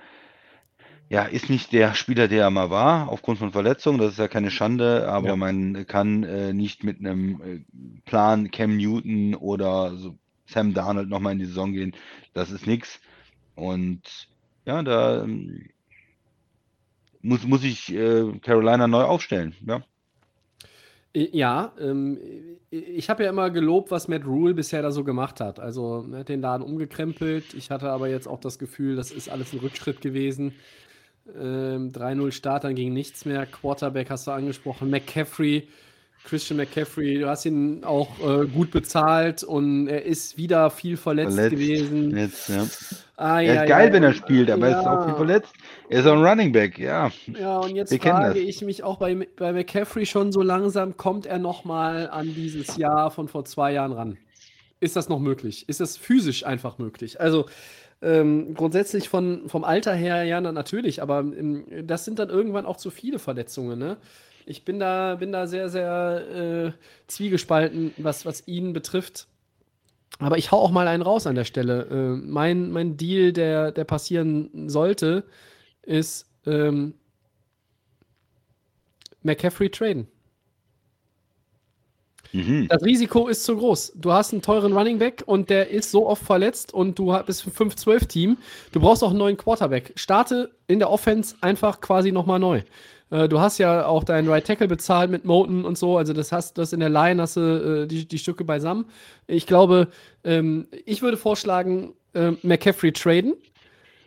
[1.09, 3.99] ja, ist nicht der Spieler, der er mal war, aufgrund von Verletzungen.
[3.99, 5.37] Das ist ja keine Schande, aber Ja.
[5.37, 11.33] man kann äh, nicht mit einem äh, Plan Cam Newton oder so Sam Darnold nochmal
[11.33, 11.95] in die Saison gehen.
[12.33, 13.01] Das ist nix.
[13.55, 14.29] Und
[14.67, 15.71] ja, da ähm,
[17.23, 19.55] muss, muss ich äh, Carolina neu aufstellen.
[19.67, 19.83] Ja.
[21.15, 22.19] Ja, ähm,
[22.71, 25.59] ich habe ja immer gelobt, was Matt Rule bisher da so gemacht hat.
[25.59, 27.55] Also er hat den Laden umgekrempelt.
[27.55, 30.53] Ich hatte aber jetzt auch das Gefühl, das ist alles ein Rückschritt gewesen.
[31.35, 33.47] Ähm, 3-0 Start, dann ging nichts mehr.
[33.47, 34.91] Quarterback hast du angesprochen.
[34.91, 35.69] McCaffrey,
[36.25, 41.35] Christian McCaffrey, du hast ihn auch äh, gut bezahlt und er ist wieder viel verletzt,
[41.35, 41.51] Verletzt.
[41.53, 42.17] gewesen.
[42.17, 42.67] Jetzt, ja.
[43.17, 45.53] Ah, Er ja, ist geil, ja, wenn er spielt, aber er ist auch viel verletzt.
[45.89, 47.11] Er ist ein Running Back, ja.
[47.39, 51.27] Ja, und jetzt Wir frage ich mich auch bei, bei McCaffrey schon so langsam, kommt
[51.27, 54.19] er nochmal an dieses Jahr von vor zwei Jahren ran?
[54.81, 55.69] Ist das noch möglich?
[55.69, 57.21] Ist das physisch einfach möglich?
[57.21, 57.47] Also
[58.03, 62.67] ähm, grundsätzlich von, vom Alter her, ja, na, natürlich, aber ähm, das sind dann irgendwann
[62.67, 63.97] auch zu viele Verletzungen, ne?
[64.49, 66.73] Ich bin da, bin da sehr, sehr äh,
[67.09, 69.27] zwiegespalten, was, was ihn betrifft.
[70.21, 71.87] Aber ich hau auch mal einen raus an der Stelle.
[71.91, 75.25] Äh, mein, mein Deal, der, der passieren sollte,
[75.83, 76.95] ist ähm,
[79.23, 80.07] McCaffrey traden.
[82.33, 82.69] Mhm.
[82.69, 83.93] Das Risiko ist zu groß.
[83.97, 87.47] Du hast einen teuren Running Back und der ist so oft verletzt und du bist
[87.47, 88.37] ein 5-12-Team.
[88.73, 89.93] Du brauchst auch einen neuen Quarterback.
[89.97, 92.63] Starte in der Offense einfach quasi nochmal neu.
[93.11, 95.97] Äh, Du hast ja auch deinen Right Tackle bezahlt mit Moten und so.
[95.97, 98.87] Also das hast das in der Line hast du äh, die, die Stücke beisammen.
[99.27, 99.89] Ich glaube,
[100.25, 103.35] ähm, ich würde vorschlagen, äh, McCaffrey traden,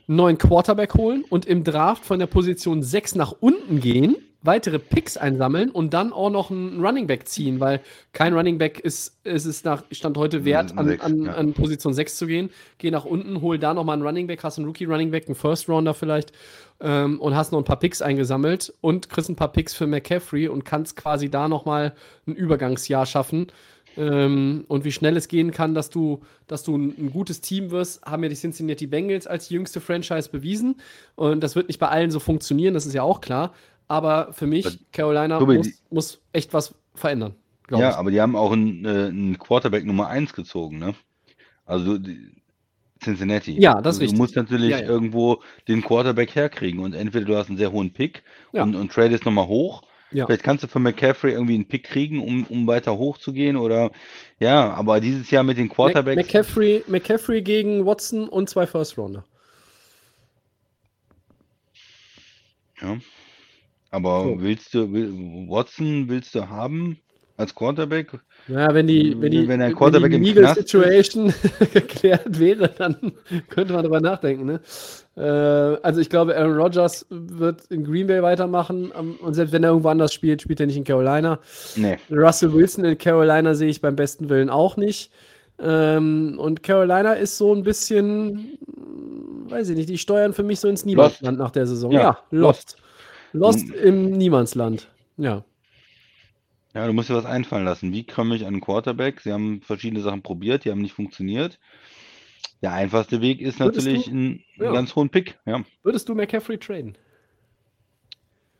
[0.07, 4.79] einen neuen Quarterback holen und im Draft von der Position 6 nach unten gehen, weitere
[4.79, 7.81] Picks einsammeln und dann auch noch einen Running Back ziehen, weil
[8.13, 11.33] kein Running Back ist, ist es nach Stand heute wert, an, Sechs, an, ja.
[11.33, 12.49] an Position 6 zu gehen.
[12.77, 15.35] Geh nach unten, hol da nochmal einen Running Back, hast einen Rookie Running Back, einen
[15.35, 16.31] First Rounder vielleicht
[16.79, 20.47] ähm, und hast noch ein paar Picks eingesammelt und kriegst ein paar Picks für McCaffrey
[20.47, 21.93] und kannst quasi da nochmal
[22.25, 23.47] ein Übergangsjahr schaffen.
[23.97, 27.71] Ähm, und wie schnell es gehen kann, dass du, dass du ein, ein gutes Team
[27.71, 30.75] wirst, haben ja die Cincinnati Bengals als jüngste Franchise bewiesen.
[31.15, 33.53] Und das wird nicht bei allen so funktionieren, das ist ja auch klar.
[33.89, 37.35] Aber für mich, Carolina, muss, muss echt was verändern.
[37.71, 37.95] Ja, ich.
[37.95, 40.93] aber die haben auch einen, äh, einen Quarterback Nummer 1 gezogen, ne?
[41.65, 42.31] Also die-
[43.03, 43.59] Cincinnati.
[43.59, 44.17] Ja, das ist also, richtig.
[44.17, 44.87] Du musst natürlich Ja, ja.
[44.87, 48.63] irgendwo den Quarterback herkriegen und entweder du hast einen sehr hohen Pick Ja.
[48.63, 49.83] und, und tradest nochmal hoch.
[50.11, 53.91] Vielleicht kannst du von McCaffrey irgendwie einen Pick kriegen, um, um weiter hochzugehen oder
[54.39, 56.17] ja, aber dieses Jahr mit den Quarterbacks.
[56.17, 59.23] McCaffrey, McCaffrey gegen Watson und zwei First Rounder.
[62.81, 62.97] Ja.
[63.91, 64.41] Aber so.
[64.41, 64.91] willst du,
[65.49, 66.99] Watson willst du haben
[67.37, 68.11] als Quarterback?
[68.47, 71.33] Ja, wenn die, wenn die, wenn ein Quarterback wenn die Legal Situation
[71.73, 73.13] geklärt wäre, dann
[73.49, 74.45] könnte man darüber nachdenken.
[74.45, 74.61] Ne?
[75.15, 79.63] Äh, also ich glaube, Aaron Rodgers wird in Green Bay weitermachen ähm, und selbst wenn
[79.63, 81.39] er irgendwo anders spielt, spielt er nicht in Carolina.
[81.75, 81.97] Nee.
[82.11, 85.11] Russell Wilson in Carolina sehe ich beim besten Willen auch nicht.
[85.61, 88.57] Ähm, und Carolina ist so ein bisschen,
[89.49, 91.91] weiß ich nicht, die steuern für mich so ins Niemandsland nach der Saison.
[91.91, 92.77] Ja, ja lost.
[92.77, 92.77] Lost,
[93.33, 94.89] lost im Niemandsland.
[95.17, 95.43] Ja.
[96.73, 97.91] Ja, du musst dir was einfallen lassen.
[97.91, 99.21] Wie komme ich an einen Quarterback?
[99.21, 101.59] Sie haben verschiedene Sachen probiert, die haben nicht funktioniert.
[102.61, 104.71] Der einfachste Weg ist Würdest natürlich du, ein, ja.
[104.71, 105.39] ganz hohen Pick.
[105.45, 105.63] Ja.
[105.83, 106.97] Würdest du McCaffrey traden?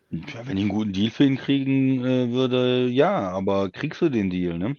[0.10, 4.10] Ja, wenn ich einen guten Deal für ihn kriegen äh, würde, ja, aber kriegst du
[4.10, 4.76] den Deal, ne?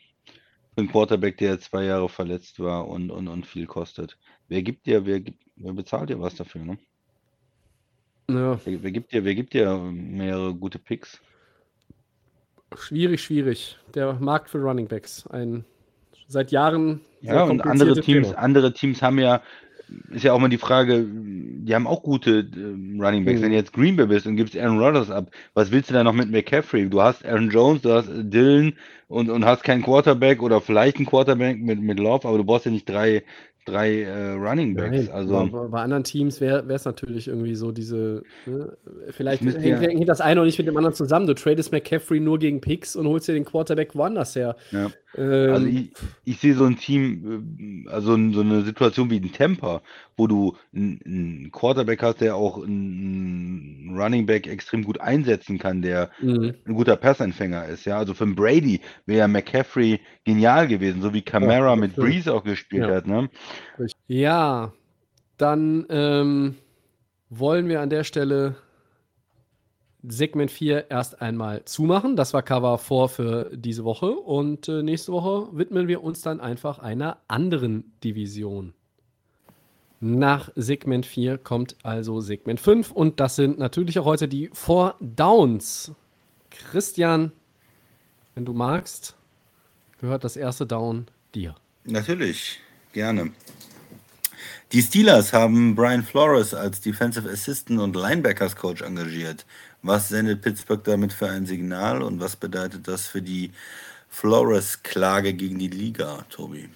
[0.75, 4.19] Für einen Quarterback, der zwei Jahre verletzt war und, und, und viel kostet.
[4.49, 5.21] Wer gibt dir, wer,
[5.57, 6.79] wer bezahlt dir was dafür, ne?
[8.37, 8.61] Ja.
[8.65, 11.21] Wer, wer, gibt dir, wer gibt dir mehrere gute Picks?
[12.77, 13.79] Schwierig, schwierig.
[13.95, 15.27] Der Markt für Running Backs.
[15.27, 15.65] Ein
[16.29, 17.01] seit Jahren.
[17.21, 19.43] Ja, und andere Teams, andere Teams haben ja,
[20.11, 23.41] ist ja auch mal die Frage, die haben auch gute äh, Running Backs.
[23.41, 23.45] Mhm.
[23.45, 26.05] Wenn du jetzt Green Bay bist und gibst Aaron Rodgers ab, was willst du da
[26.05, 26.89] noch mit McCaffrey?
[26.89, 28.75] Du hast Aaron Jones, du hast Dylan
[29.09, 32.65] und, und hast keinen Quarterback oder vielleicht einen Quarterback mit, mit Love, aber du brauchst
[32.65, 33.25] ja nicht drei,
[33.65, 34.91] drei äh, Running Backs.
[34.91, 38.77] Nein, also bei, bei anderen Teams wäre es natürlich irgendwie so diese, ne,
[39.11, 41.27] vielleicht hängt, ja, hängt, das eine auch nicht mit dem anderen zusammen.
[41.27, 44.57] Du tradest McCaffrey nur gegen Picks und holst dir den Quarterback woanders her.
[44.71, 44.91] Ja.
[45.17, 45.91] Ähm, also ich,
[46.25, 49.83] ich sehe so ein Team, äh, also so eine Situation wie ein Temper,
[50.21, 56.11] wo du einen Quarterback hast, der auch einen Running Back extrem gut einsetzen kann, der
[56.21, 56.55] mhm.
[56.67, 57.87] ein guter Passempfänger ist.
[57.87, 62.33] Ja, also für einen Brady wäre McCaffrey genial gewesen, so wie Camara ja, mit Breeze
[62.33, 62.95] auch gespielt ja.
[62.97, 63.07] hat.
[63.07, 63.31] Ne?
[64.09, 64.73] Ja,
[65.39, 66.57] dann ähm,
[67.31, 68.57] wollen wir an der Stelle
[70.03, 72.15] Segment 4 erst einmal zumachen.
[72.15, 74.11] Das war Cover 4 für diese Woche.
[74.11, 78.75] Und äh, nächste Woche widmen wir uns dann einfach einer anderen Division.
[80.03, 84.97] Nach Segment 4 kommt also Segment 5 und das sind natürlich auch heute die Four
[84.99, 85.93] Downs.
[86.51, 87.33] Christian,
[88.35, 89.15] wenn du magst,
[90.01, 91.55] gehört das erste Down dir.
[91.85, 92.61] Natürlich,
[92.95, 93.33] gerne.
[94.73, 99.45] Die Steelers haben Brian Flores als Defensive Assistant und Linebackers Coach engagiert.
[99.83, 103.53] Was sendet Pittsburgh damit für ein Signal und was bedeutet das für die
[104.09, 106.71] Flores-Klage gegen die Liga, Tobi?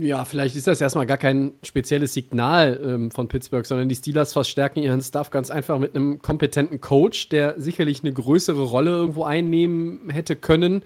[0.00, 4.32] Ja, vielleicht ist das erstmal gar kein spezielles Signal ähm, von Pittsburgh, sondern die Steelers
[4.32, 9.22] verstärken ihren Staff ganz einfach mit einem kompetenten Coach, der sicherlich eine größere Rolle irgendwo
[9.22, 10.82] einnehmen hätte können,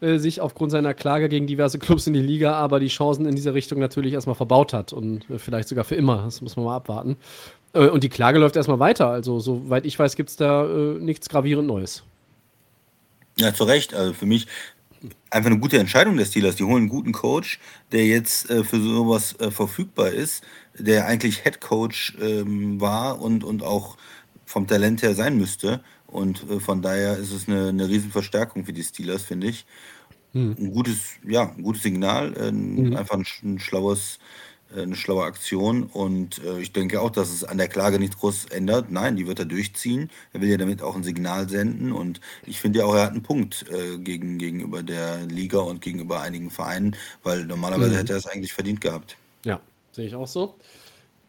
[0.00, 3.36] äh, sich aufgrund seiner Klage gegen diverse Clubs in die Liga, aber die Chancen in
[3.36, 6.22] dieser Richtung natürlich erstmal verbaut hat und äh, vielleicht sogar für immer.
[6.24, 7.18] Das muss man mal abwarten.
[7.74, 9.08] Äh, und die Klage läuft erstmal weiter.
[9.10, 12.02] Also, soweit ich weiß, gibt es da äh, nichts gravierend Neues.
[13.38, 13.92] Ja, zu Recht.
[13.92, 14.46] Also für mich
[15.30, 16.56] einfach eine gute Entscheidung der Steelers.
[16.56, 17.58] Die holen einen guten Coach,
[17.92, 20.42] der jetzt äh, für sowas äh, verfügbar ist,
[20.78, 23.96] der eigentlich Head Coach ähm, war und, und auch
[24.44, 25.82] vom Talent her sein müsste.
[26.06, 29.66] Und äh, von daher ist es eine, eine Riesenverstärkung für die Steelers, finde ich.
[30.32, 30.56] Hm.
[30.58, 32.96] Ein gutes, ja, ein gutes Signal, mhm.
[32.96, 34.18] einfach ein, ein schlaues
[34.74, 38.46] eine schlaue Aktion und äh, ich denke auch, dass es an der Klage nichts groß
[38.46, 38.90] ändert.
[38.90, 40.10] Nein, die wird er durchziehen.
[40.32, 43.12] Er will ja damit auch ein Signal senden und ich finde ja auch, er hat
[43.12, 47.96] einen Punkt äh, gegen, gegenüber der Liga und gegenüber einigen Vereinen, weil normalerweise mhm.
[47.96, 49.16] hätte er es eigentlich verdient gehabt.
[49.44, 49.60] Ja,
[49.92, 50.56] sehe ich auch so.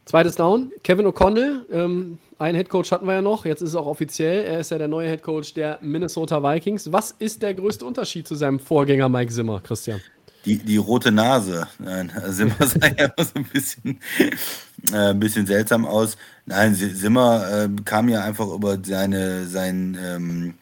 [0.06, 1.66] Zweites Down, Kevin O'Connell.
[1.70, 4.46] Ähm, einen Headcoach hatten wir ja noch, jetzt ist es auch offiziell.
[4.46, 6.92] Er ist ja der neue Headcoach der Minnesota Vikings.
[6.92, 10.02] Was ist der größte Unterschied zu seinem Vorgänger Mike Zimmer, Christian?
[10.48, 11.68] Die, die rote Nase.
[11.78, 14.00] Nein, Simmer sah ja so ein bisschen,
[14.92, 16.18] äh, ein bisschen seltsam aus.
[16.46, 20.54] Nein, Simmer äh, kam ja einfach über seine, sein ähm,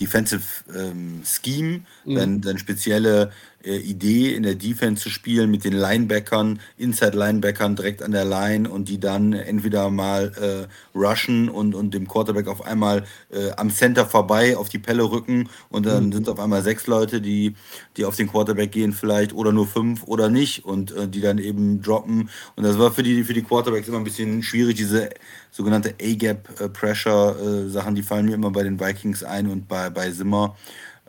[0.00, 0.42] Defensive
[0.74, 2.16] ähm, Scheme, mhm.
[2.16, 3.32] sein, sein spezielle
[3.64, 8.68] äh, Idee, in der Defense zu spielen mit den Linebackern, Inside-Linebackern direkt an der Line
[8.68, 13.70] und die dann entweder mal äh, rushen und, und dem Quarterback auf einmal äh, am
[13.70, 16.12] Center vorbei auf die Pelle rücken und dann mhm.
[16.12, 17.54] sind auf einmal sechs Leute, die,
[17.96, 21.38] die auf den Quarterback gehen vielleicht oder nur fünf oder nicht und äh, die dann
[21.38, 22.30] eben droppen.
[22.56, 25.10] Und das war für die, für die Quarterbacks immer ein bisschen schwierig, diese
[25.50, 30.56] sogenannte A-Gap-Pressure-Sachen, äh, die fallen mir immer bei den Vikings ein und bei, bei Zimmer.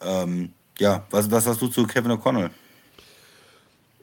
[0.01, 2.49] Ähm, ja, was, was hast du zu Kevin O'Connell?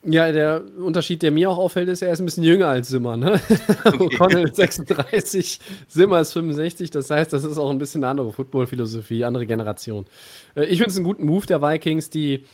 [0.03, 3.19] Ja, der Unterschied, der mir auch auffällt, ist, er ist ein bisschen jünger als Simmer.
[3.19, 3.35] Ne?
[3.85, 6.91] O'Connell ist 36, Simmer ist 65.
[6.91, 10.07] Das heißt, das ist auch ein bisschen eine andere Football-Philosophie, andere Generation.
[10.55, 12.45] Äh, ich finde es einen guten Move der Vikings, die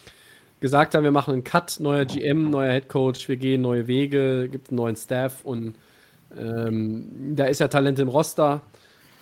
[0.59, 4.49] gesagt haben, wir machen einen Cut, neuer GM, neuer Head Coach, wir gehen neue Wege,
[4.49, 5.77] gibt einen neuen Staff und
[6.37, 8.63] ähm, da ist ja Talent im Roster.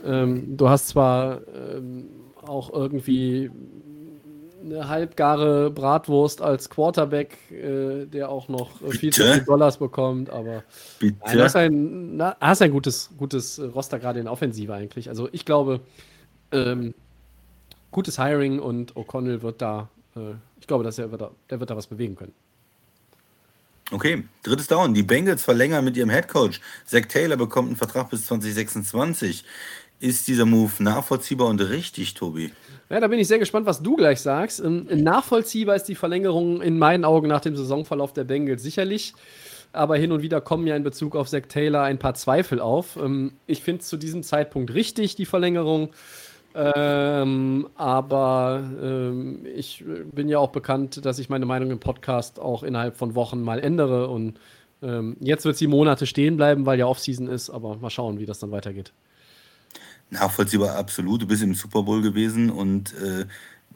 [0.05, 2.07] Ähm, du hast zwar ähm,
[2.47, 3.51] auch irgendwie
[4.65, 10.31] eine halbgare Bratwurst als Quarterback, äh, der auch noch äh, viel zu viel Dollars bekommt,
[10.31, 10.63] aber
[10.99, 11.17] Bitte?
[11.25, 15.09] Nein, du hast ein, na, hast ein gutes, gutes Roster gerade in Offensive eigentlich.
[15.09, 15.81] Also ich glaube,
[16.53, 16.95] ähm,
[17.91, 21.71] gutes Hiring und O'Connell wird da, äh, ich glaube, dass er wird da, der wird
[21.71, 22.33] da was bewegen können.
[23.91, 24.95] Okay, drittes Down.
[24.95, 26.61] Die Bengals verlängern mit ihrem Headcoach.
[26.87, 29.45] Zach Taylor bekommt einen Vertrag bis 2026.
[30.01, 32.53] Ist dieser Move nachvollziehbar und richtig, Tobi?
[32.91, 34.61] Ja, da bin ich sehr gespannt, was du gleich sagst.
[34.61, 39.15] Ähm, nachvollziehbar ist die Verlängerung in meinen Augen nach dem Saisonverlauf der Bengals sicherlich.
[39.73, 42.97] Aber hin und wieder kommen ja in Bezug auf Zach Taylor ein paar Zweifel auf.
[42.97, 45.91] Ähm, ich finde es zu diesem Zeitpunkt richtig, die Verlängerung.
[46.55, 52.63] Ähm, aber ähm, ich bin ja auch bekannt, dass ich meine Meinung im Podcast auch
[52.63, 54.09] innerhalb von Wochen mal ändere.
[54.09, 54.39] Und
[54.83, 57.51] ähm, jetzt wird sie Monate stehen bleiben, weil ja Offseason ist.
[57.51, 58.93] Aber mal schauen, wie das dann weitergeht.
[60.11, 61.23] Nachvollziehbar, absolut.
[61.23, 63.27] Du bist im Super Bowl gewesen und äh,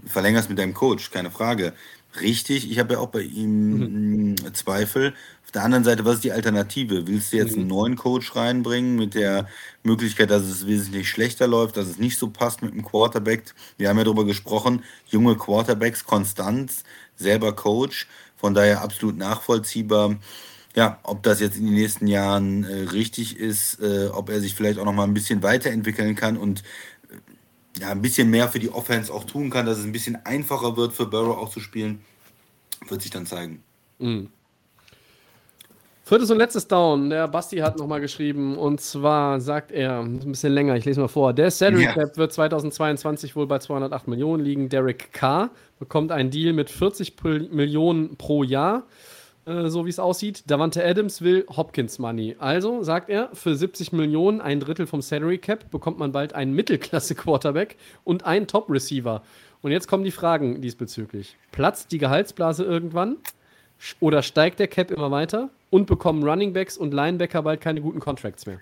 [0.06, 1.72] verlängerst mit deinem Coach, keine Frage.
[2.20, 4.54] Richtig, ich habe ja auch bei ihm mhm.
[4.54, 5.14] Zweifel.
[5.44, 7.06] Auf der anderen Seite, was ist die Alternative?
[7.06, 7.68] Willst du jetzt einen mhm.
[7.68, 9.48] neuen Coach reinbringen mit der
[9.82, 13.54] Möglichkeit, dass es wesentlich schlechter läuft, dass es nicht so passt mit dem Quarterback?
[13.76, 16.84] Wir haben ja darüber gesprochen, junge Quarterbacks, Konstanz,
[17.16, 20.16] selber Coach, von daher absolut nachvollziehbar
[20.78, 24.54] ja, ob das jetzt in den nächsten Jahren äh, richtig ist, äh, ob er sich
[24.54, 26.62] vielleicht auch noch mal ein bisschen weiterentwickeln kann und
[27.10, 30.24] äh, ja, ein bisschen mehr für die Offense auch tun kann, dass es ein bisschen
[30.24, 32.02] einfacher wird für Burrow auch zu spielen,
[32.86, 33.64] wird sich dann zeigen.
[33.98, 34.28] Mhm.
[36.04, 37.10] Viertes und letztes Down.
[37.10, 41.08] Der Basti hat nochmal geschrieben und zwar sagt er, ein bisschen länger, ich lese mal
[41.08, 41.32] vor.
[41.32, 41.92] Der Salary ja.
[41.92, 44.68] Cap wird 2022 wohl bei 208 Millionen liegen.
[44.68, 45.50] Derek Carr
[45.80, 47.16] bekommt einen Deal mit 40
[47.50, 48.84] Millionen pro Jahr.
[49.48, 50.44] Äh, so wie es aussieht.
[50.46, 52.36] Davante Adams will Hopkins Money.
[52.38, 56.52] Also sagt er, für 70 Millionen, ein Drittel vom Salary Cap, bekommt man bald einen
[56.54, 59.22] Mittelklasse-Quarterback und einen Top-Receiver.
[59.62, 61.36] Und jetzt kommen die Fragen diesbezüglich.
[61.50, 63.16] Platzt die Gehaltsblase irgendwann?
[64.00, 65.48] Oder steigt der Cap immer weiter?
[65.70, 68.58] Und bekommen Runningbacks und Linebacker bald keine guten Contracts mehr?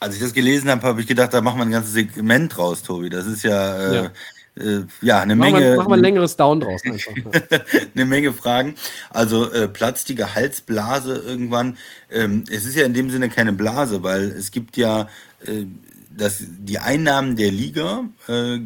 [0.00, 2.82] Als ich das gelesen habe, habe ich gedacht, da machen wir ein ganzes Segment draus,
[2.82, 3.08] Tobi.
[3.10, 4.10] Das ist ja, äh, ja
[4.56, 5.70] äh, ja, eine machen Menge.
[5.70, 6.82] Wir, machen wir ein längeres Down draus.
[7.94, 8.74] eine Menge Fragen.
[9.10, 11.78] Also äh, platzt die Gehaltsblase irgendwann.
[12.10, 15.08] Ähm, es ist ja in dem Sinne keine Blase, weil es gibt ja
[15.46, 15.64] äh,
[16.16, 18.58] das, die Einnahmen der Liga äh,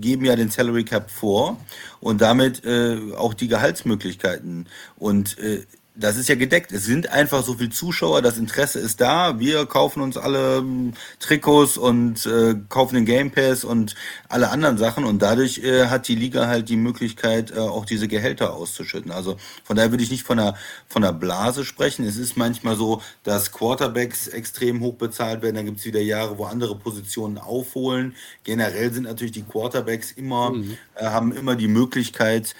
[0.00, 1.56] geben ja den Salary Cap vor
[2.00, 4.66] und damit äh, auch die Gehaltsmöglichkeiten.
[4.96, 5.62] Und äh,
[5.98, 6.70] das ist ja gedeckt.
[6.70, 9.40] Es sind einfach so viele Zuschauer, das Interesse ist da.
[9.40, 13.96] Wir kaufen uns alle ähm, Trikots und äh, kaufen den Game Pass und
[14.28, 18.06] alle anderen Sachen und dadurch äh, hat die Liga halt die Möglichkeit, äh, auch diese
[18.06, 19.10] Gehälter auszuschütten.
[19.10, 20.54] Also von daher würde ich nicht von einer,
[20.86, 22.06] von einer Blase sprechen.
[22.06, 25.56] Es ist manchmal so, dass Quarterbacks extrem hoch bezahlt werden.
[25.56, 28.14] Dann gibt es wieder Jahre, wo andere Positionen aufholen.
[28.44, 30.76] Generell sind natürlich die Quarterbacks immer, mhm.
[30.94, 32.54] äh, haben immer die Möglichkeit,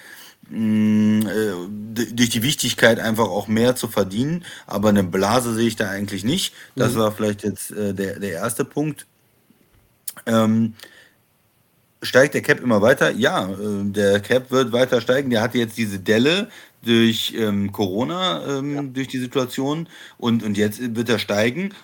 [0.51, 4.45] durch die Wichtigkeit einfach auch mehr zu verdienen.
[4.66, 6.55] Aber eine Blase sehe ich da eigentlich nicht.
[6.75, 6.99] Das mhm.
[6.99, 9.07] war vielleicht jetzt äh, der, der erste Punkt.
[10.27, 10.75] Ähm,
[12.03, 13.11] steigt der Cap immer weiter?
[13.11, 15.31] Ja, äh, der Cap wird weiter steigen.
[15.31, 16.49] Der hatte jetzt diese Delle
[16.83, 18.83] durch ähm, Corona, ähm, ja.
[18.83, 21.75] durch die Situation und, und jetzt wird er steigen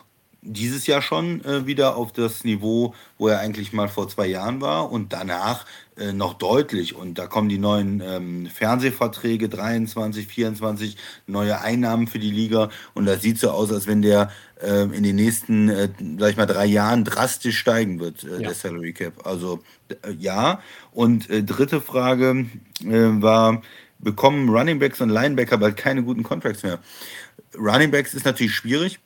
[0.45, 4.61] dieses Jahr schon äh, wieder auf das Niveau, wo er eigentlich mal vor zwei Jahren
[4.61, 5.65] war und danach
[5.97, 6.95] äh, noch deutlich.
[6.95, 10.97] Und da kommen die neuen ähm, Fernsehverträge 23, 24,
[11.27, 14.31] neue Einnahmen für die Liga und das sieht so aus, als wenn der
[14.61, 15.89] äh, in den nächsten, äh,
[16.19, 18.39] sag ich mal, drei Jahren drastisch steigen wird, äh, ja.
[18.39, 19.27] der Salary Cap.
[19.27, 20.61] Also äh, ja.
[20.93, 22.47] Und äh, dritte Frage
[22.83, 23.63] war,
[23.99, 26.81] bekommen Running Backs und Linebacker bald keine guten Contracts mehr?
[27.57, 29.01] Running Backs ist natürlich schwierig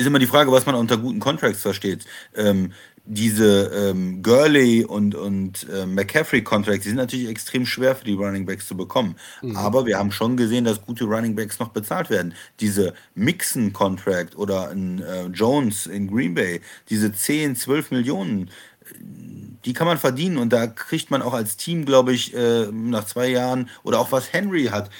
[0.00, 2.04] ist immer die Frage, was man unter guten Contracts versteht.
[2.34, 2.72] Ähm,
[3.04, 8.46] diese ähm, Gurley und, und äh, McCaffrey-Contracts, die sind natürlich extrem schwer für die Running
[8.46, 9.16] Backs zu bekommen.
[9.42, 9.56] Mhm.
[9.56, 12.34] Aber wir haben schon gesehen, dass gute Running Backs noch bezahlt werden.
[12.60, 18.50] Diese Mixon-Contract oder ein äh, Jones in Green Bay, diese 10, 12 Millionen,
[19.64, 23.04] die kann man verdienen und da kriegt man auch als Team, glaube ich, äh, nach
[23.04, 24.90] zwei Jahren oder auch was Henry hat,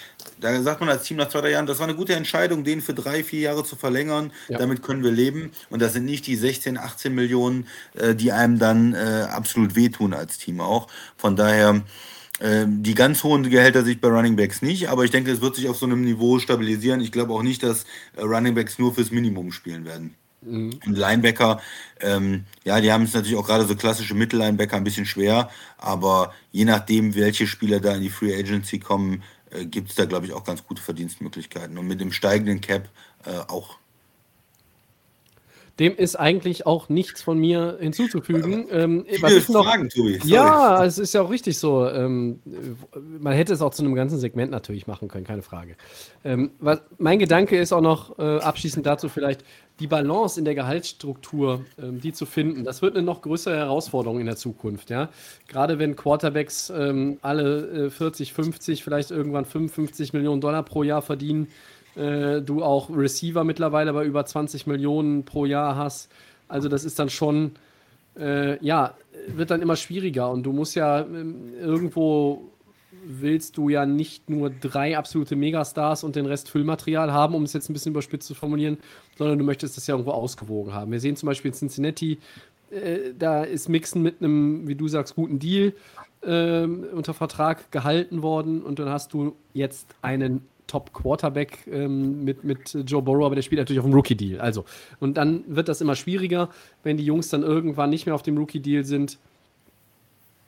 [0.40, 2.80] da sagt man als Team nach zwei, drei Jahren, das war eine gute Entscheidung, den
[2.80, 4.32] für drei, vier Jahre zu verlängern.
[4.48, 4.58] Ja.
[4.58, 5.52] Damit können wir leben.
[5.70, 10.14] Und das sind nicht die 16, 18 Millionen, äh, die einem dann äh, absolut wehtun
[10.14, 10.88] als Team auch.
[11.16, 11.82] Von daher,
[12.42, 15.56] Ähm, die ganz hohen Gehälter sich bei Running Backs nicht, aber ich denke, es wird
[15.56, 17.02] sich auf so einem Niveau stabilisieren.
[17.02, 17.84] Ich glaube auch nicht, dass
[18.16, 20.14] äh, Running Backs nur fürs Minimum spielen werden.
[20.40, 20.80] Mhm.
[20.86, 21.60] Und Linebacker,
[22.00, 26.32] ähm, ja, die haben es natürlich auch gerade so klassische Mittellinebacker ein bisschen schwer, aber
[26.50, 30.26] je nachdem, welche Spieler da in die Free Agency kommen, äh, gibt es da, glaube
[30.26, 31.76] ich, auch ganz gute Verdienstmöglichkeiten.
[31.78, 32.88] Und mit dem steigenden Cap
[33.24, 33.79] äh, auch
[35.80, 38.66] dem ist eigentlich auch nichts von mir hinzuzufügen.
[38.70, 40.18] Ähm, was ich noch, Fragen, Tobi.
[40.18, 40.30] Sorry.
[40.30, 41.88] Ja, es ist ja auch richtig so.
[41.88, 42.40] Ähm,
[43.18, 45.76] man hätte es auch zu einem ganzen Segment natürlich machen können, keine Frage.
[46.22, 49.42] Ähm, was, mein Gedanke ist auch noch äh, abschließend dazu vielleicht
[49.80, 52.64] die Balance in der Gehaltsstruktur, ähm, die zu finden.
[52.64, 54.90] Das wird eine noch größere Herausforderung in der Zukunft.
[54.90, 55.08] Ja?
[55.48, 61.00] Gerade wenn Quarterbacks ähm, alle äh, 40, 50, vielleicht irgendwann 55 Millionen Dollar pro Jahr
[61.00, 61.48] verdienen
[61.96, 66.10] äh, du auch Receiver mittlerweile bei über 20 Millionen pro Jahr hast.
[66.48, 67.52] Also das ist dann schon,
[68.18, 68.94] äh, ja,
[69.28, 71.24] wird dann immer schwieriger und du musst ja äh,
[71.60, 72.50] irgendwo
[73.04, 77.52] willst du ja nicht nur drei absolute Megastars und den Rest Füllmaterial haben, um es
[77.52, 78.78] jetzt ein bisschen überspitzt zu formulieren,
[79.16, 80.92] sondern du möchtest das ja irgendwo ausgewogen haben.
[80.92, 82.18] Wir sehen zum Beispiel in Cincinnati,
[82.70, 85.72] äh, da ist Mixen mit einem, wie du sagst, guten Deal
[86.22, 92.78] äh, unter Vertrag gehalten worden und dann hast du jetzt einen Top-Quarterback ähm, mit, mit
[92.86, 94.40] Joe Burrow, aber der spielt natürlich auf dem Rookie-Deal.
[94.40, 94.64] Also,
[95.00, 96.48] und dann wird das immer schwieriger,
[96.84, 99.18] wenn die Jungs dann irgendwann nicht mehr auf dem Rookie-Deal sind.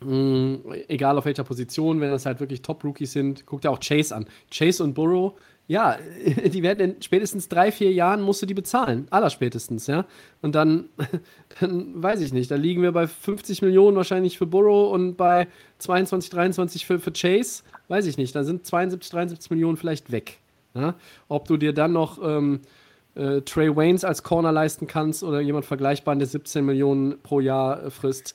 [0.01, 4.15] Mhm, egal auf welcher Position, wenn das halt wirklich Top-Rookies sind, guckt ja auch Chase
[4.15, 4.27] an.
[4.49, 5.33] Chase und Burrow,
[5.73, 5.97] ja,
[6.45, 9.07] die werden in spätestens drei, vier Jahren musst du die bezahlen.
[9.11, 10.05] Allerspätestens, ja.
[10.43, 10.91] Und dann,
[11.61, 15.49] dann weiß ich nicht, da liegen wir bei 50 Millionen wahrscheinlich für Burrow und bei
[15.79, 20.39] 22, 23 für, für Chase weiß ich nicht, da sind 72, 73 Millionen vielleicht weg.
[20.75, 20.95] Ja?
[21.29, 22.61] Ob du dir dann noch ähm,
[23.15, 27.83] äh, Trey Waynes als Corner leisten kannst oder jemand vergleichbar, der 17 Millionen pro Jahr
[27.83, 28.35] äh, frisst,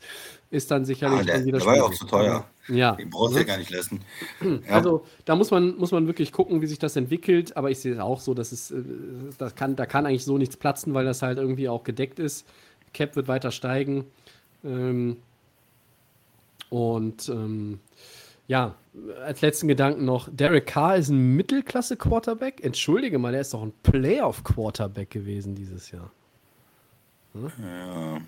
[0.49, 2.45] ist dann sicherlich ah, der, dann wieder der war ja auch zu teuer.
[2.69, 2.93] Ja.
[2.93, 4.01] Den brauchst du ja gar nicht lassen.
[4.41, 4.75] Ja.
[4.75, 7.57] Also da muss man, muss man wirklich gucken, wie sich das entwickelt.
[7.57, 8.81] Aber ich sehe es auch so, dass es, äh,
[9.37, 12.45] das kann, da kann eigentlich so nichts platzen, weil das halt irgendwie auch gedeckt ist.
[12.93, 14.05] Cap wird weiter steigen.
[14.63, 15.17] Ähm,
[16.69, 17.79] und ähm,
[18.47, 18.75] ja,
[19.25, 22.63] als letzten Gedanken noch, Derek Carr ist ein Mittelklasse-Quarterback.
[22.63, 26.11] Entschuldige mal, der ist doch ein Playoff-Quarterback gewesen dieses Jahr.
[27.33, 27.51] Hm?
[27.61, 28.21] Ja.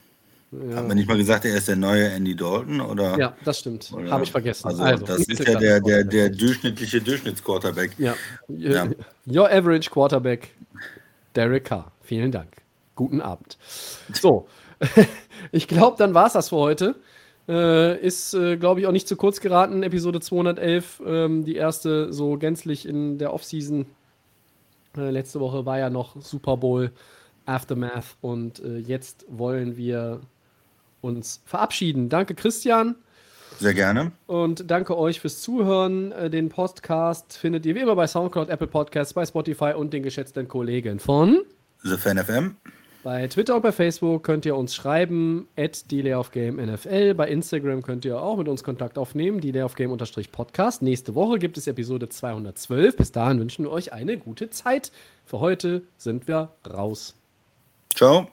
[0.51, 0.77] Ja.
[0.77, 2.81] Hat man nicht mal gesagt, er ist der neue Andy Dalton?
[2.81, 3.17] Oder?
[3.19, 3.91] Ja, das stimmt.
[4.09, 4.67] Habe ich vergessen.
[4.67, 7.91] Also, also das ist ja der, der, der durchschnittliche Durchschnittsquarterback.
[7.99, 8.15] Ja.
[8.47, 8.87] ja.
[9.27, 10.55] Your average Quarterback,
[11.35, 11.91] Derek Carr.
[12.01, 12.49] Vielen Dank.
[12.95, 13.57] Guten Abend.
[14.11, 14.47] So,
[15.51, 16.95] ich glaube, dann war es das für heute.
[17.47, 19.83] Äh, ist, äh, glaube ich, auch nicht zu kurz geraten.
[19.83, 23.85] Episode 211, ähm, die erste so gänzlich in der Offseason.
[24.97, 26.91] Äh, letzte Woche war ja noch Super Bowl
[27.45, 30.21] Aftermath und äh, jetzt wollen wir
[31.01, 32.09] uns verabschieden.
[32.09, 32.95] Danke, Christian.
[33.59, 34.11] Sehr gerne.
[34.25, 36.11] Und danke euch fürs Zuhören.
[36.13, 40.03] Äh, den Podcast findet ihr wie immer bei Soundcloud, Apple Podcasts, bei Spotify und den
[40.03, 41.41] geschätzten Kollegen von
[41.83, 42.55] The Fan FM.
[43.03, 47.13] Bei Twitter und bei Facebook könnt ihr uns schreiben, at NFL.
[47.13, 49.39] Bei Instagram könnt ihr auch mit uns Kontakt aufnehmen,
[50.31, 52.97] podcast Nächste Woche gibt es Episode 212.
[52.97, 54.91] Bis dahin wünschen wir euch eine gute Zeit.
[55.25, 57.15] Für heute sind wir raus.
[57.95, 58.27] Ciao.